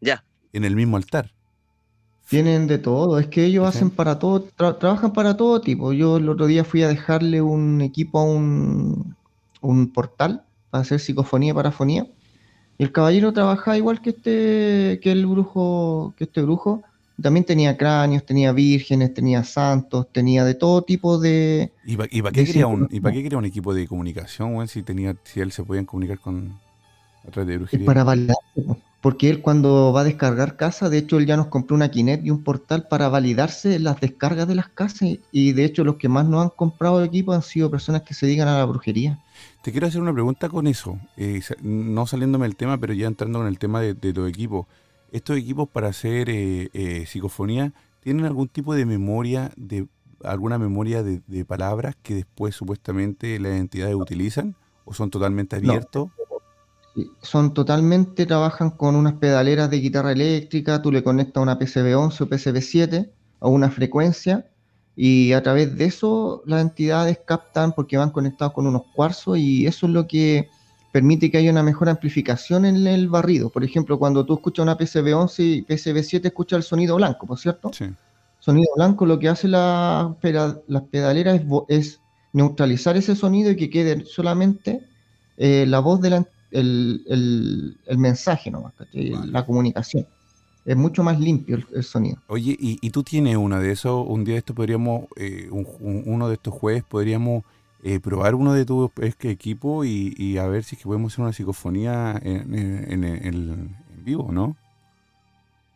Ya. 0.00 0.22
en 0.52 0.64
el 0.64 0.76
mismo 0.76 0.96
altar. 0.98 1.30
Tienen 2.28 2.66
de 2.66 2.78
todo, 2.78 3.18
es 3.18 3.28
que 3.28 3.44
ellos 3.44 3.66
hacen 3.66 3.90
para 3.90 4.18
todo, 4.18 4.48
tra- 4.56 4.78
trabajan 4.78 5.12
para 5.12 5.36
todo 5.36 5.60
tipo. 5.60 5.92
Yo 5.92 6.16
el 6.16 6.28
otro 6.28 6.46
día 6.46 6.64
fui 6.64 6.82
a 6.82 6.88
dejarle 6.88 7.42
un 7.42 7.80
equipo 7.82 8.18
a 8.18 8.24
un, 8.24 9.14
un 9.60 9.92
portal 9.92 10.42
para 10.70 10.82
hacer 10.82 11.00
psicofonía 11.00 11.50
y 11.52 11.54
parafonía. 11.54 12.06
Y 12.78 12.84
el 12.84 12.92
caballero 12.92 13.32
trabajaba 13.32 13.76
igual 13.76 14.00
que 14.02 14.10
este, 14.10 15.00
que 15.02 15.12
el 15.12 15.26
brujo, 15.26 16.14
que 16.16 16.24
este 16.24 16.42
brujo. 16.42 16.82
También 17.22 17.44
tenía 17.44 17.76
cráneos, 17.76 18.26
tenía 18.26 18.52
vírgenes, 18.52 19.14
tenía 19.14 19.44
santos, 19.44 20.08
tenía 20.12 20.44
de 20.44 20.54
todo 20.54 20.82
tipo 20.82 21.18
de. 21.18 21.72
¿Y 21.84 21.96
para 21.96 22.08
qué, 22.08 22.22
de 22.40 22.46
quería 22.46 22.66
un, 22.66 22.88
¿y 22.90 23.00
psicología. 23.00 23.00
pa' 23.00 23.12
qué 23.12 23.22
quería 23.22 23.38
un 23.38 23.44
equipo 23.44 23.74
de 23.74 23.86
comunicación, 23.86 24.54
weón, 24.54 24.68
si 24.68 24.82
tenía, 24.82 25.16
si 25.24 25.40
él 25.40 25.52
se 25.52 25.62
podían 25.64 25.84
comunicar 25.84 26.18
con 26.18 26.60
a 27.26 27.30
través 27.30 27.48
de 27.48 27.54
Es 27.54 27.58
brujería? 27.60 27.84
para 27.84 28.04
validarse. 28.04 28.40
Porque 29.04 29.28
él 29.28 29.42
cuando 29.42 29.92
va 29.92 30.00
a 30.00 30.04
descargar 30.04 30.56
casa, 30.56 30.88
de 30.88 30.96
hecho 30.96 31.18
él 31.18 31.26
ya 31.26 31.36
nos 31.36 31.48
compró 31.48 31.76
una 31.76 31.90
Kinect 31.90 32.24
y 32.24 32.30
un 32.30 32.42
portal 32.42 32.88
para 32.88 33.10
validarse 33.10 33.78
las 33.78 34.00
descargas 34.00 34.48
de 34.48 34.54
las 34.54 34.70
casas 34.70 35.18
y 35.30 35.52
de 35.52 35.64
hecho 35.66 35.84
los 35.84 35.96
que 35.96 36.08
más 36.08 36.26
nos 36.26 36.42
han 36.42 36.48
comprado 36.48 37.04
equipo 37.04 37.34
han 37.34 37.42
sido 37.42 37.70
personas 37.70 38.00
que 38.00 38.14
se 38.14 38.24
dedican 38.24 38.48
a 38.48 38.56
la 38.56 38.64
brujería. 38.64 39.22
Te 39.62 39.72
quiero 39.72 39.88
hacer 39.88 40.00
una 40.00 40.14
pregunta 40.14 40.48
con 40.48 40.66
eso, 40.66 40.98
eh, 41.18 41.42
no 41.60 42.06
saliéndome 42.06 42.46
del 42.46 42.56
tema, 42.56 42.78
pero 42.78 42.94
ya 42.94 43.06
entrando 43.06 43.40
con 43.40 43.48
el 43.48 43.58
tema 43.58 43.82
de, 43.82 43.92
de 43.92 44.14
los 44.14 44.26
equipos. 44.26 44.66
¿Estos 45.12 45.36
equipos 45.36 45.68
para 45.68 45.88
hacer 45.88 46.30
eh, 46.30 46.70
eh, 46.72 47.04
psicofonía 47.04 47.74
tienen 48.00 48.24
algún 48.24 48.48
tipo 48.48 48.74
de 48.74 48.86
memoria, 48.86 49.52
de 49.56 49.86
alguna 50.22 50.56
memoria 50.56 51.02
de, 51.02 51.20
de 51.26 51.44
palabras 51.44 51.94
que 52.02 52.14
después 52.14 52.54
supuestamente 52.54 53.38
las 53.38 53.52
entidades 53.52 53.96
utilizan? 53.96 54.56
¿O 54.86 54.94
son 54.94 55.10
totalmente 55.10 55.56
abiertos? 55.56 56.08
Son 57.22 57.54
totalmente, 57.54 58.26
trabajan 58.26 58.70
con 58.70 58.94
unas 58.94 59.14
pedaleras 59.14 59.68
de 59.70 59.80
guitarra 59.80 60.12
eléctrica, 60.12 60.80
tú 60.80 60.92
le 60.92 61.02
conectas 61.02 61.42
una 61.42 61.58
PCB11 61.58 62.20
o 62.20 62.28
PCB7 62.28 63.10
a 63.40 63.48
una 63.48 63.70
frecuencia 63.70 64.46
y 64.96 65.32
a 65.32 65.42
través 65.42 65.76
de 65.76 65.86
eso 65.86 66.42
las 66.46 66.62
entidades 66.62 67.18
captan 67.26 67.72
porque 67.72 67.96
van 67.96 68.10
conectados 68.10 68.54
con 68.54 68.66
unos 68.66 68.82
cuarzos 68.94 69.38
y 69.38 69.66
eso 69.66 69.86
es 69.86 69.92
lo 69.92 70.06
que 70.06 70.48
permite 70.92 71.28
que 71.28 71.38
haya 71.38 71.50
una 71.50 71.64
mejor 71.64 71.88
amplificación 71.88 72.64
en 72.64 72.86
el 72.86 73.08
barrido. 73.08 73.50
Por 73.50 73.64
ejemplo, 73.64 73.98
cuando 73.98 74.24
tú 74.24 74.34
escuchas 74.34 74.62
una 74.62 74.78
PCB11 74.78 75.38
y 75.40 75.62
PCB7 75.62 76.26
escuchas 76.26 76.58
el 76.58 76.62
sonido 76.62 76.94
blanco, 76.94 77.26
¿por 77.26 77.38
cierto? 77.38 77.72
Sí. 77.72 77.86
Sonido 78.38 78.70
blanco 78.76 79.04
lo 79.04 79.18
que 79.18 79.28
hace 79.28 79.48
la, 79.48 80.14
las 80.68 80.82
pedaleras 80.92 81.40
es, 81.40 81.46
es 81.68 82.00
neutralizar 82.32 82.96
ese 82.96 83.16
sonido 83.16 83.50
y 83.50 83.56
que 83.56 83.70
quede 83.70 84.04
solamente 84.04 84.86
eh, 85.36 85.64
la 85.66 85.80
voz 85.80 86.00
del 86.00 86.12
el, 86.54 87.02
el- 87.08 87.76
el 87.86 87.98
mensaje 87.98 88.50
nomás. 88.50 88.72
Vale. 88.78 89.26
la 89.30 89.44
comunicación. 89.44 90.06
Es 90.64 90.76
mucho 90.76 91.02
más 91.02 91.20
limpio 91.20 91.56
el, 91.56 91.66
el 91.74 91.84
sonido. 91.84 92.16
Oye, 92.26 92.56
¿y, 92.58 92.78
y 92.80 92.90
tú 92.90 93.02
tienes 93.02 93.36
una 93.36 93.60
de 93.60 93.70
esos? 93.72 94.06
Un 94.08 94.24
día 94.24 94.34
de 94.34 94.38
esto 94.38 94.54
podríamos, 94.54 95.04
eh, 95.16 95.48
un- 95.50 95.66
un- 95.80 96.02
uno 96.06 96.28
de 96.28 96.34
estos 96.34 96.54
jueves 96.54 96.82
podríamos 96.88 97.42
eh, 97.82 98.00
probar 98.00 98.34
uno 98.34 98.54
de 98.54 98.64
tus 98.64 98.90
es 99.02 99.14
que 99.14 99.30
equipo 99.30 99.84
y, 99.84 100.14
y 100.16 100.38
a 100.38 100.46
ver 100.46 100.64
si 100.64 100.74
es 100.74 100.80
que 100.82 100.86
podemos 100.88 101.12
hacer 101.12 101.22
una 101.22 101.34
psicofonía 101.34 102.18
en, 102.22 102.54
en- 102.54 102.92
en- 102.92 103.04
en- 103.04 103.26
en 103.26 104.04
vivo, 104.04 104.30
¿no? 104.32 104.56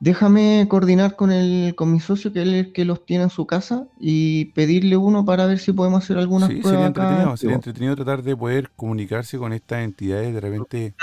Déjame 0.00 0.66
coordinar 0.68 1.16
con 1.16 1.32
el, 1.32 1.74
con 1.74 1.92
mi 1.92 1.98
socio 1.98 2.32
que 2.32 2.42
él 2.42 2.54
es 2.54 2.66
el 2.66 2.72
que 2.72 2.84
los 2.84 3.04
tiene 3.04 3.24
en 3.24 3.30
su 3.30 3.46
casa 3.46 3.88
y 3.98 4.46
pedirle 4.46 4.96
uno 4.96 5.24
para 5.24 5.46
ver 5.46 5.58
si 5.58 5.72
podemos 5.72 6.04
hacer 6.04 6.18
algunas 6.18 6.48
Sí, 6.50 6.54
sería 6.56 6.70
pruebas 6.70 6.90
acá. 6.90 7.02
entretenido, 7.02 7.30
en 7.30 7.36
sería 7.36 7.54
entretenido 7.56 7.96
tratar 7.96 8.22
de 8.22 8.36
poder 8.36 8.70
comunicarse 8.76 9.38
con 9.38 9.52
estas 9.52 9.82
entidades 9.82 10.32
de 10.34 10.40
repente. 10.40 10.94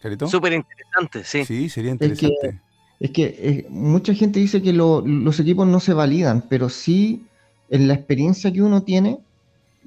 ¿Carito? 0.00 0.28
Súper 0.28 0.52
interesante, 0.52 1.24
sí. 1.24 1.44
Sí, 1.44 1.68
sería 1.68 1.90
que- 1.96 2.04
interesante. 2.04 2.60
Es 3.00 3.10
que 3.10 3.24
eh, 3.24 3.66
mucha 3.68 4.14
gente 4.14 4.38
dice 4.40 4.62
que 4.62 4.72
lo- 4.72 5.02
los 5.02 5.38
equipos 5.40 5.66
no 5.66 5.80
se 5.80 5.92
validan, 5.94 6.44
pero 6.48 6.68
sí 6.68 7.26
en 7.68 7.88
la 7.88 7.94
experiencia 7.94 8.52
que 8.52 8.62
uno 8.62 8.84
tiene, 8.84 9.18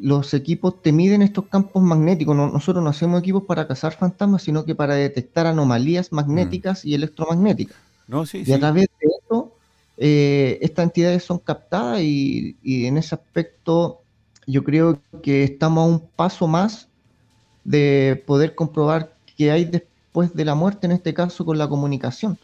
los 0.02 0.34
equipos 0.34 0.82
te 0.82 0.92
miden 0.92 1.22
estos 1.22 1.46
campos 1.48 1.82
magnéticos. 1.84 2.36
No- 2.36 2.50
nosotros 2.50 2.84
no 2.84 2.90
hacemos 2.90 3.20
equipos 3.22 3.44
para 3.44 3.68
cazar 3.68 3.94
fantasmas, 3.94 4.44
sino 4.44 4.66
que 4.66 4.76
para 4.76 4.96
detectar 4.96 5.48
anomalías 5.48 6.12
magnéticas 6.12 6.86
y 6.86 6.94
electromagnéticas. 6.96 7.78
No, 8.08 8.26
sí, 8.26 8.40
Y 8.40 8.46
sí. 8.46 8.54
a 8.54 8.60
través 8.60 8.88
de 9.00 9.08
eso, 9.26 9.52
eh, 9.98 10.58
estas 10.62 10.84
entidades 10.86 11.24
son 11.24 11.40
captadas 11.40 12.02
y, 12.02 12.58
y 12.64 12.86
en 12.86 12.98
ese 12.98 13.16
aspecto 13.16 14.02
yo 14.48 14.64
creo 14.64 15.00
que 15.22 15.44
estamos 15.44 15.84
a 15.84 15.88
un 15.88 16.00
paso 16.16 16.48
más 16.48 16.88
de 17.64 18.24
poder 18.26 18.56
comprobar 18.56 19.14
qué 19.38 19.52
hay 19.52 19.66
después 19.66 20.34
de 20.34 20.46
la 20.46 20.56
muerte, 20.56 20.88
en 20.88 20.94
este 20.94 21.14
caso 21.14 21.46
con 21.46 21.58
la 21.58 21.68
comunicación. 21.68 22.38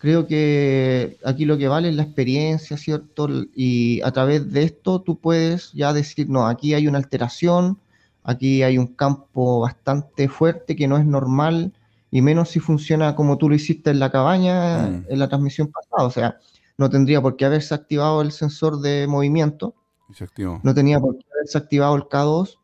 Creo 0.00 0.26
que 0.26 1.18
aquí 1.24 1.44
lo 1.44 1.58
que 1.58 1.68
vale 1.68 1.90
es 1.90 1.94
la 1.94 2.04
experiencia, 2.04 2.78
¿cierto? 2.78 3.28
Y 3.54 4.00
a 4.00 4.10
través 4.12 4.50
de 4.50 4.62
esto 4.62 5.02
tú 5.02 5.16
puedes 5.18 5.72
ya 5.74 5.92
decir, 5.92 6.28
no, 6.30 6.46
aquí 6.46 6.72
hay 6.72 6.88
una 6.88 6.96
alteración, 6.96 7.78
aquí 8.24 8.62
hay 8.62 8.78
un 8.78 8.86
campo 8.86 9.60
bastante 9.60 10.28
fuerte 10.28 10.74
que 10.74 10.88
no 10.88 10.96
es 10.96 11.04
normal, 11.04 11.72
y 12.10 12.22
menos 12.22 12.48
si 12.48 12.60
funciona 12.60 13.14
como 13.14 13.36
tú 13.36 13.50
lo 13.50 13.54
hiciste 13.54 13.90
en 13.90 13.98
la 14.00 14.10
cabaña, 14.10 14.86
Mm. 14.88 15.04
en 15.10 15.18
la 15.18 15.28
transmisión 15.28 15.68
pasada. 15.70 16.04
O 16.08 16.10
sea, 16.10 16.38
no 16.78 16.88
tendría 16.88 17.20
por 17.20 17.36
qué 17.36 17.44
haberse 17.44 17.74
activado 17.74 18.22
el 18.22 18.32
sensor 18.32 18.80
de 18.80 19.06
movimiento, 19.06 19.74
Se 20.14 20.24
activó. 20.24 20.60
no 20.62 20.74
tenía 20.74 20.98
por 20.98 21.18
qué 21.18 21.24
haberse 21.34 21.58
activado 21.58 21.94
el 21.96 22.04
K2. 22.04 22.56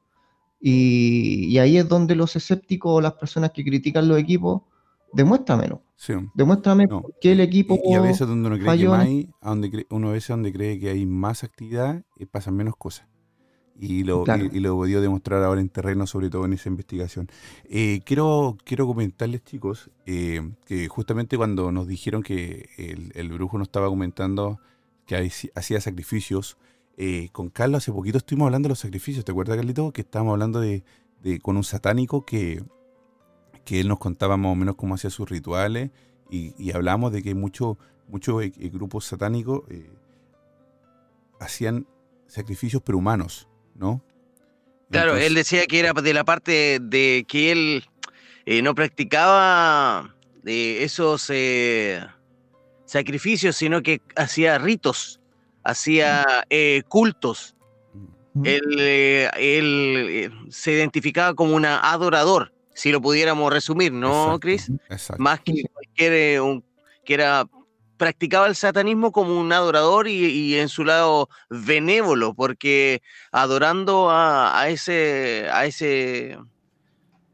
Y, 0.59 1.49
y 1.49 1.59
ahí 1.59 1.76
es 1.76 1.87
donde 1.87 2.16
los 2.16 2.34
escépticos 2.34 2.93
o 2.95 3.01
las 3.03 3.12
personas 3.12 3.51
que 3.53 3.62
critican 3.62 4.09
los 4.09 4.18
equipos, 4.18 4.62
demuéstramelo. 5.12 5.82
Sí. 5.97 6.12
Demuéstrame 6.34 6.86
No, 6.86 7.03
por 7.03 7.14
qué 7.20 7.32
el 7.32 7.40
equipo. 7.40 7.80
Y, 7.84 7.92
y 7.92 7.94
a 7.94 8.01
veces 8.03 8.28
donde 8.28 8.49
uno 8.49 8.57
cree 8.57 8.64
que 8.64 8.70
falló 8.70 8.90
más 8.90 9.07
hay, 9.07 9.30
a 9.40 9.49
donde 9.49 9.70
cree- 9.70 9.86
uno 9.90 10.11
a 10.11 10.12
veces 10.12 10.28
donde 10.28 10.53
cree 10.53 10.78
que 10.78 10.90
hay 10.90 11.07
más 11.07 11.42
actividad, 11.42 12.05
eh, 12.18 12.26
pasan 12.26 12.55
menos 12.55 12.74
cosas. 12.76 13.07
Y 13.78 14.05
lo, 14.05 14.24
Claro. 14.24 14.44
y, 14.53 14.57
y 14.57 14.61
lo 14.61 14.70
he 14.70 14.72
podido 14.76 15.01
demostrar 15.03 15.42
ahora 15.42 15.61
en 15.61 15.68
terreno, 15.68 16.07
sobre 16.07 16.30
todo 16.30 16.44
en 16.47 16.53
esa 16.55 16.68
investigación. 16.68 17.28
Eh, 17.68 18.01
quiero, 18.07 18.57
quiero 18.64 18.86
comentarles, 18.86 19.42
chicos, 19.44 19.90
eh, 20.07 20.40
que 20.66 20.88
justamente 20.88 21.36
cuando 21.36 21.72
nos 21.72 21.86
dijeron 21.86 22.22
que 22.22 22.68
el, 22.78 23.12
el 23.14 23.28
brujo 23.32 23.59
nos 23.59 23.68
estaba 23.68 23.88
comentando 23.88 24.61
que 25.07 25.16
hay- 25.16 25.30
hacía 25.55 25.80
sacrificios, 25.80 26.57
con 27.32 27.51
Carlos 27.51 27.78
hace 27.84 27.92
poquito 27.92 28.16
estuvimos 28.16 28.47
hablando 28.47 28.68
de 28.68 28.70
los 28.70 28.78
sacrificios, 28.78 29.22
¿te 29.24 29.30
acuerdas, 29.32 29.57
Carlito? 29.57 29.92
Que 29.92 30.01
estábamos 30.01 30.32
hablando 30.32 30.61
de, 30.61 30.82
de- 31.22 31.38
con 31.40 31.59
un 31.59 31.64
satánico 31.64 32.24
que, 32.24 32.62
que 33.66 33.80
él 33.80 33.88
nos 33.88 33.98
contaba 33.98 34.38
más 34.38 34.52
o 34.52 34.54
menos 34.54 34.76
cómo 34.76 34.94
hacía 34.94 35.10
sus 35.10 35.28
rituales 35.28 35.90
y, 36.30 36.54
y 36.56 36.72
hablamos 36.72 37.12
de 37.12 37.22
que 37.22 37.34
muchos 37.34 37.76
muchos 38.08 38.42
eh, 38.42 38.52
eh, 38.58 38.68
grupos 38.68 39.04
satánicos 39.04 39.62
eh, 39.70 39.90
hacían 41.40 41.86
sacrificios 42.26 42.82
pero 42.84 42.98
humanos, 42.98 43.48
¿no? 43.74 44.02
Claro, 44.90 45.10
Entonces- 45.10 45.26
él 45.26 45.34
decía 45.34 45.66
que 45.66 45.80
era 45.80 45.92
de 45.92 46.14
la 46.14 46.24
parte 46.24 46.78
de 46.80 47.24
que 47.28 47.52
él 47.52 47.84
eh, 48.46 48.62
no 48.62 48.74
practicaba 48.74 50.14
esos 50.44 51.32
sacrificios, 52.84 53.56
sino 53.56 53.82
que 53.82 54.00
hacía 54.14 54.58
ritos, 54.58 55.20
hacía 55.64 56.24
cultos. 56.86 57.56
Mm. 58.32 58.46
Él, 58.46 58.80
él, 59.38 60.32
se 60.50 60.70
identificaba 60.70 61.34
como 61.34 61.56
un 61.56 61.64
adorador, 61.64 62.52
si 62.76 62.92
lo 62.92 63.00
pudiéramos 63.00 63.52
resumir, 63.52 63.90
¿no? 63.92 64.08
Exacto. 64.88 65.20
Más 65.22 65.40
que 65.40 65.64
cualquier 65.72 66.12
eh, 66.12 66.40
un- 66.40 66.64
que 67.04 67.14
era 67.14 67.48
practicaba 67.96 68.46
el 68.46 68.54
satanismo 68.54 69.10
como 69.10 69.40
un 69.40 69.50
adorador 69.52 70.06
y, 70.06 70.26
y 70.26 70.56
en 70.56 70.68
su 70.68 70.84
lado 70.84 71.30
benévolo, 71.48 72.34
porque 72.34 73.00
adorando 73.32 74.10
a, 74.10 74.60
a 74.60 74.68
ese, 74.68 75.48
a 75.50 75.64
ese, 75.64 76.38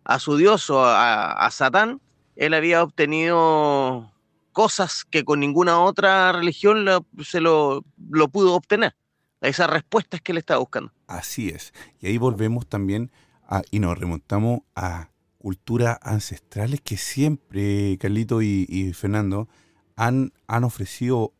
a 0.05 0.18
su 0.20 0.36
dios 0.36 0.70
o 0.70 0.84
a, 0.84 1.32
a 1.32 1.51
Satán, 1.51 2.01
él 2.36 2.55
había 2.55 2.82
obtenido 2.82 4.12
cosas 4.53 5.05
que 5.05 5.24
con 5.24 5.40
ninguna 5.40 5.80
otra 5.80 6.30
religión 6.32 6.84
lo- 6.84 7.07
se 7.24 7.40
lo, 7.40 7.84
lo 8.11 8.28
pudo 8.28 8.55
obtener. 8.55 8.95
Esas 9.40 9.68
respuestas 9.68 10.20
que 10.20 10.30
él 10.30 10.38
estaba 10.38 10.61
buscando. 10.61 10.93
Así 11.09 11.49
es. 11.49 11.72
Y 12.01 12.07
ahí 12.07 12.18
volvemos 12.18 12.68
también 12.68 13.11
a- 13.49 13.62
y 13.72 13.80
nos 13.80 13.99
remontamos 13.99 14.61
a 14.76 15.09
culturas 15.43 15.99
ancestrales 16.03 16.80
que 16.80 16.97
siempre, 16.97 17.99
Carlito 17.99 18.43
y, 18.43 18.64
y 18.68 18.93
Fernando, 18.93 19.49
han, 19.97 20.32
han 20.47 20.62
ofrecido 20.64 21.32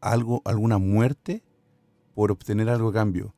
algo, 0.00 0.40
alguna 0.46 0.78
muerte 0.78 1.42
por 2.14 2.32
obtener 2.32 2.70
algo 2.70 2.88
a 2.88 2.92
cambio. 2.94 3.34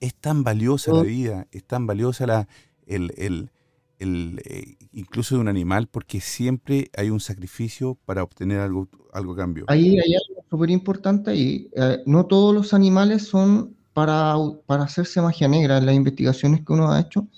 Es 0.00 0.14
tan 0.14 0.42
valiosa 0.42 0.90
la 0.92 1.00
Oh. 1.00 1.04
vida, 1.04 1.46
es 1.52 1.64
tan 1.64 1.86
valiosa 1.86 2.26
la, 2.26 2.48
el, 2.86 3.12
el- 3.16 3.50
el, 3.98 4.40
eh, 4.46 4.74
incluso 4.92 5.36
de 5.36 5.40
un 5.42 5.48
animal, 5.48 5.86
porque 5.86 6.20
siempre 6.20 6.90
hay 6.96 7.10
un 7.10 7.20
sacrificio 7.20 7.96
para 8.04 8.24
obtener 8.24 8.58
algo, 8.58 8.88
algo 9.12 9.34
a 9.34 9.36
cambio. 9.36 9.64
Ahí 9.68 9.96
hay 9.98 10.14
algo 10.14 10.42
súper 10.50 10.70
importante 10.70 11.30
ahí. 11.30 11.70
Eh, 11.76 11.98
no 12.06 12.26
todos 12.26 12.52
los 12.52 12.74
animales 12.74 13.28
son 13.28 13.76
para, 13.92 14.34
para 14.66 14.84
hacerse 14.84 15.20
magia 15.20 15.46
negra. 15.46 15.78
En 15.78 15.86
las 15.86 15.94
investigaciones 15.94 16.64
que 16.64 16.72
uno 16.72 16.90
ha 16.90 16.98
hecho, 17.00 17.28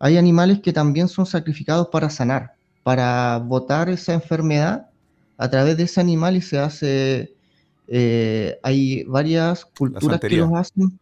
hay 0.00 0.16
animales 0.16 0.60
que 0.60 0.72
también 0.72 1.08
son 1.08 1.26
sacrificados 1.26 1.88
para 1.88 2.10
sanar, 2.10 2.54
para 2.82 3.38
botar 3.38 3.90
esa 3.90 4.14
enfermedad 4.14 4.88
a 5.36 5.48
través 5.50 5.76
de 5.76 5.84
ese 5.84 6.00
animal 6.00 6.36
y 6.36 6.42
se 6.42 6.58
hace. 6.58 7.34
eh, 7.86 8.58
hay 8.62 9.04
varias 9.04 9.64
culturas 9.66 10.20
que 10.20 10.36
los 10.36 10.52
hacen. 10.54 10.98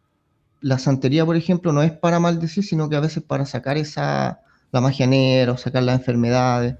La 0.60 0.78
santería, 0.78 1.24
por 1.24 1.36
ejemplo, 1.36 1.72
no 1.72 1.82
es 1.82 1.92
para 1.92 2.18
maldecir, 2.18 2.64
sino 2.64 2.88
que 2.88 2.96
a 2.96 3.00
veces 3.00 3.22
para 3.22 3.46
sacar 3.46 3.78
esa 3.78 4.40
la 4.72 4.80
magia 4.80 5.06
negra 5.06 5.52
o 5.52 5.56
sacar 5.56 5.82
las 5.82 5.98
enfermedades. 5.98 6.76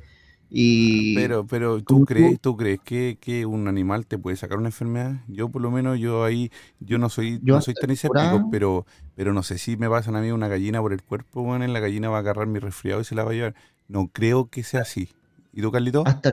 Y 0.51 1.14
Pero, 1.14 1.46
pero 1.46 1.82
¿tú 1.82 2.05
crees, 2.07 2.40
tú 2.40 2.57
crees 2.57 2.80
que, 2.80 3.18
que 3.20 3.44
un 3.44 3.68
animal 3.68 4.07
te 4.07 4.16
puede 4.16 4.36
sacar 4.36 4.59
una 4.59 4.68
enfermedad? 4.68 5.16
Yo 5.28 5.51
por 5.51 5.61
lo 5.61 5.70
menos, 5.70 5.99
yo 5.99 6.24
ahí, 6.24 6.51
yo 6.80 6.96
no 6.99 7.11
soy, 7.11 7.38
Yo 7.42 7.57
no 7.57 7.61
soy 7.61 7.74
tan 7.74 7.90
escéptico, 7.90 8.49
pero, 8.51 8.86
pero 9.14 9.34
no 9.34 9.42
sé 9.42 9.59
si 9.59 9.76
me 9.76 9.90
pasan 9.90 10.16
a 10.16 10.20
mí 10.20 10.30
una 10.30 10.49
gallina 10.49 10.80
por 10.80 10.92
el 10.92 11.03
cuerpo, 11.03 11.42
bueno, 11.42 11.66
la 11.66 11.80
gallina 11.80 12.09
va 12.09 12.16
a 12.16 12.20
agarrar 12.20 12.46
mi 12.46 12.59
resfriado 12.59 13.03
y 13.03 13.05
se 13.05 13.14
la 13.14 13.24
va 13.24 13.32
a 13.32 13.34
llevar. 13.34 13.55
No 13.88 14.09
creo 14.09 14.49
que 14.49 14.62
sea 14.62 14.82
así. 14.82 15.11
¿Y 15.53 15.61
tú, 15.61 15.70
Carlito? 15.70 16.03
Hasta, 16.07 16.32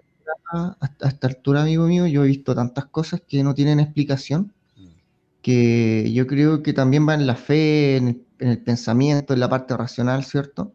hasta, 0.82 1.08
hasta 1.08 1.28
altura, 1.28 1.64
amigo 1.64 1.86
mío, 1.88 2.08
yo 2.08 2.24
he 2.24 2.28
visto 2.28 2.56
tantas 2.56 2.86
cosas 2.86 3.22
que 3.28 3.44
no 3.44 3.54
tienen 3.54 3.80
explicación, 3.80 4.54
que 5.42 6.12
yo 6.14 6.26
creo 6.26 6.64
que 6.64 6.74
también 6.74 7.08
va 7.08 7.14
en 7.14 7.28
la 7.28 7.36
fe, 7.36 7.98
en 7.98 8.08
el, 8.08 8.22
en 8.40 8.50
el 8.50 8.60
pensamiento, 8.60 9.34
en 9.34 9.40
la 9.40 9.50
parte 9.50 9.76
racional, 9.78 10.24
¿cierto? 10.24 10.72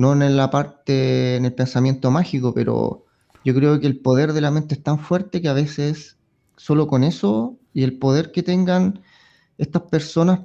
No 0.00 0.12
en 0.14 0.36
la 0.36 0.50
parte, 0.50 1.36
en 1.36 1.44
el 1.44 1.54
pensamiento 1.54 2.10
mágico, 2.10 2.54
pero 2.54 3.06
yo 3.44 3.54
creo 3.54 3.80
que 3.80 3.86
el 3.86 4.00
poder 4.00 4.32
de 4.32 4.40
la 4.40 4.50
mente 4.50 4.74
es 4.74 4.82
tan 4.82 4.98
fuerte 4.98 5.40
que 5.42 5.48
a 5.48 5.52
veces 5.54 6.18
solo 6.56 6.86
con 6.86 7.04
eso 7.04 7.58
y 7.72 7.82
el 7.84 7.98
poder 7.98 8.32
que 8.32 8.42
tengan 8.42 9.02
estas 9.58 9.82
personas 9.84 10.40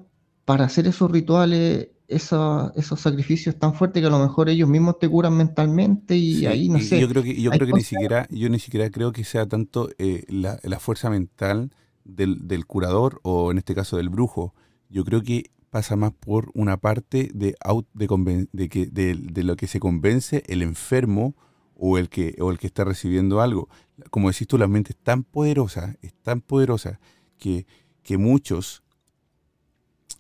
para 0.46 0.66
hacer 0.66 0.88
esos 0.88 1.12
rituales, 1.12 1.90
esa- 2.08 2.72
esos 2.76 3.00
sacrificios 3.02 3.58
tan 3.60 3.74
fuertes 3.76 4.02
que 4.02 4.08
a 4.08 4.12
lo 4.12 4.20
mejor 4.20 4.50
ellos 4.50 4.70
mismos 4.70 5.00
te 5.00 5.10
curan 5.10 5.36
mentalmente 5.38 6.16
y 6.18 6.46
Sí, 6.46 6.48
ahí 6.48 6.70
no 6.70 6.80
y 6.80 6.82
sé. 6.82 6.98
Yo 6.98 7.08
creo 7.08 7.24
que, 7.24 7.40
yo 7.42 7.52
creo 7.54 7.68
que 7.68 7.74
ni 7.74 7.84
siquiera, 7.84 8.28
yo 8.30 8.50
ni 8.50 8.60
siquiera 8.60 8.90
creo 8.90 9.12
que 9.14 9.24
sea 9.24 9.48
tanto 9.48 9.90
eh, 9.98 10.26
la, 10.28 10.60
la 10.64 10.80
fuerza 10.80 11.10
mental 11.10 11.72
del, 12.04 12.48
del 12.48 12.66
curador 12.66 13.20
o 13.24 13.52
en 13.52 13.58
este 13.58 13.76
caso 13.76 13.98
del 13.98 14.10
brujo. 14.10 14.54
Yo 14.90 15.06
creo 15.06 15.22
que 15.24 15.52
pasa 15.76 15.98
más 15.98 16.14
por 16.14 16.52
una 16.54 16.78
parte 16.78 17.30
de, 17.34 17.54
au- 17.60 17.86
de, 17.94 18.70
que, 18.70 18.86
de, 18.86 19.14
de 19.14 19.44
lo 19.44 19.58
que 19.58 19.68
se 19.68 19.82
convence 19.82 20.42
el 20.48 20.62
enfermo 20.62 21.36
o 21.76 21.98
el 21.98 22.08
que, 22.08 22.34
o 22.40 22.50
el 22.50 22.58
que 22.60 22.68
está 22.68 22.86
recibiendo 22.86 23.42
algo. 23.42 23.68
Como 24.10 24.32
decís 24.32 24.48
tú, 24.48 24.58
la 24.58 24.70
mente 24.70 24.94
es 24.94 24.98
tan 25.04 25.24
poderosa, 25.26 25.98
es 26.02 26.14
tan 26.14 26.40
poderosa 26.40 27.02
que, 27.38 27.66
que 28.04 28.18
muchos 28.18 28.84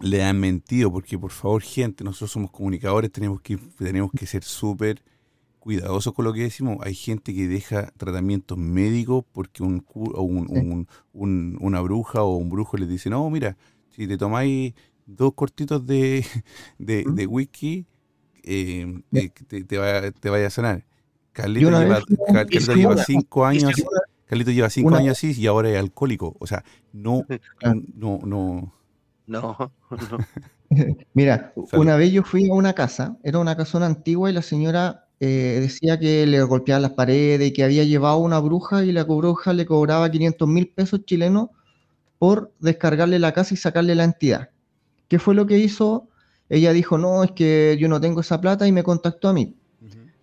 le 0.02 0.26
han 0.26 0.42
mentido, 0.42 0.92
porque 0.92 1.18
por 1.18 1.32
favor, 1.32 1.62
gente, 1.62 2.04
nosotros 2.04 2.32
somos 2.32 2.52
comunicadores, 2.52 3.10
tenemos 3.10 3.40
que, 3.40 3.56
tenemos 3.78 4.12
que 4.12 4.26
ser 4.26 4.44
súper 4.44 5.04
cuidadosos 5.60 6.14
con 6.14 6.26
lo 6.26 6.34
que 6.34 6.42
decimos. 6.42 6.80
Hay 6.82 6.96
gente 6.96 7.34
que 7.34 7.48
deja 7.48 7.94
tratamientos 7.96 8.58
médicos 8.58 9.24
porque 9.32 9.64
un, 9.64 9.86
un- 9.94 10.88
un- 11.14 11.58
una 11.62 11.80
bruja 11.80 12.24
o 12.24 12.36
un 12.36 12.50
brujo 12.50 12.76
les 12.76 12.90
dice, 12.90 13.10
no, 13.10 13.30
mira, 13.30 13.56
si 13.92 14.06
te 14.06 14.18
tomáis 14.18 14.74
dos 15.06 15.34
cortitos 15.34 15.86
de, 15.86 16.26
de, 16.78 17.04
de 17.08 17.28
whisky, 17.28 17.86
eh, 18.44 19.02
eh, 19.14 19.30
te, 19.48 19.64
te, 19.64 19.78
va, 19.78 20.12
te 20.12 20.30
vaya 20.30 20.48
a 20.48 20.52
sanar. 20.52 20.86
Carlito 21.34 21.70
lleva, 21.70 22.00
Carlito 22.32 22.72
a 22.72 22.76
lleva 22.76 22.98
cinco 23.04 23.46
años 23.46 23.66
así, 23.66 23.84
Carlito 24.26 24.52
lleva 24.52 24.70
cinco 24.70 24.88
una- 24.90 24.98
años 25.00 25.18
así 25.18 25.34
y 25.40 25.48
ahora 25.48 25.70
es 25.70 25.78
alcohólico. 25.78 26.36
O 26.40 26.48
sea, 26.48 26.64
no, 26.94 27.24
no, 27.96 28.20
no. 28.24 28.74
No, 29.28 29.58
no. 29.90 30.18
Mira, 31.14 31.54
Salud. 31.56 31.84
una 31.84 31.96
vez 31.96 32.12
yo 32.12 32.24
fui 32.24 32.50
a 32.50 32.54
una 32.54 32.74
casa, 32.74 33.18
era 33.24 33.40
una 33.40 33.56
casona 33.56 33.86
antigua 33.86 34.30
y 34.30 34.34
la 34.34 34.42
señora 34.42 35.08
eh, 35.20 35.60
decía 35.62 36.00
que 36.00 36.26
le 36.26 36.42
golpeaban 36.44 36.82
las 36.82 36.92
paredes 36.94 37.50
y 37.50 37.54
que 37.54 37.64
había 37.64 37.84
llevado 37.84 38.18
una 38.18 38.40
bruja 38.40 38.84
y 38.84 38.92
la 38.92 39.04
bruja 39.04 39.54
le 39.54 39.66
cobraba 39.66 40.10
500 40.10 40.48
mil 40.48 40.68
pesos 40.70 41.06
chilenos 41.06 41.50
por 42.18 42.52
descargarle 42.60 43.20
la 43.20 43.34
casa 43.34 43.54
y 43.54 43.58
sacarle 43.58 43.96
la 43.96 44.04
entidad. 44.06 44.50
¿Qué 45.08 45.20
fue 45.20 45.36
lo 45.36 45.46
que 45.46 45.58
hizo? 45.60 46.08
Ella 46.50 46.74
dijo, 46.74 46.98
no, 46.98 47.24
es 47.24 47.32
que 47.32 47.78
yo 47.80 47.88
no 47.88 48.00
tengo 48.02 48.22
esa 48.22 48.40
plata 48.42 48.68
y 48.68 48.72
me 48.72 48.84
contactó 48.84 49.30
a 49.30 49.34
mí. 49.34 49.56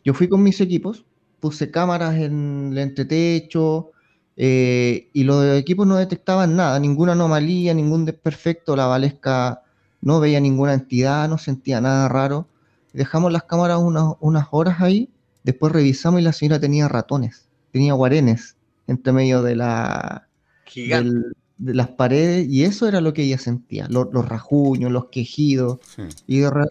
Yo 0.04 0.14
fui 0.14 0.28
con 0.28 0.42
mis 0.42 0.60
equipos, 0.60 1.04
puse 1.40 1.70
cámaras 1.70 2.16
en 2.16 2.70
el 2.72 2.78
entretecho 2.78 3.90
eh, 4.36 5.08
y 5.12 5.24
los 5.24 5.44
equipos 5.56 5.86
no 5.86 5.96
detectaban 5.96 6.56
nada, 6.56 6.78
ninguna 6.80 7.12
anomalía, 7.12 7.74
ningún 7.74 8.04
desperfecto. 8.04 8.74
La 8.76 8.86
Valesca 8.86 9.62
no 10.00 10.18
veía 10.20 10.40
ninguna 10.40 10.74
entidad, 10.74 11.28
no 11.28 11.38
sentía 11.38 11.80
nada 11.80 12.08
raro. 12.08 12.46
Dejamos 12.92 13.32
las 13.32 13.44
cámaras 13.44 13.78
unas, 13.78 14.14
unas 14.20 14.46
horas 14.50 14.80
ahí, 14.80 15.08
después 15.44 15.72
revisamos 15.72 16.20
y 16.20 16.24
la 16.24 16.32
señora 16.32 16.60
tenía 16.60 16.88
ratones, 16.88 17.48
tenía 17.70 17.94
guarenes 17.94 18.56
entre 18.86 19.12
medio 19.12 19.42
de, 19.42 19.56
la, 19.56 20.26
Gigante. 20.64 21.10
del- 21.10 21.36
de 21.62 21.74
las 21.74 21.88
paredes 21.88 22.48
y 22.48 22.64
eso 22.64 22.88
era 22.88 23.00
lo 23.00 23.12
que 23.14 23.22
ella 23.22 23.38
sentía, 23.38 23.86
lo- 23.88 24.10
los 24.12 24.28
rajuños, 24.28 24.90
los 24.90 25.06
quejidos 25.06 25.78
Sí. 25.94 26.02
y 26.26 26.38
derra- 26.40 26.68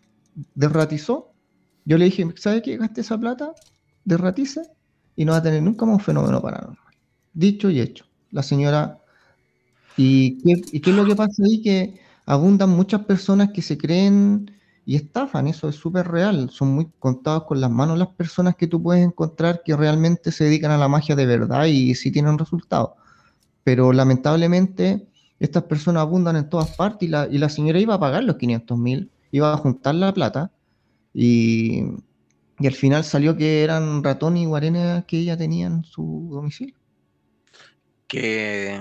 derratizó. 0.56 1.32
Yo 1.86 1.98
le 1.98 2.06
dije, 2.06 2.28
¿sabe 2.36 2.62
qué? 2.62 2.78
Gaste 2.78 3.02
esa 3.02 3.18
plata, 3.18 3.54
derratice 4.04 4.62
y 5.16 5.24
no 5.26 5.32
va 5.32 5.38
a 5.40 5.44
tener 5.44 5.64
nunca 5.64 5.86
más 5.86 5.96
un 5.96 6.02
fenómeno 6.02 6.42
paranormal. 6.42 6.78
Dicho 7.34 7.70
y 7.70 7.80
hecho. 7.80 8.06
La 8.32 8.44
señora... 8.44 8.98
¿Y 9.98 10.38
qué, 10.42 10.62
y 10.72 10.80
qué 10.80 10.90
es 10.90 10.96
lo 10.96 11.06
que 11.06 11.16
pasa 11.16 11.44
ahí? 11.44 11.62
Que 11.62 12.00
abundan 12.26 12.70
muchas 12.70 13.06
personas 13.06 13.52
que 13.52 13.62
se 13.62 13.78
creen 13.78 14.52
y 14.86 14.96
estafan, 14.96 15.48
eso 15.48 15.68
es 15.70 15.76
súper 15.76 16.08
real. 16.08 16.50
Son 16.50 16.70
muy 16.70 16.88
contados 17.00 17.44
con 17.44 17.60
las 17.62 17.70
manos 17.70 17.98
las 18.00 18.08
personas 18.10 18.56
que 18.56 18.68
tú 18.68 18.82
puedes 18.82 19.06
encontrar 19.06 19.62
que 19.64 19.76
realmente 19.76 20.32
se 20.32 20.46
dedican 20.46 20.72
a 20.72 20.78
la 20.78 20.88
magia 20.88 21.16
de 21.16 21.26
verdad 21.26 21.66
y 21.66 21.94
sí 21.96 22.12
tienen 22.12 22.38
resultados. 22.38 22.92
Pero 23.64 23.94
lamentablemente 23.94 25.08
estas 25.42 25.64
personas 25.64 26.02
abundan 26.02 26.36
en 26.36 26.50
todas 26.50 26.76
partes 26.76 27.10
y 27.10 27.38
la, 27.38 27.50
señora 27.50 27.80
iba 27.80 27.96
a 27.96 28.00
pagar 28.00 28.24
los 28.24 28.36
500 28.36 28.78
mil, 28.78 29.10
iba 29.32 29.52
a 29.52 29.58
juntar 29.58 29.96
la 29.96 30.14
plata 30.14 30.52
y, 31.14 31.84
al 32.60 32.74
final 32.74 33.04
salió 33.04 33.36
que 33.36 33.64
eran 33.64 34.04
ratones 34.04 34.44
y 34.44 34.46
guarenes 34.46 35.04
que 35.06 35.18
ella 35.18 35.36
tenía 35.36 35.66
en 35.66 35.84
su 35.84 36.30
domicilio. 36.32 36.76
Qué, 38.08 38.80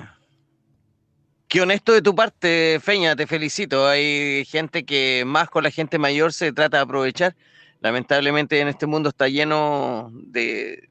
qué 1.49 1.63
honesto 1.63 1.95
de 1.95 2.03
tu 2.03 2.15
parte, 2.15 2.79
Feña, 2.83 3.17
te 3.17 3.27
felicito. 3.27 3.89
Hay 3.89 4.45
gente 4.45 4.85
que 4.85 5.23
más 5.27 5.49
con 5.49 5.65
la 5.65 5.71
gente 5.71 5.99
mayor 5.99 6.35
se 6.35 6.53
trata 6.53 6.77
de 6.77 6.83
aprovechar. 6.83 7.35
Lamentablemente 7.81 8.61
en 8.61 8.69
este 8.69 8.85
mundo 8.85 9.09
está 9.09 9.29
lleno 9.29 10.11
de, 10.13 10.91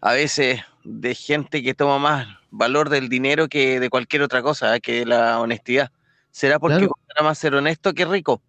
a 0.00 0.12
veces, 0.12 0.60
de 0.84 1.14
gente 1.16 1.60
que 1.60 1.74
toma 1.74 1.98
más 1.98 2.39
valor 2.50 2.88
del 2.88 3.08
dinero 3.08 3.48
que 3.48 3.80
de 3.80 3.90
cualquier 3.90 4.22
otra 4.22 4.42
cosa, 4.42 4.76
¿eh? 4.76 4.80
que 4.80 5.04
la 5.06 5.40
honestidad. 5.40 5.90
¿Será 6.30 6.58
porque 6.58 6.78
Claro. 6.78 6.90
costará 6.90 7.24
más 7.24 7.38
ser 7.38 7.54
honesto 7.54 7.92
que 7.92 8.04
rico? 8.04 8.42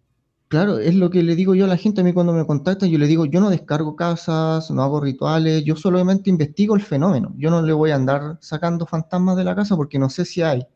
Claro, 0.48 0.78
es 0.78 0.94
lo 0.94 1.08
que 1.08 1.22
le 1.22 1.34
digo 1.34 1.54
yo 1.54 1.64
a 1.64 1.68
la 1.68 1.78
gente, 1.78 2.02
a 2.02 2.04
mí 2.04 2.12
cuando 2.12 2.34
me 2.34 2.44
contactan, 2.46 2.90
yo 2.90 2.98
le 2.98 3.06
digo, 3.06 3.24
yo 3.24 3.40
no 3.40 3.48
descargo 3.48 3.96
casas, 3.96 4.70
no 4.70 4.82
hago 4.82 5.00
rituales, 5.00 5.64
yo 5.64 5.76
solamente 5.76 6.28
investigo 6.28 6.74
el 6.74 6.82
fenómeno. 6.82 7.32
Yo 7.38 7.50
no 7.50 7.62
le 7.62 7.72
voy 7.72 7.90
a 7.90 7.94
andar 7.94 8.36
sacando 8.42 8.84
fantasmas 8.84 9.36
de 9.36 9.44
la 9.44 9.54
casa 9.56 9.76
porque 9.76 9.98
no 9.98 10.10
sé 10.10 10.26
si 10.26 10.42
hay, 10.42 10.66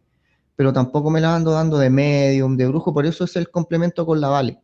pero 0.57 0.72
tampoco 0.72 1.11
me 1.11 1.20
la 1.20 1.37
ando 1.37 1.51
dando 1.51 1.77
de 1.77 1.91
medium, 1.91 2.57
de 2.57 2.66
brujo, 2.66 2.95
por 2.95 3.05
eso 3.05 3.24
es 3.24 3.37
el 3.37 3.51
complemento 3.51 4.07
con 4.07 4.18
la 4.18 4.29
Vale, 4.29 4.59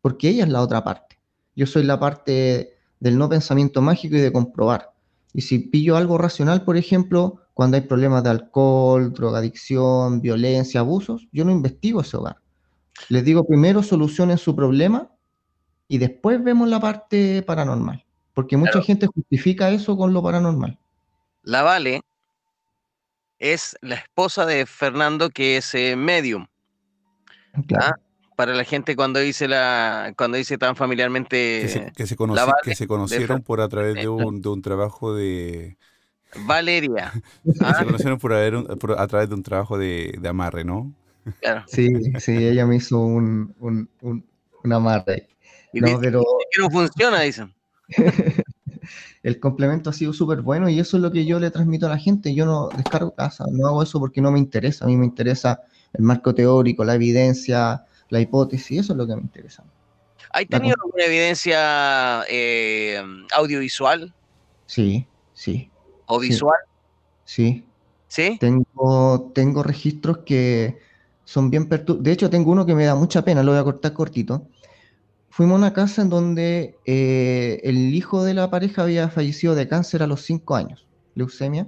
porque 0.00 0.28
ella 0.28 0.44
es 0.44 0.50
la 0.50 0.62
otra 0.62 0.84
parte. 0.84 1.18
Yo 1.56 1.66
soy 1.66 1.82
la 1.82 1.98
parte 1.98 2.74
del 3.00 3.18
no 3.18 3.28
pensamiento 3.28 3.82
mágico 3.82 4.14
y 4.14 4.20
de 4.20 4.32
comprobar. 4.32 4.92
Y 5.32 5.40
si 5.40 5.58
pillo 5.58 5.96
algo 5.96 6.16
racional, 6.16 6.62
por 6.64 6.76
ejemplo, 6.76 7.40
cuando 7.54 7.76
hay 7.76 7.82
problemas 7.84 8.22
de 8.24 8.30
alcohol, 8.30 9.12
drogadicción, 9.14 10.20
violencia, 10.20 10.80
abusos, 10.80 11.26
yo 11.32 11.44
no 11.44 11.52
investigo 11.52 12.00
ese 12.02 12.16
hogar. 12.16 12.36
Les 13.08 13.24
digo 13.24 13.46
primero 13.46 13.82
solucionen 13.82 14.38
su 14.38 14.54
problema 14.54 15.08
y 15.88 15.98
después 15.98 16.42
vemos 16.42 16.68
la 16.68 16.80
parte 16.80 17.42
paranormal. 17.42 18.04
Porque 18.34 18.56
mucha 18.56 18.72
Claro. 18.72 18.86
gente 18.86 19.06
justifica 19.06 19.70
eso 19.70 19.96
con 19.96 20.12
lo 20.12 20.22
paranormal. 20.22 20.76
La 21.42 21.62
Vale 21.62 22.00
es 23.38 23.76
la 23.82 23.96
esposa 23.96 24.46
de 24.46 24.66
Fernando, 24.66 25.30
que 25.30 25.56
es 25.58 25.74
eh, 25.74 25.94
medium. 25.96 26.46
Claro. 27.68 27.84
Ah, 27.86 28.00
Para 28.36 28.52
la 28.54 28.64
gente 28.64 28.96
cuando 28.96 29.20
dice 29.20 29.46
la, 29.46 30.12
cuando 30.16 30.36
dice 30.36 30.58
tan 30.58 30.74
familiarmente 30.74 31.60
Que 31.62 31.68
se, 31.68 31.92
que 31.92 32.06
se 32.06 32.16
conoci- 32.16 32.34
la 32.34 32.44
Vale 32.46 32.56
que 32.64 32.74
se 32.74 32.88
conocieron 32.88 33.42
por 33.42 33.60
a 33.60 33.68
través 33.68 33.94
de- 33.94 34.08
un, 34.08 34.40
de 34.40 34.48
un 34.48 34.60
trabajo 34.62 35.14
de... 35.14 35.76
Valeria. 36.36 37.12
que 37.44 37.52
Ah, 37.60 37.74
Se 37.74 37.84
conocieron 37.84 38.18
por 38.18 38.32
haber 38.32 38.56
un- 38.56 38.66
por- 38.78 38.98
a 38.98 39.06
través 39.06 39.28
de 39.28 39.34
un 39.34 39.42
trabajo 39.42 39.78
de, 39.78 40.16
de 40.20 40.28
amarre, 40.28 40.64
¿no? 40.64 40.92
claro. 41.40 41.64
Sí, 41.66 41.88
sí, 42.18 42.32
ella 42.46 42.66
me 42.66 42.76
hizo 42.76 42.98
un, 42.98 43.54
un, 43.60 43.88
un, 44.02 44.24
un 44.62 44.72
amarre. 44.72 45.28
Y 45.72 45.80
No, 45.80 45.86
dice 45.88 45.98
pero 46.00 46.22
que 46.52 46.60
no 46.62 46.70
funciona, 46.70 47.20
dicen. 47.20 47.52
el 49.22 49.40
complemento 49.40 49.90
ha 49.90 49.92
sido 49.92 50.12
súper 50.12 50.42
bueno 50.42 50.68
y 50.68 50.78
eso 50.80 50.96
es 50.96 51.02
lo 51.02 51.10
que 51.12 51.24
yo 51.24 51.38
le 51.40 51.50
transmito 51.50 51.86
a 51.86 51.90
la 51.90 51.98
gente. 51.98 52.34
Yo 52.34 52.44
no 52.46 52.70
descargo 52.72 53.14
casa, 53.14 53.44
no 53.50 53.66
hago 53.66 53.82
eso 53.82 53.98
porque 53.98 54.20
no 54.20 54.30
me 54.30 54.38
interesa. 54.38 54.84
A 54.84 54.88
mí 54.88 54.96
me 54.96 55.06
interesa 55.06 55.62
el 55.92 56.02
marco 56.04 56.34
teórico, 56.34 56.84
la 56.84 56.94
evidencia, 56.94 57.84
la 58.10 58.20
hipótesis, 58.20 58.80
eso 58.80 58.92
es 58.92 58.96
lo 58.98 59.06
que 59.06 59.16
me 59.16 59.22
interesa. 59.22 59.64
¿Hay 60.30 60.46
tenido 60.46 60.74
alguna 60.84 61.04
evidencia 61.04 62.24
eh, 62.28 63.00
audiovisual 63.36 64.12
Sí, 64.66 65.06
sí, 65.32 65.70
o 66.06 66.20
Sí. 66.20 66.28
visual? 66.28 66.58
sí. 67.24 67.64
¿Sí? 68.08 68.36
Tengo, 68.38 69.32
tengo 69.34 69.64
registros 69.64 70.18
que 70.18 70.78
son 71.24 71.50
bien 71.50 71.68
perturbados. 71.68 72.04
De 72.04 72.12
hecho, 72.12 72.30
tengo 72.30 72.52
uno 72.52 72.64
que 72.64 72.76
me 72.76 72.84
da 72.84 72.94
mucha 72.94 73.24
pena, 73.24 73.42
lo 73.42 73.50
voy 73.50 73.60
a 73.60 73.64
cortar 73.64 73.92
cortito. 73.92 74.46
Fuimos 75.30 75.54
a 75.56 75.58
una 75.58 75.72
casa 75.72 76.02
en 76.02 76.10
donde 76.10 76.76
eh, 76.86 77.60
el 77.64 77.92
hijo 77.94 78.22
de 78.22 78.34
la 78.34 78.50
pareja 78.50 78.82
había 78.84 79.08
fallecido 79.08 79.56
de 79.56 79.66
cáncer 79.66 80.02
a 80.04 80.06
los 80.06 80.22
5 80.22 80.54
años, 80.54 80.86
leucemia. 81.16 81.66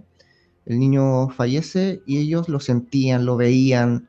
El 0.66 0.78
niño 0.78 1.30
fallece 1.30 2.02
y 2.06 2.18
ellos 2.18 2.48
lo 2.48 2.60
sentían, 2.60 3.26
lo 3.26 3.36
veían. 3.36 4.08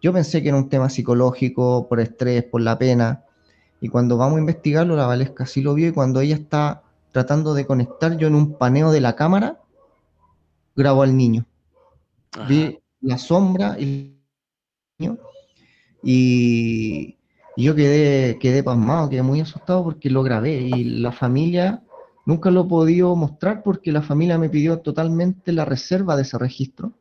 Yo 0.00 0.12
pensé 0.12 0.40
que 0.42 0.50
era 0.50 0.58
un 0.58 0.68
tema 0.68 0.88
psicológico, 0.88 1.88
por 1.88 1.98
estrés, 1.98 2.44
por 2.44 2.60
la 2.60 2.78
pena. 2.78 3.24
Y 3.80 3.88
cuando 3.88 4.16
vamos 4.16 4.36
a 4.36 4.40
investigarlo, 4.40 4.94
la 4.94 5.06
Valesca 5.06 5.46
sí 5.46 5.62
lo 5.62 5.74
vio 5.74 5.88
y 5.88 5.92
cuando 5.92 6.20
ella 6.20 6.36
está 6.36 6.84
tratando 7.10 7.54
de 7.54 7.66
conectar, 7.66 8.16
yo 8.18 8.28
en 8.28 8.36
un 8.36 8.56
paneo 8.56 8.92
de 8.92 9.00
la 9.00 9.16
cámara 9.16 9.61
grabo 10.74 11.02
al 11.02 11.16
niño. 11.16 11.44
Ajá. 12.32 12.48
vi 12.48 12.78
la 13.02 13.18
sombra 13.18 13.76
y 13.78 13.82
el 13.82 14.16
niño, 14.98 15.18
y, 16.02 17.18
yo 17.56 17.74
quedé, 17.74 18.38
quedé 18.38 18.62
pasmado, 18.62 19.10
quedé 19.10 19.22
muy 19.22 19.40
asustado 19.40 19.84
porque 19.84 20.08
lo 20.08 20.22
grabé 20.22 20.62
y 20.62 20.84
la 20.84 21.12
familia 21.12 21.82
nunca 22.24 22.50
lo 22.50 22.62
he 22.62 22.68
podido 22.68 23.14
mostrar 23.14 23.62
porque 23.62 23.92
la 23.92 24.00
familia 24.00 24.38
me 24.38 24.48
pidió 24.48 24.78
totalmente 24.78 25.52
la 25.52 25.66
reserva 25.66 26.16
de 26.16 26.22
ese 26.22 26.38
registro. 26.38 26.92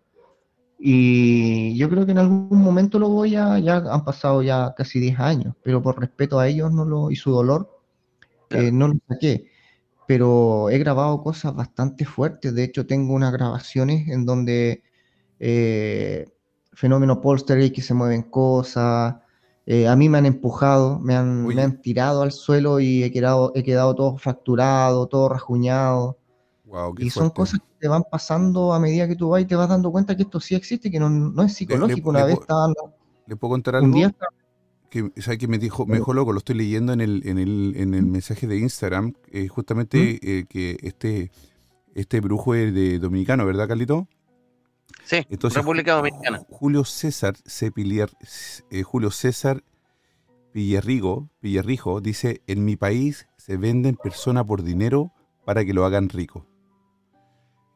Y 0.77 1.77
yo 1.77 1.89
creo 1.89 2.05
que 2.05 2.11
en 2.11 2.17
algún 2.17 2.61
momento 2.61 2.99
lo 2.99 3.07
voy 3.07 3.35
a, 3.35 3.59
ya 3.59 3.77
han 3.77 4.03
pasado 4.03 4.41
ya 4.41 4.73
casi 4.75 4.99
10 4.99 5.19
años, 5.19 5.55
pero 5.63 5.81
por 5.81 5.99
respeto 5.99 6.39
a 6.39 6.47
ellos 6.47 6.73
no 6.73 6.83
lo, 6.85 7.11
y 7.11 7.15
su 7.15 7.31
dolor, 7.31 7.69
eh, 8.49 8.71
no 8.71 8.89
lo 8.89 8.95
saqué 9.07 9.50
pero 10.11 10.69
he 10.69 10.77
grabado 10.77 11.21
cosas 11.23 11.55
bastante 11.55 12.03
fuertes. 12.03 12.53
De 12.53 12.65
hecho, 12.65 12.85
tengo 12.85 13.13
unas 13.13 13.31
grabaciones 13.31 14.09
en 14.09 14.25
donde 14.25 14.83
eh, 15.39 16.27
fenómeno 16.73 17.21
poltergeist 17.21 17.73
que 17.73 17.81
se 17.81 17.93
mueven 17.93 18.23
cosas. 18.23 19.15
eh, 19.65 19.87
a 19.87 19.95
mí 19.95 20.09
me 20.09 20.17
han 20.17 20.25
empujado, 20.25 20.99
me 20.99 21.15
han, 21.15 21.45
me 21.45 21.61
han 21.63 21.81
tirado 21.81 22.23
al 22.23 22.33
suelo 22.33 22.81
y 22.81 23.03
he 23.05 23.11
quedado, 23.13 23.53
he 23.55 23.63
quedado 23.63 23.95
todo 23.95 24.17
fracturado, 24.17 25.07
todo 25.07 25.29
rajuñado. 25.29 26.17
Wow, 26.65 26.93
Y 26.97 27.09
son 27.09 27.29
fuerte. 27.29 27.35
cosas 27.37 27.59
que 27.61 27.75
te 27.79 27.87
van 27.87 28.03
pasando 28.11 28.73
a 28.73 28.79
medida 28.81 29.07
que 29.07 29.15
tú 29.15 29.29
vas 29.29 29.41
y 29.43 29.45
te 29.45 29.55
vas 29.55 29.69
dando 29.69 29.91
cuenta 29.93 30.17
que 30.17 30.23
esto 30.23 30.41
sí 30.41 30.55
existe, 30.55 30.91
que 30.91 30.99
no, 30.99 31.09
no 31.09 31.41
es 31.43 31.53
psicológico. 31.53 32.09
Una 32.09 32.19
le 32.19 32.25
vez 32.25 32.35
puedo- 32.35 32.41
estaban, 32.41 32.73
¿Le 33.27 33.35
puedo 33.37 33.51
contar 33.51 33.75
un 33.75 33.85
algo? 33.85 33.95
día 33.95 34.07
estaba- 34.07 34.33
que, 34.91 35.09
¿sabe 35.21 35.37
que 35.39 35.47
me 35.47 35.57
dijo, 35.57 35.87
me 35.87 35.95
dijo 35.97 36.13
loco? 36.13 36.33
Lo 36.33 36.37
estoy 36.39 36.55
leyendo 36.55 36.93
en 36.93 37.01
el, 37.01 37.27
en 37.27 37.39
el, 37.39 37.73
en 37.77 37.93
el 37.95 38.05
mensaje 38.05 38.45
de 38.45 38.57
Instagram, 38.57 39.13
eh, 39.31 39.47
justamente 39.47 40.19
eh, 40.21 40.45
que 40.47 40.77
este, 40.81 41.31
este 41.95 42.19
brujo 42.19 42.53
es 42.53 42.73
de 42.73 42.99
dominicano, 42.99 43.45
¿verdad, 43.45 43.67
Carlito? 43.67 44.07
Sí, 45.05 45.25
Entonces, 45.29 45.57
República 45.57 45.93
Dominicana. 45.93 46.39
Ju- 46.41 46.45
Julio 46.49 46.83
César 46.85 47.35
Cepilier, 47.47 48.11
eh, 48.69 48.83
Julio 48.83 49.09
César 49.11 49.63
Villarrigo, 50.53 51.29
Villarrijo 51.41 52.01
dice, 52.01 52.41
en 52.45 52.65
mi 52.65 52.75
país 52.75 53.27
se 53.37 53.55
venden 53.57 53.95
personas 53.95 54.43
por 54.43 54.61
dinero 54.61 55.11
para 55.45 55.63
que 55.65 55.73
lo 55.73 55.85
hagan 55.85 56.09
rico. 56.09 56.45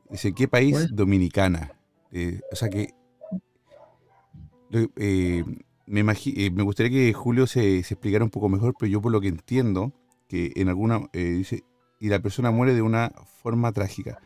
Dice, 0.10 0.34
¿qué 0.34 0.48
país? 0.50 0.74
Pues. 0.74 0.96
Dominicana. 0.96 1.72
Eh, 2.12 2.42
o 2.52 2.56
sea 2.56 2.70
que 2.70 2.94
eh, 4.98 5.44
me, 5.88 6.02
eh, 6.02 6.52
me 6.52 6.64
gustaría 6.64 6.92
que 6.92 7.14
Julio 7.14 7.48
se, 7.48 7.84
se 7.84 7.94
explicara 7.94 8.24
un 8.24 8.30
poco 8.32 8.50
mejor, 8.50 8.74
pero 8.80 8.92
yo 8.92 9.02
por 9.02 9.12
lo 9.12 9.22
que 9.22 9.28
entiendo, 9.28 9.94
que 10.28 10.52
en 10.56 10.70
alguna, 10.70 11.08
eh, 11.14 11.20
dice, 11.24 11.64
y 12.00 12.10
la 12.10 12.20
persona 12.20 12.52
muere 12.52 12.74
de 12.74 12.82
una 12.82 13.12
forma 13.42 13.72
trágica, 13.72 14.20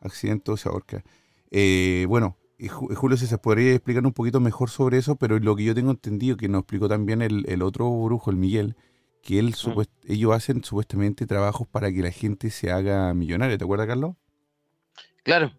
accidente 0.00 0.50
o 0.50 0.56
se 0.56 0.68
ahorca. 0.68 1.04
Eh, 1.50 2.06
bueno, 2.08 2.36
y 2.58 2.68
Ju- 2.68 2.94
Julio 2.94 3.16
César, 3.16 3.40
podría 3.40 3.72
explicar 3.72 4.04
un 4.04 4.12
poquito 4.12 4.40
mejor 4.40 4.70
sobre 4.70 4.98
eso, 4.98 5.16
pero 5.16 5.38
lo 5.38 5.56
que 5.56 5.64
yo 5.64 5.74
tengo 5.74 5.90
entendido, 5.90 6.36
que 6.36 6.48
nos 6.48 6.60
explicó 6.60 6.88
también 6.88 7.22
el, 7.22 7.44
el 7.48 7.62
otro 7.62 7.90
brujo, 8.02 8.30
el 8.30 8.36
Miguel, 8.36 8.76
que 9.22 9.38
él 9.38 9.54
supuest- 9.54 9.90
ellos 10.06 10.32
hacen 10.34 10.62
supuestamente 10.64 11.26
trabajos 11.26 11.66
para 11.66 11.90
que 11.92 12.02
la 12.02 12.10
gente 12.10 12.50
se 12.50 12.70
haga 12.70 13.14
millonaria, 13.14 13.56
¿te 13.56 13.64
acuerdas, 13.64 13.86
Carlos? 13.86 14.16
Claro. 15.22 15.52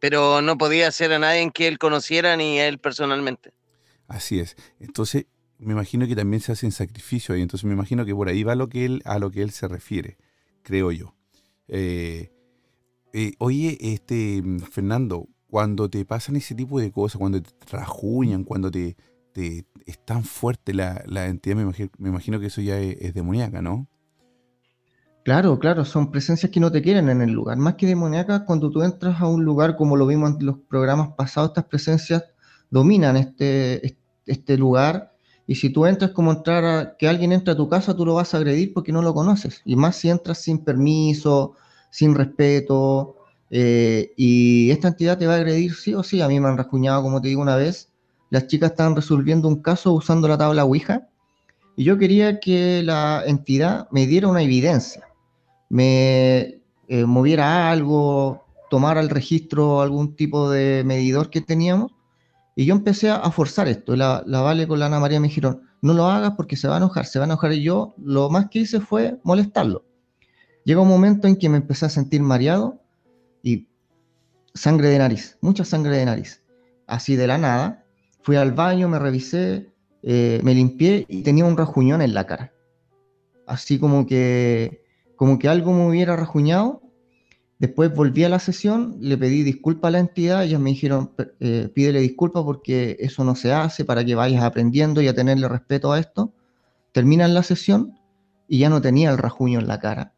Pero 0.00 0.42
no 0.42 0.58
podía 0.58 0.90
ser 0.90 1.12
a 1.12 1.18
nadie 1.18 1.50
que 1.52 1.68
él 1.68 1.78
conociera 1.78 2.36
ni 2.36 2.58
a 2.58 2.68
él 2.68 2.78
personalmente. 2.78 3.52
Así 4.08 4.38
es. 4.38 4.56
Entonces, 4.80 5.26
me 5.58 5.72
imagino 5.72 6.06
que 6.06 6.16
también 6.16 6.40
se 6.40 6.52
hacen 6.52 6.72
sacrificios 6.72 7.34
ahí. 7.34 7.42
Entonces, 7.42 7.64
me 7.64 7.74
imagino 7.74 8.04
que 8.04 8.14
por 8.14 8.28
ahí 8.28 8.42
va 8.42 8.54
lo 8.54 8.68
que 8.68 8.84
él, 8.84 9.02
a 9.04 9.18
lo 9.18 9.30
que 9.30 9.42
él 9.42 9.50
se 9.50 9.68
refiere, 9.68 10.18
creo 10.62 10.92
yo. 10.92 11.14
Eh, 11.68 12.30
eh, 13.12 13.32
oye, 13.38 13.78
este 13.80 14.42
Fernando, 14.70 15.28
cuando 15.48 15.88
te 15.88 16.04
pasan 16.04 16.36
ese 16.36 16.54
tipo 16.54 16.78
de 16.78 16.90
cosas, 16.90 17.18
cuando 17.18 17.42
te 17.42 17.50
rajuñan, 17.70 18.44
cuando 18.44 18.70
te, 18.70 18.96
te 19.32 19.64
es 19.86 20.04
tan 20.04 20.24
fuerte 20.24 20.74
la, 20.74 21.26
entidad, 21.26 21.56
me 21.56 21.62
imagino, 21.62 21.90
me 21.98 22.08
imagino 22.08 22.38
que 22.40 22.46
eso 22.46 22.60
ya 22.60 22.78
es, 22.78 22.96
es 23.00 23.14
demoníaca, 23.14 23.62
¿no? 23.62 23.88
Claro, 25.24 25.58
claro, 25.58 25.84
son 25.84 26.12
presencias 26.12 26.52
que 26.52 26.60
no 26.60 26.70
te 26.70 26.82
quieren 26.82 27.08
en 27.08 27.20
el 27.20 27.32
lugar. 27.32 27.56
Más 27.56 27.74
que 27.74 27.86
demoníacas, 27.86 28.42
cuando 28.42 28.70
tú 28.70 28.82
entras 28.82 29.20
a 29.20 29.26
un 29.26 29.44
lugar, 29.44 29.74
como 29.76 29.96
lo 29.96 30.06
vimos 30.06 30.38
en 30.38 30.46
los 30.46 30.58
programas 30.68 31.14
pasados, 31.16 31.50
estas 31.50 31.64
presencias 31.64 32.24
dominan 32.76 33.16
este, 33.16 33.84
est- 33.86 33.98
este 34.26 34.56
lugar. 34.58 35.12
Y 35.46 35.54
si 35.56 35.70
tú 35.70 35.86
entras 35.86 36.10
como 36.12 36.32
entrar 36.32 36.64
a, 36.64 36.96
que 36.98 37.08
alguien 37.08 37.32
entra 37.32 37.54
a 37.54 37.56
tu 37.56 37.68
casa, 37.68 37.96
tú 37.96 38.04
lo 38.06 38.14
vas 38.14 38.34
a 38.34 38.38
agredir 38.38 38.72
porque 38.74 38.92
no 38.92 39.02
lo 39.02 39.14
conoces. 39.14 39.62
Y 39.64 39.76
más 39.76 39.96
si 39.96 40.10
entras 40.10 40.38
sin 40.42 40.58
permiso, 40.64 41.54
sin 41.90 42.14
respeto. 42.14 43.16
eh, 43.50 44.12
y 44.16 44.70
esta 44.72 44.88
entidad 44.88 45.18
te 45.18 45.26
va 45.26 45.34
a 45.34 45.36
agredir 45.36 45.74
sí 45.74 45.94
o 45.94 46.02
sí. 46.02 46.20
A 46.20 46.28
mí 46.28 46.40
me 46.40 46.48
han 46.48 46.56
rasguñado, 46.58 47.02
como 47.02 47.20
te 47.20 47.28
digo 47.28 47.42
una 47.42 47.56
vez. 47.56 47.92
Las 48.30 48.46
chicas 48.48 48.72
estaban 48.72 48.96
resolviendo 48.96 49.48
un 49.48 49.62
caso 49.62 49.92
usando 49.92 50.28
la 50.28 50.38
tabla 50.38 50.64
Ouija. 50.64 51.08
Y 51.76 51.84
yo 51.84 51.98
quería 51.98 52.40
que 52.40 52.82
la 52.82 53.22
entidad 53.26 53.88
me 53.92 54.06
diera 54.06 54.28
una 54.28 54.42
evidencia 54.42 55.04
me 55.70 56.60
eh, 56.88 57.04
moviera 57.06 57.70
algo, 57.70 58.44
tomara 58.70 59.00
el 59.00 59.10
registro, 59.10 59.80
algún 59.80 60.16
tipo 60.16 60.50
de 60.50 60.84
medidor 60.84 61.30
que 61.30 61.40
teníamos, 61.40 61.92
y 62.56 62.64
yo 62.64 62.74
empecé 62.74 63.10
a, 63.10 63.30
forzar 63.30 63.68
esto. 63.68 63.94
La, 63.94 64.24
la 64.26 64.40
Vale 64.40 64.66
con 64.66 64.82
Ana 64.82 64.98
María 64.98 65.20
me 65.20 65.28
dijeron, 65.28 65.60
no 65.82 65.92
lo 65.92 66.06
hagas 66.06 66.32
porque 66.36 66.56
se 66.56 66.66
va 66.66 66.74
a 66.74 66.78
enojar, 66.78 67.04
se 67.04 67.18
va 67.18 67.26
a 67.26 67.28
enojar. 67.28 67.52
Y 67.52 67.62
yo 67.62 67.94
lo 67.98 68.30
más 68.30 68.48
que 68.48 68.60
hice 68.60 68.80
fue 68.80 69.20
molestarlo. 69.22 69.84
Llega 70.64 70.80
un 70.80 70.88
momento 70.88 71.28
en 71.28 71.36
que 71.36 71.50
me 71.50 71.58
empecé 71.58 71.84
a 71.84 71.90
sentir 71.90 72.22
mareado 72.22 72.80
y 73.42 73.68
sangre 74.54 74.88
de 74.88 74.98
nariz, 74.98 75.36
mucha 75.42 75.64
sangre 75.64 75.98
de 75.98 76.06
nariz. 76.06 76.42
Así 76.86 77.14
de 77.14 77.26
la 77.26 77.36
nada, 77.36 77.84
fui 78.22 78.36
al 78.36 78.52
baño, 78.52 78.88
me 78.88 78.98
revisé, 78.98 79.70
eh, 80.02 80.40
me 80.42 80.54
limpié 80.54 81.04
y 81.08 81.22
tenía 81.22 81.44
un 81.44 81.58
rajuñón 81.58 82.00
en 82.00 82.14
la 82.14 82.26
cara. 82.26 82.54
Así 83.46 83.78
como 83.78 84.06
que 84.06 84.82
como 85.14 85.38
que 85.38 85.48
algo 85.48 85.72
me 85.72 85.86
hubiera 85.88 86.16
rajuñado. 86.16 86.82
Después 87.58 87.94
volví 87.94 88.22
a 88.24 88.28
la 88.28 88.38
sesión, 88.38 88.98
le 89.00 89.16
pedí 89.16 89.42
disculpas 89.42 89.88
a 89.88 89.92
la 89.92 89.98
entidad, 90.00 90.44
ellas 90.44 90.60
me 90.60 90.70
dijeron, 90.70 91.12
eh, 91.40 91.70
pídele 91.74 92.00
disculpas 92.00 92.42
porque 92.44 92.96
eso 93.00 93.24
no 93.24 93.34
se 93.34 93.52
hace 93.52 93.84
para 93.86 94.04
que 94.04 94.14
vayas 94.14 94.42
aprendiendo 94.42 95.00
y 95.00 95.08
a 95.08 95.14
tenerle 95.14 95.48
respeto 95.48 95.90
a 95.92 95.98
esto. 95.98 96.34
Terminan 96.92 97.32
la 97.32 97.42
sesión 97.42 97.98
y 98.46 98.58
ya 98.58 98.68
no 98.68 98.82
tenía 98.82 99.10
el 99.10 99.16
rajuño 99.18 99.58
en 99.58 99.68
la 99.68 99.80
cara. 99.80 100.12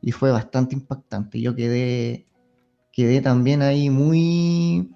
Y 0.00 0.12
fue 0.12 0.30
bastante 0.30 0.76
impactante. 0.76 1.40
Yo 1.40 1.56
quedé, 1.56 2.24
quedé 2.92 3.20
también 3.20 3.62
ahí 3.62 3.90
muy, 3.90 4.88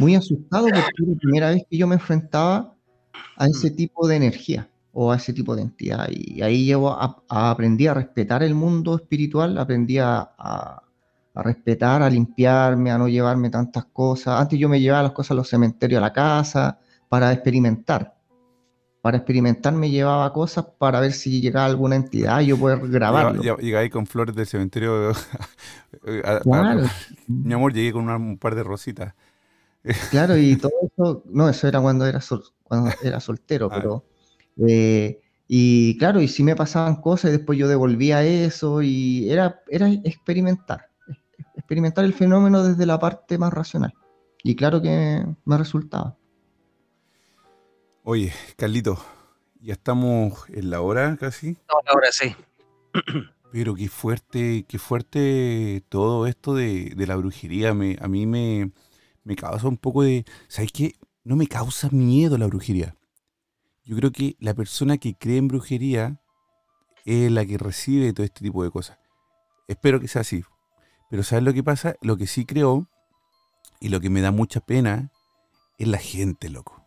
muy 0.00 0.16
asustado 0.16 0.66
porque 0.66 0.80
era 1.02 1.12
la 1.12 1.18
primera 1.20 1.50
vez 1.50 1.62
que 1.70 1.78
yo 1.78 1.86
me 1.86 1.94
enfrentaba 1.94 2.74
a 3.36 3.46
ese 3.46 3.70
tipo 3.70 4.08
de 4.08 4.16
energía 4.16 4.68
o 4.92 5.12
a 5.12 5.16
ese 5.16 5.32
tipo 5.32 5.54
de 5.54 5.62
entidad. 5.62 6.08
Y 6.10 6.42
ahí 6.42 6.64
llevo 6.64 6.90
a, 6.90 7.22
a- 7.28 7.50
aprendí 7.52 7.86
a 7.86 7.94
respetar 7.94 8.42
el 8.42 8.56
mundo 8.56 8.96
espiritual, 8.96 9.56
aprendí 9.58 9.98
a, 9.98 10.18
a- 10.36 10.82
a 11.34 11.42
respetar, 11.42 12.02
a 12.02 12.10
limpiarme, 12.10 12.90
a 12.90 12.98
no 12.98 13.08
llevarme 13.08 13.50
tantas 13.50 13.84
cosas. 13.86 14.40
Antes 14.40 14.58
yo 14.58 14.68
me 14.68 14.80
llevaba 14.80 15.04
las 15.04 15.12
cosas 15.12 15.32
a 15.32 15.34
los 15.34 15.48
cementerios 15.48 15.98
a 15.98 16.02
la 16.02 16.12
casa 16.12 16.78
para 17.08 17.32
experimentar. 17.32 18.16
Para 19.00 19.18
experimentar 19.18 19.72
me 19.72 19.90
llevaba 19.90 20.32
cosas 20.32 20.66
para 20.78 21.00
ver 21.00 21.12
si 21.12 21.40
llegaba 21.40 21.66
alguna 21.66 21.96
entidad 21.96 22.40
y 22.40 22.46
yo 22.46 22.58
poder 22.58 22.80
grabarlo. 22.88 23.42
Llegaba 23.42 23.82
ahí 23.82 23.90
con 23.90 24.06
flores 24.06 24.34
del 24.34 24.46
cementerio. 24.46 25.12
mi 27.26 27.52
amor, 27.52 27.72
llegué 27.72 27.92
con 27.92 28.08
un 28.08 28.38
par 28.38 28.54
de 28.54 28.62
rositas. 28.62 29.14
Claro, 30.10 30.36
y 30.36 30.56
todo 30.56 30.72
eso, 30.82 31.22
no, 31.30 31.48
eso 31.48 31.66
era 31.66 31.80
cuando 31.80 32.04
era, 32.04 32.20
cuando 32.64 32.90
era 33.02 33.20
soltero, 33.20 33.68
ah. 33.70 33.76
pero... 33.76 34.04
Eh, 34.66 35.20
y 35.50 35.96
claro, 35.96 36.20
y 36.20 36.28
si 36.28 36.44
me 36.44 36.54
pasaban 36.54 36.96
cosas 36.96 37.30
y 37.30 37.38
después 37.38 37.58
yo 37.58 37.68
devolvía 37.68 38.22
eso 38.22 38.82
y 38.82 39.30
era, 39.30 39.62
era 39.68 39.88
experimentar, 39.88 40.87
experimentar 41.68 42.06
el 42.06 42.14
fenómeno 42.14 42.62
desde 42.62 42.86
la 42.86 42.98
parte 42.98 43.36
más 43.36 43.52
racional. 43.52 43.92
Y 44.42 44.56
claro 44.56 44.80
que 44.80 45.22
me 45.44 45.58
resultaba. 45.58 46.16
Oye, 48.04 48.32
Carlito, 48.56 48.98
ya 49.60 49.74
estamos 49.74 50.48
en 50.48 50.70
la 50.70 50.80
hora 50.80 51.18
casi. 51.20 51.58
No, 51.68 51.74
la 51.84 51.92
hora 51.92 52.08
sí. 52.10 52.34
Pero 53.52 53.74
qué 53.74 53.88
fuerte, 53.90 54.64
qué 54.66 54.78
fuerte 54.78 55.84
todo 55.90 56.26
esto 56.26 56.54
de, 56.54 56.94
la 56.96 57.16
brujería. 57.16 57.74
Me, 57.74 57.98
a 58.00 58.08
mí 58.08 58.24
me, 58.24 58.72
me 59.24 59.36
causa 59.36 59.68
un 59.68 59.76
poco 59.76 60.02
de. 60.02 60.24
¿Sabes 60.48 60.72
qué? 60.72 60.94
No 61.22 61.36
me 61.36 61.48
causa 61.48 61.90
miedo 61.90 62.38
la 62.38 62.46
brujería. 62.46 62.96
Yo 63.84 63.94
creo 63.94 64.10
que 64.10 64.36
la 64.40 64.54
persona 64.54 64.96
que 64.96 65.18
cree 65.18 65.36
en 65.36 65.48
brujería 65.48 66.18
es 67.04 67.30
la 67.30 67.44
que 67.44 67.58
recibe 67.58 68.14
todo 68.14 68.24
este 68.24 68.40
tipo 68.40 68.64
de 68.64 68.70
cosas. 68.70 68.98
Espero 69.66 70.00
que 70.00 70.08
sea 70.08 70.22
así. 70.22 70.42
Pero 71.10 71.22
¿sabes 71.22 71.44
lo 71.44 71.52
que 71.52 71.62
pasa? 71.62 71.96
Lo 72.02 72.16
que 72.16 72.26
sí 72.26 72.44
creo 72.44 72.86
y 73.80 73.88
lo 73.88 74.00
que 74.00 74.10
me 74.10 74.20
da 74.20 74.30
mucha 74.30 74.60
pena 74.60 75.10
es 75.78 75.88
la 75.88 75.98
gente, 75.98 76.48
loco. 76.48 76.84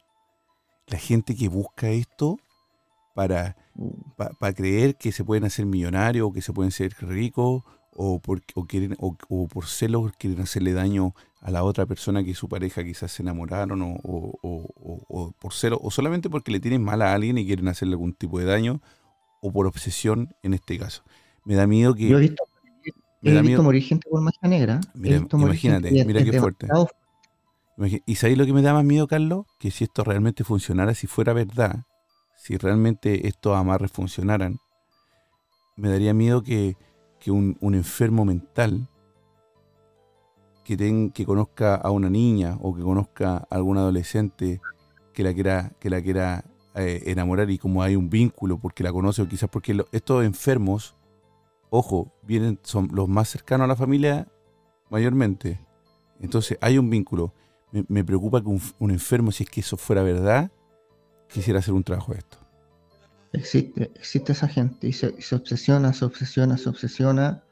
La 0.87 0.97
gente 0.97 1.35
que 1.35 1.47
busca 1.47 1.89
esto 1.89 2.37
para, 3.15 3.55
para 4.39 4.53
creer 4.53 4.95
que 4.95 5.11
se 5.11 5.23
pueden 5.23 5.45
hacer 5.45 5.65
millonarios 5.65 6.27
o 6.27 6.33
que 6.33 6.41
se 6.41 6.53
pueden 6.53 6.71
ser 6.71 6.93
ricos 6.99 7.63
o 7.93 8.19
por, 8.19 8.41
quieren, 8.67 8.95
o, 8.99 9.15
por 9.47 9.65
celos 9.65 10.11
quieren 10.17 10.41
hacerle 10.41 10.73
daño 10.73 11.13
a 11.41 11.51
la 11.51 11.63
otra 11.63 11.85
persona 11.85 12.23
que 12.23 12.33
su 12.33 12.47
pareja 12.47 12.83
quizás 12.83 13.11
se 13.11 13.21
enamoraron 13.21 13.81
o, 13.81 13.99
o, 14.03 15.33
por 15.39 15.53
celos 15.53 15.79
o 15.81 15.91
solamente 15.91 16.29
porque 16.29 16.51
le 16.51 16.59
tienen 16.59 16.83
mal 16.83 17.01
a 17.01 17.13
alguien 17.13 17.37
y 17.37 17.45
quieren 17.45 17.67
hacerle 17.67 17.93
algún 17.93 18.13
tipo 18.13 18.39
de 18.39 18.45
daño 18.45 18.81
o 19.41 19.51
por 19.51 19.65
obsesión 19.65 20.33
en 20.43 20.53
este 20.53 20.77
caso. 20.77 21.03
Me 21.43 21.55
da 21.55 21.67
miedo 21.67 21.95
que... 21.95 22.07
Yo 22.07 22.17
he 22.17 22.21
visto, 22.21 22.43
morir 23.21 23.83
gente 23.83 24.09
por 24.09 24.21
magia 24.21 24.47
negra. 24.47 24.81
imagínate, 24.95 26.05
mira 26.05 26.23
qué 26.23 26.39
fuerte. 26.39 26.67
¿Y 28.05 28.15
sabéis 28.15 28.37
lo 28.37 28.45
que 28.45 28.53
me 28.53 28.61
da 28.61 28.73
más 28.73 28.83
miedo, 28.83 29.07
Carlos? 29.07 29.45
Que 29.59 29.71
si 29.71 29.85
esto 29.85 30.03
realmente 30.03 30.43
funcionara, 30.43 30.93
si 30.93 31.07
fuera 31.07 31.33
verdad, 31.33 31.83
si 32.37 32.57
realmente 32.57 33.27
estos 33.27 33.55
amarres 33.55 33.91
funcionaran, 33.91 34.57
me 35.77 35.89
daría 35.89 36.13
miedo 36.13 36.43
que 36.43 36.75
que 37.21 37.31
un, 37.31 37.55
enfermo 37.61 38.25
mental 38.25 38.89
que, 40.65 40.75
ten, 40.75 41.11
que 41.11 41.23
conozca 41.23 41.75
a 41.75 41.91
una 41.91 42.09
niña 42.09 42.57
o 42.61 42.75
que 42.75 42.81
conozca 42.81 43.37
a 43.37 43.55
algún 43.55 43.77
adolescente 43.77 44.59
que 45.13 45.23
la 45.23 45.33
quiera, 45.33 45.71
que 45.79 45.89
la 45.91 46.01
quiera 46.01 46.43
eh, 46.73 47.03
enamorar 47.05 47.49
y 47.51 47.59
como 47.59 47.83
hay 47.83 47.95
un 47.95 48.09
vínculo 48.09 48.57
porque 48.57 48.83
la 48.83 48.91
conoce 48.91 49.21
o 49.21 49.27
quizás 49.27 49.49
porque 49.49 49.79
estos 49.91 50.25
enfermos, 50.25 50.95
ojo, 51.71 52.13
vienen, 52.21 52.59
son 52.61 52.89
los 52.93 53.07
más 53.07 53.29
cercanos 53.29 53.65
a 53.65 53.67
la 53.67 53.75
familia 53.75 54.27
mayormente. 54.91 55.59
Entonces 56.19 56.59
hay 56.61 56.77
un 56.77 56.89
vínculo. 56.91 57.33
Me, 57.71 58.03
preocupa 58.03 58.41
que 58.41 58.49
un, 58.49 58.61
un, 58.79 58.91
enfermo, 58.91 59.31
si 59.31 59.43
es 59.43 59.49
que 59.49 59.61
eso 59.61 59.77
fuera 59.77 60.03
verdad, 60.03 60.51
quisiera 61.29 61.59
hacer 61.59 61.73
un 61.73 61.83
trabajo 61.83 62.11
de 62.11 62.19
esto. 62.19 62.37
Existe, 63.33 63.89
existe 63.95 64.33
esa 64.33 64.49
gente 64.49 64.89
y 64.89 64.93
se, 64.93 65.07
obsesiona, 65.33 65.93
se 65.93 66.03
obsesiona, 66.03 66.57
se 66.57 66.67
obsesiona 66.67 67.43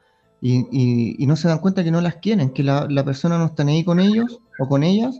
y, 0.42 1.16
no 1.26 1.36
se 1.36 1.48
dan 1.48 1.58
cuenta 1.58 1.82
que 1.82 1.90
no 1.90 2.02
las 2.02 2.16
quieren, 2.16 2.50
que 2.50 2.62
la, 2.62 3.04
persona 3.04 3.38
no 3.38 3.46
está 3.46 3.62
ahí 3.62 3.82
con 3.82 3.98
ellos 3.98 4.40
o 4.58 4.68
con 4.68 4.82
ellas 4.82 5.18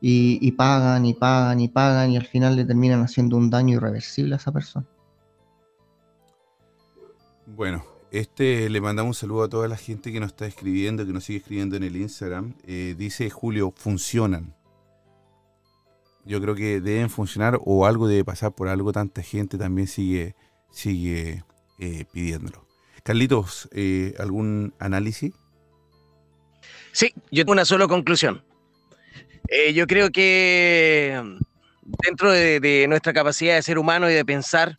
y, 0.00 0.50
pagan 0.52 1.04
y 1.04 1.12
pagan 1.12 1.60
y 1.60 1.68
pagan 1.68 2.10
y 2.10 2.16
al 2.16 2.24
final 2.24 2.56
le 2.56 2.64
terminan 2.64 3.02
haciendo 3.02 3.36
un 3.36 3.50
daño 3.50 3.76
irreversible 3.76 4.34
a 4.34 4.38
esa 4.38 4.50
persona. 4.50 4.86
Bueno, 7.46 7.84
este 8.10 8.68
le 8.70 8.80
mandamos 8.80 9.16
un 9.16 9.20
saludo 9.20 9.44
a 9.44 9.48
toda 9.48 9.68
la 9.68 9.76
gente 9.76 10.12
que 10.12 10.20
nos 10.20 10.28
está 10.28 10.46
escribiendo, 10.46 11.06
que 11.06 11.12
nos 11.12 11.24
sigue 11.24 11.38
escribiendo 11.38 11.76
en 11.76 11.82
el 11.82 11.96
Instagram. 11.96 12.54
Eh, 12.66 12.94
dice 12.96 13.30
Julio, 13.30 13.72
funcionan 13.76 14.54
yo 16.28 16.42
creo 16.42 16.54
que 16.54 16.80
deben 16.80 17.08
funcionar 17.08 17.58
o 17.64 17.86
algo 17.86 18.06
debe 18.06 18.22
pasar 18.22 18.52
por 18.52 18.68
algo, 18.68 18.92
tanta 18.92 19.22
gente 19.22 19.56
también 19.56 19.88
sigue, 19.88 20.34
sigue 20.70 21.42
eh, 21.78 22.04
pidiéndolo. 22.12 22.66
Carlitos, 23.02 23.66
eh, 23.72 24.14
¿algún 24.18 24.74
análisis? 24.78 25.32
Sí, 26.92 27.14
yo 27.30 27.44
tengo 27.44 27.52
una 27.52 27.64
sola 27.64 27.88
conclusión. 27.88 28.44
Yo 29.72 29.86
creo 29.86 30.10
que 30.10 31.18
dentro 32.04 32.30
de, 32.30 32.84
nuestra 32.86 33.14
capacidad 33.14 33.54
de 33.54 33.62
ser 33.62 33.78
humano 33.78 34.10
y 34.10 34.12
de 34.12 34.24
pensar, 34.26 34.76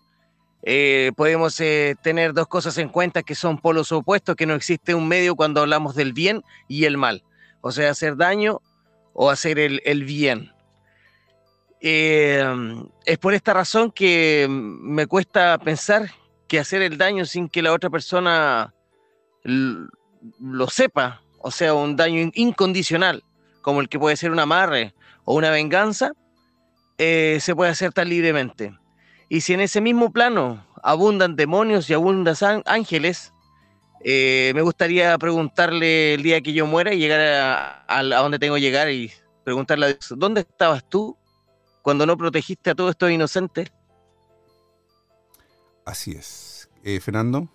podemos 1.15 1.55
tener 1.55 2.33
dos 2.33 2.47
cosas 2.47 2.77
en 2.77 2.89
cuenta 2.89 3.23
que 3.23 3.35
son 3.35 3.57
polos 3.57 3.91
opuestos, 3.91 4.35
que 4.35 4.45
no 4.45 4.55
existe 4.55 4.93
un 4.93 5.07
medio 5.07 5.35
cuando 5.35 5.61
hablamos 5.61 5.95
del 5.95 6.13
bien 6.13 6.43
y 6.67 6.85
el 6.85 6.97
mal. 6.97 7.23
O 7.61 7.71
sea, 7.71 7.91
hacer 7.91 8.17
daño 8.17 8.61
o 9.13 9.29
hacer 9.29 9.59
el 9.59 10.03
bien. 10.03 10.51
Em, 11.81 12.89
es 13.05 13.17
por 13.17 13.33
esta 13.33 13.53
razón 13.53 13.91
que 13.91 14.47
me 14.49 15.07
cuesta 15.07 15.57
pensar 15.57 16.11
que 16.47 16.59
hacer 16.59 16.81
el 16.81 16.97
daño 16.97 17.25
sin 17.25 17.47
que 17.47 17.61
la 17.61 17.71
otra 17.71 17.89
persona 17.89 18.73
lo 19.43 20.67
sepa, 20.67 21.21
o 21.39 21.51
sea, 21.51 21.73
un 21.73 21.95
daño 21.95 22.29
incondicional, 22.33 23.23
como 23.61 23.79
el 23.79 23.87
que 23.87 23.99
puede 23.99 24.17
ser 24.17 24.31
un 24.31 24.39
amarre 24.39 24.93
o 25.23 25.35
una 25.35 25.51
venganza, 25.51 26.11
eh, 26.97 27.37
se 27.39 27.55
puede 27.55 27.71
hacer 27.71 27.93
tan 27.93 28.09
libremente. 28.09 28.77
Y 29.29 29.41
si 29.41 29.53
en 29.53 29.61
ese 29.61 29.79
mismo 29.79 30.11
plano 30.11 30.65
abundan 30.81 31.35
demonios 31.35 31.89
y 31.89 31.93
abundan 31.93 32.35
ángeles, 32.65 33.31
eh, 34.03 34.51
me 34.55 34.61
gustaría 34.61 35.17
preguntarle 35.17 36.15
el 36.15 36.23
día 36.23 36.41
que 36.41 36.53
yo 36.53 36.65
muera 36.65 36.93
y 36.93 36.99
llegar 36.99 37.21
a, 37.21 37.85
a 37.87 38.03
donde 38.03 38.39
tengo 38.39 38.55
que 38.55 38.61
llegar 38.61 38.89
y 38.89 39.11
preguntarle 39.43 39.85
a 39.85 39.89
Dios, 39.89 40.13
¿dónde 40.17 40.41
estabas 40.41 40.83
tú 40.89 41.17
cuando 41.81 42.05
no 42.05 42.17
protegiste 42.17 42.71
a 42.71 42.75
todos 42.75 42.91
estos 42.91 43.11
inocentes? 43.11 43.71
Así 45.85 46.11
es. 46.11 46.69
Eh, 46.83 46.99
Fernando. 46.99 47.49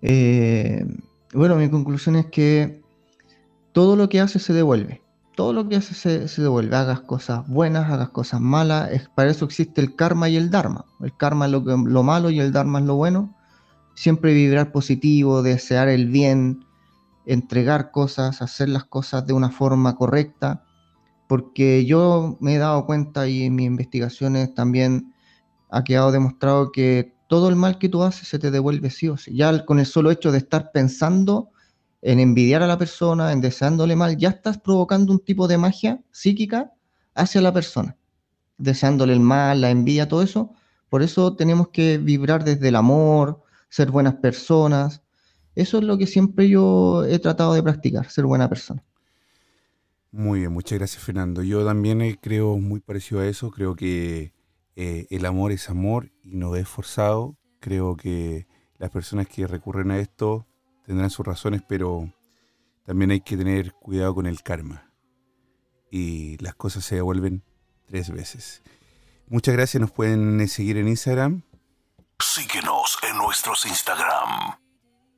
Eh, 0.00 0.84
bueno, 1.32 1.56
mi 1.56 1.68
conclusión 1.68 2.16
es 2.16 2.26
que 2.26 2.80
todo 3.72 3.96
lo 3.96 4.08
que 4.08 4.20
haces 4.20 4.42
se 4.42 4.52
devuelve. 4.52 5.02
Todo 5.38 5.52
lo 5.52 5.68
que 5.68 5.76
haces 5.76 5.96
se, 5.98 6.42
devuelve. 6.42 6.74
Hagas 6.74 7.02
cosas 7.02 7.46
buenas, 7.46 7.88
hagas 7.92 8.08
cosas 8.08 8.40
malas. 8.40 8.90
Es, 8.90 9.08
para 9.08 9.30
eso 9.30 9.44
existe 9.44 9.80
el 9.80 9.94
karma 9.94 10.28
y 10.28 10.34
el 10.34 10.50
dharma. 10.50 10.84
El 11.00 11.16
karma 11.16 11.46
es 11.46 11.52
lo, 11.52 11.60
lo 11.60 12.02
malo 12.02 12.30
y 12.30 12.40
el 12.40 12.50
dharma 12.50 12.80
es 12.80 12.86
lo 12.86 12.96
bueno. 12.96 13.32
Siempre 13.94 14.34
vibrar 14.34 14.72
positivo, 14.72 15.44
desear 15.44 15.86
el 15.88 16.08
bien, 16.08 16.64
entregar 17.24 17.92
cosas, 17.92 18.42
hacer 18.42 18.68
las 18.68 18.82
cosas 18.86 19.28
de 19.28 19.32
una 19.32 19.52
forma 19.52 19.94
correcta 19.94 20.64
porque 21.28 21.84
yo 21.84 22.36
me 22.40 22.56
he 22.56 22.58
dado 22.58 22.84
cuenta 22.84 23.28
y 23.28 23.44
en 23.44 23.54
mis 23.54 23.66
investigaciones 23.66 24.52
también 24.54 25.14
ha 25.70 25.84
quedado 25.84 26.10
demostrado 26.10 26.72
que 26.72 27.14
todo 27.28 27.48
el 27.48 27.54
mal 27.54 27.78
que 27.78 27.88
tú 27.88 28.02
haces 28.02 28.26
se 28.26 28.40
te 28.40 28.50
devuelve 28.50 28.90
sí 28.90 29.08
o 29.08 29.16
sí. 29.16 29.36
Ya 29.36 29.64
con 29.64 29.78
el 29.78 29.86
solo 29.86 30.10
hecho 30.10 30.32
de 30.32 30.38
estar 30.38 30.72
pensando 30.72 31.50
en 32.02 32.20
envidiar 32.20 32.62
a 32.62 32.66
la 32.66 32.78
persona, 32.78 33.32
en 33.32 33.40
deseándole 33.40 33.96
mal, 33.96 34.16
ya 34.16 34.30
estás 34.30 34.58
provocando 34.58 35.12
un 35.12 35.18
tipo 35.18 35.48
de 35.48 35.58
magia 35.58 36.00
psíquica 36.10 36.72
hacia 37.14 37.40
la 37.40 37.52
persona, 37.52 37.96
deseándole 38.56 39.12
el 39.12 39.20
mal, 39.20 39.60
la 39.60 39.70
envidia, 39.70 40.08
todo 40.08 40.22
eso. 40.22 40.52
Por 40.88 41.02
eso 41.02 41.34
tenemos 41.36 41.68
que 41.68 41.98
vibrar 41.98 42.44
desde 42.44 42.68
el 42.68 42.76
amor, 42.76 43.42
ser 43.68 43.90
buenas 43.90 44.14
personas. 44.14 45.02
Eso 45.54 45.78
es 45.78 45.84
lo 45.84 45.98
que 45.98 46.06
siempre 46.06 46.48
yo 46.48 47.04
he 47.04 47.18
tratado 47.18 47.52
de 47.54 47.62
practicar, 47.62 48.08
ser 48.10 48.24
buena 48.24 48.48
persona. 48.48 48.84
Muy 50.10 50.40
bien, 50.40 50.52
muchas 50.52 50.78
gracias 50.78 51.02
Fernando. 51.02 51.42
Yo 51.42 51.64
también 51.66 52.00
eh, 52.00 52.16
creo 52.20 52.56
muy 52.58 52.80
parecido 52.80 53.20
a 53.20 53.26
eso, 53.26 53.50
creo 53.50 53.76
que 53.76 54.32
eh, 54.76 55.06
el 55.10 55.26
amor 55.26 55.52
es 55.52 55.68
amor 55.68 56.12
y 56.22 56.36
no 56.36 56.56
es 56.56 56.66
forzado. 56.66 57.36
Creo 57.60 57.96
que 57.96 58.46
las 58.78 58.90
personas 58.90 59.26
que 59.26 59.46
recurren 59.46 59.90
a 59.90 59.98
esto 59.98 60.46
tendrán 60.88 61.10
sus 61.10 61.26
razones, 61.26 61.60
pero 61.68 62.10
también 62.86 63.10
hay 63.10 63.20
que 63.20 63.36
tener 63.36 63.74
cuidado 63.74 64.14
con 64.14 64.26
el 64.26 64.42
karma. 64.42 64.90
Y 65.90 66.38
las 66.38 66.54
cosas 66.54 66.82
se 66.82 66.94
devuelven 66.94 67.44
tres 67.84 68.10
veces. 68.10 68.62
Muchas 69.26 69.54
gracias, 69.54 69.82
nos 69.82 69.90
pueden 69.90 70.40
eh, 70.40 70.48
seguir 70.48 70.78
en 70.78 70.88
Instagram. 70.88 71.42
Síguenos 72.18 72.96
en 73.06 73.18
nuestros 73.18 73.66
Instagram 73.66 74.56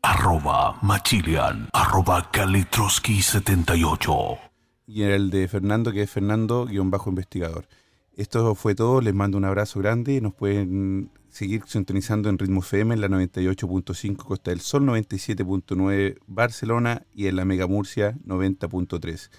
arroba 0.03 0.77
Machilian, 0.83 1.69
arroba 1.73 2.33
Kalitroski78. 2.33 4.41
Y 4.89 5.05
el 5.05 5.31
de 5.31 5.47
Fernando, 5.47 5.93
que 5.93 6.03
es 6.03 6.11
Fernando-investigador. 6.11 7.69
Esto 8.17 8.57
fue 8.57 8.75
todo, 8.75 9.01
les 9.01 9.15
mando 9.15 9.39
un 9.39 9.45
abrazo 9.45 9.79
grande, 9.79 10.21
nos 10.21 10.35
pueden 10.35 11.13
seguir 11.31 11.63
sintonizando 11.67 12.29
en 12.29 12.39
Ritmo 12.39 12.61
FM 12.61 12.95
en 12.95 13.01
la 13.01 13.09
98.5 13.09 14.17
Costa 14.17 14.51
del 14.51 14.61
Sol, 14.61 14.83
97.9 14.85 16.19
Barcelona 16.27 17.07
y 17.15 17.29
en 17.29 17.37
la 17.37 17.45
Mega 17.45 17.67
Murcia 17.67 18.15
90.3. 18.27 19.31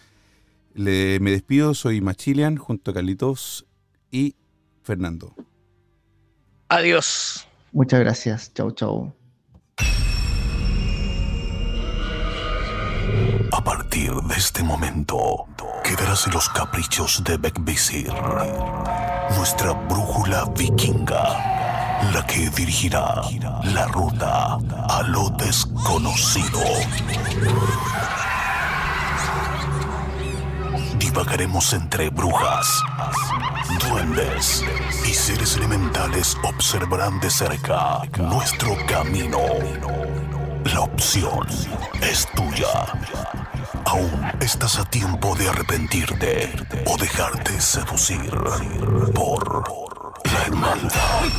me 1.19 1.31
despido, 1.31 1.73
soy 1.73 2.01
Machilian 2.01 2.55
junto 2.57 2.91
a 2.91 2.93
Carlitos 2.93 3.65
y 4.09 4.35
Fernando. 4.83 5.35
Adiós. 6.69 7.47
Muchas 7.73 7.99
gracias. 7.99 8.53
Chau, 8.53 8.71
chau. 8.71 9.13
A 13.53 13.63
partir 13.63 14.11
de 14.13 14.35
este 14.35 14.63
momento, 14.63 15.45
quedarás 15.83 16.25
en 16.27 16.33
los 16.33 16.49
caprichos 16.49 17.23
de 17.23 17.37
Beckvisir, 17.37 18.11
nuestra 19.37 19.73
brújula 19.73 20.45
vikinga 20.57 21.60
la 22.13 22.25
que 22.25 22.49
dirigirá 22.49 23.21
la 23.63 23.85
ruta 23.87 24.57
a 24.89 25.03
lo 25.07 25.29
desconocido. 25.29 26.59
Divagaremos 30.97 31.73
entre 31.73 32.09
brujas, 32.09 32.67
duendes 33.87 34.63
y 35.05 35.13
seres 35.13 35.55
elementales 35.57 36.37
observarán 36.43 37.19
de 37.19 37.29
cerca 37.29 38.01
nuestro 38.17 38.75
camino. 38.87 39.39
La 40.65 40.81
opción 40.81 41.47
es 42.01 42.27
tuya. 42.35 42.85
Aún 43.85 44.31
estás 44.39 44.79
a 44.79 44.85
tiempo 44.85 45.35
de 45.35 45.49
arrepentirte 45.49 46.53
o 46.85 46.97
dejarte 46.97 47.59
seducir 47.59 48.31
por 49.13 50.00
hermandad. 50.25 51.31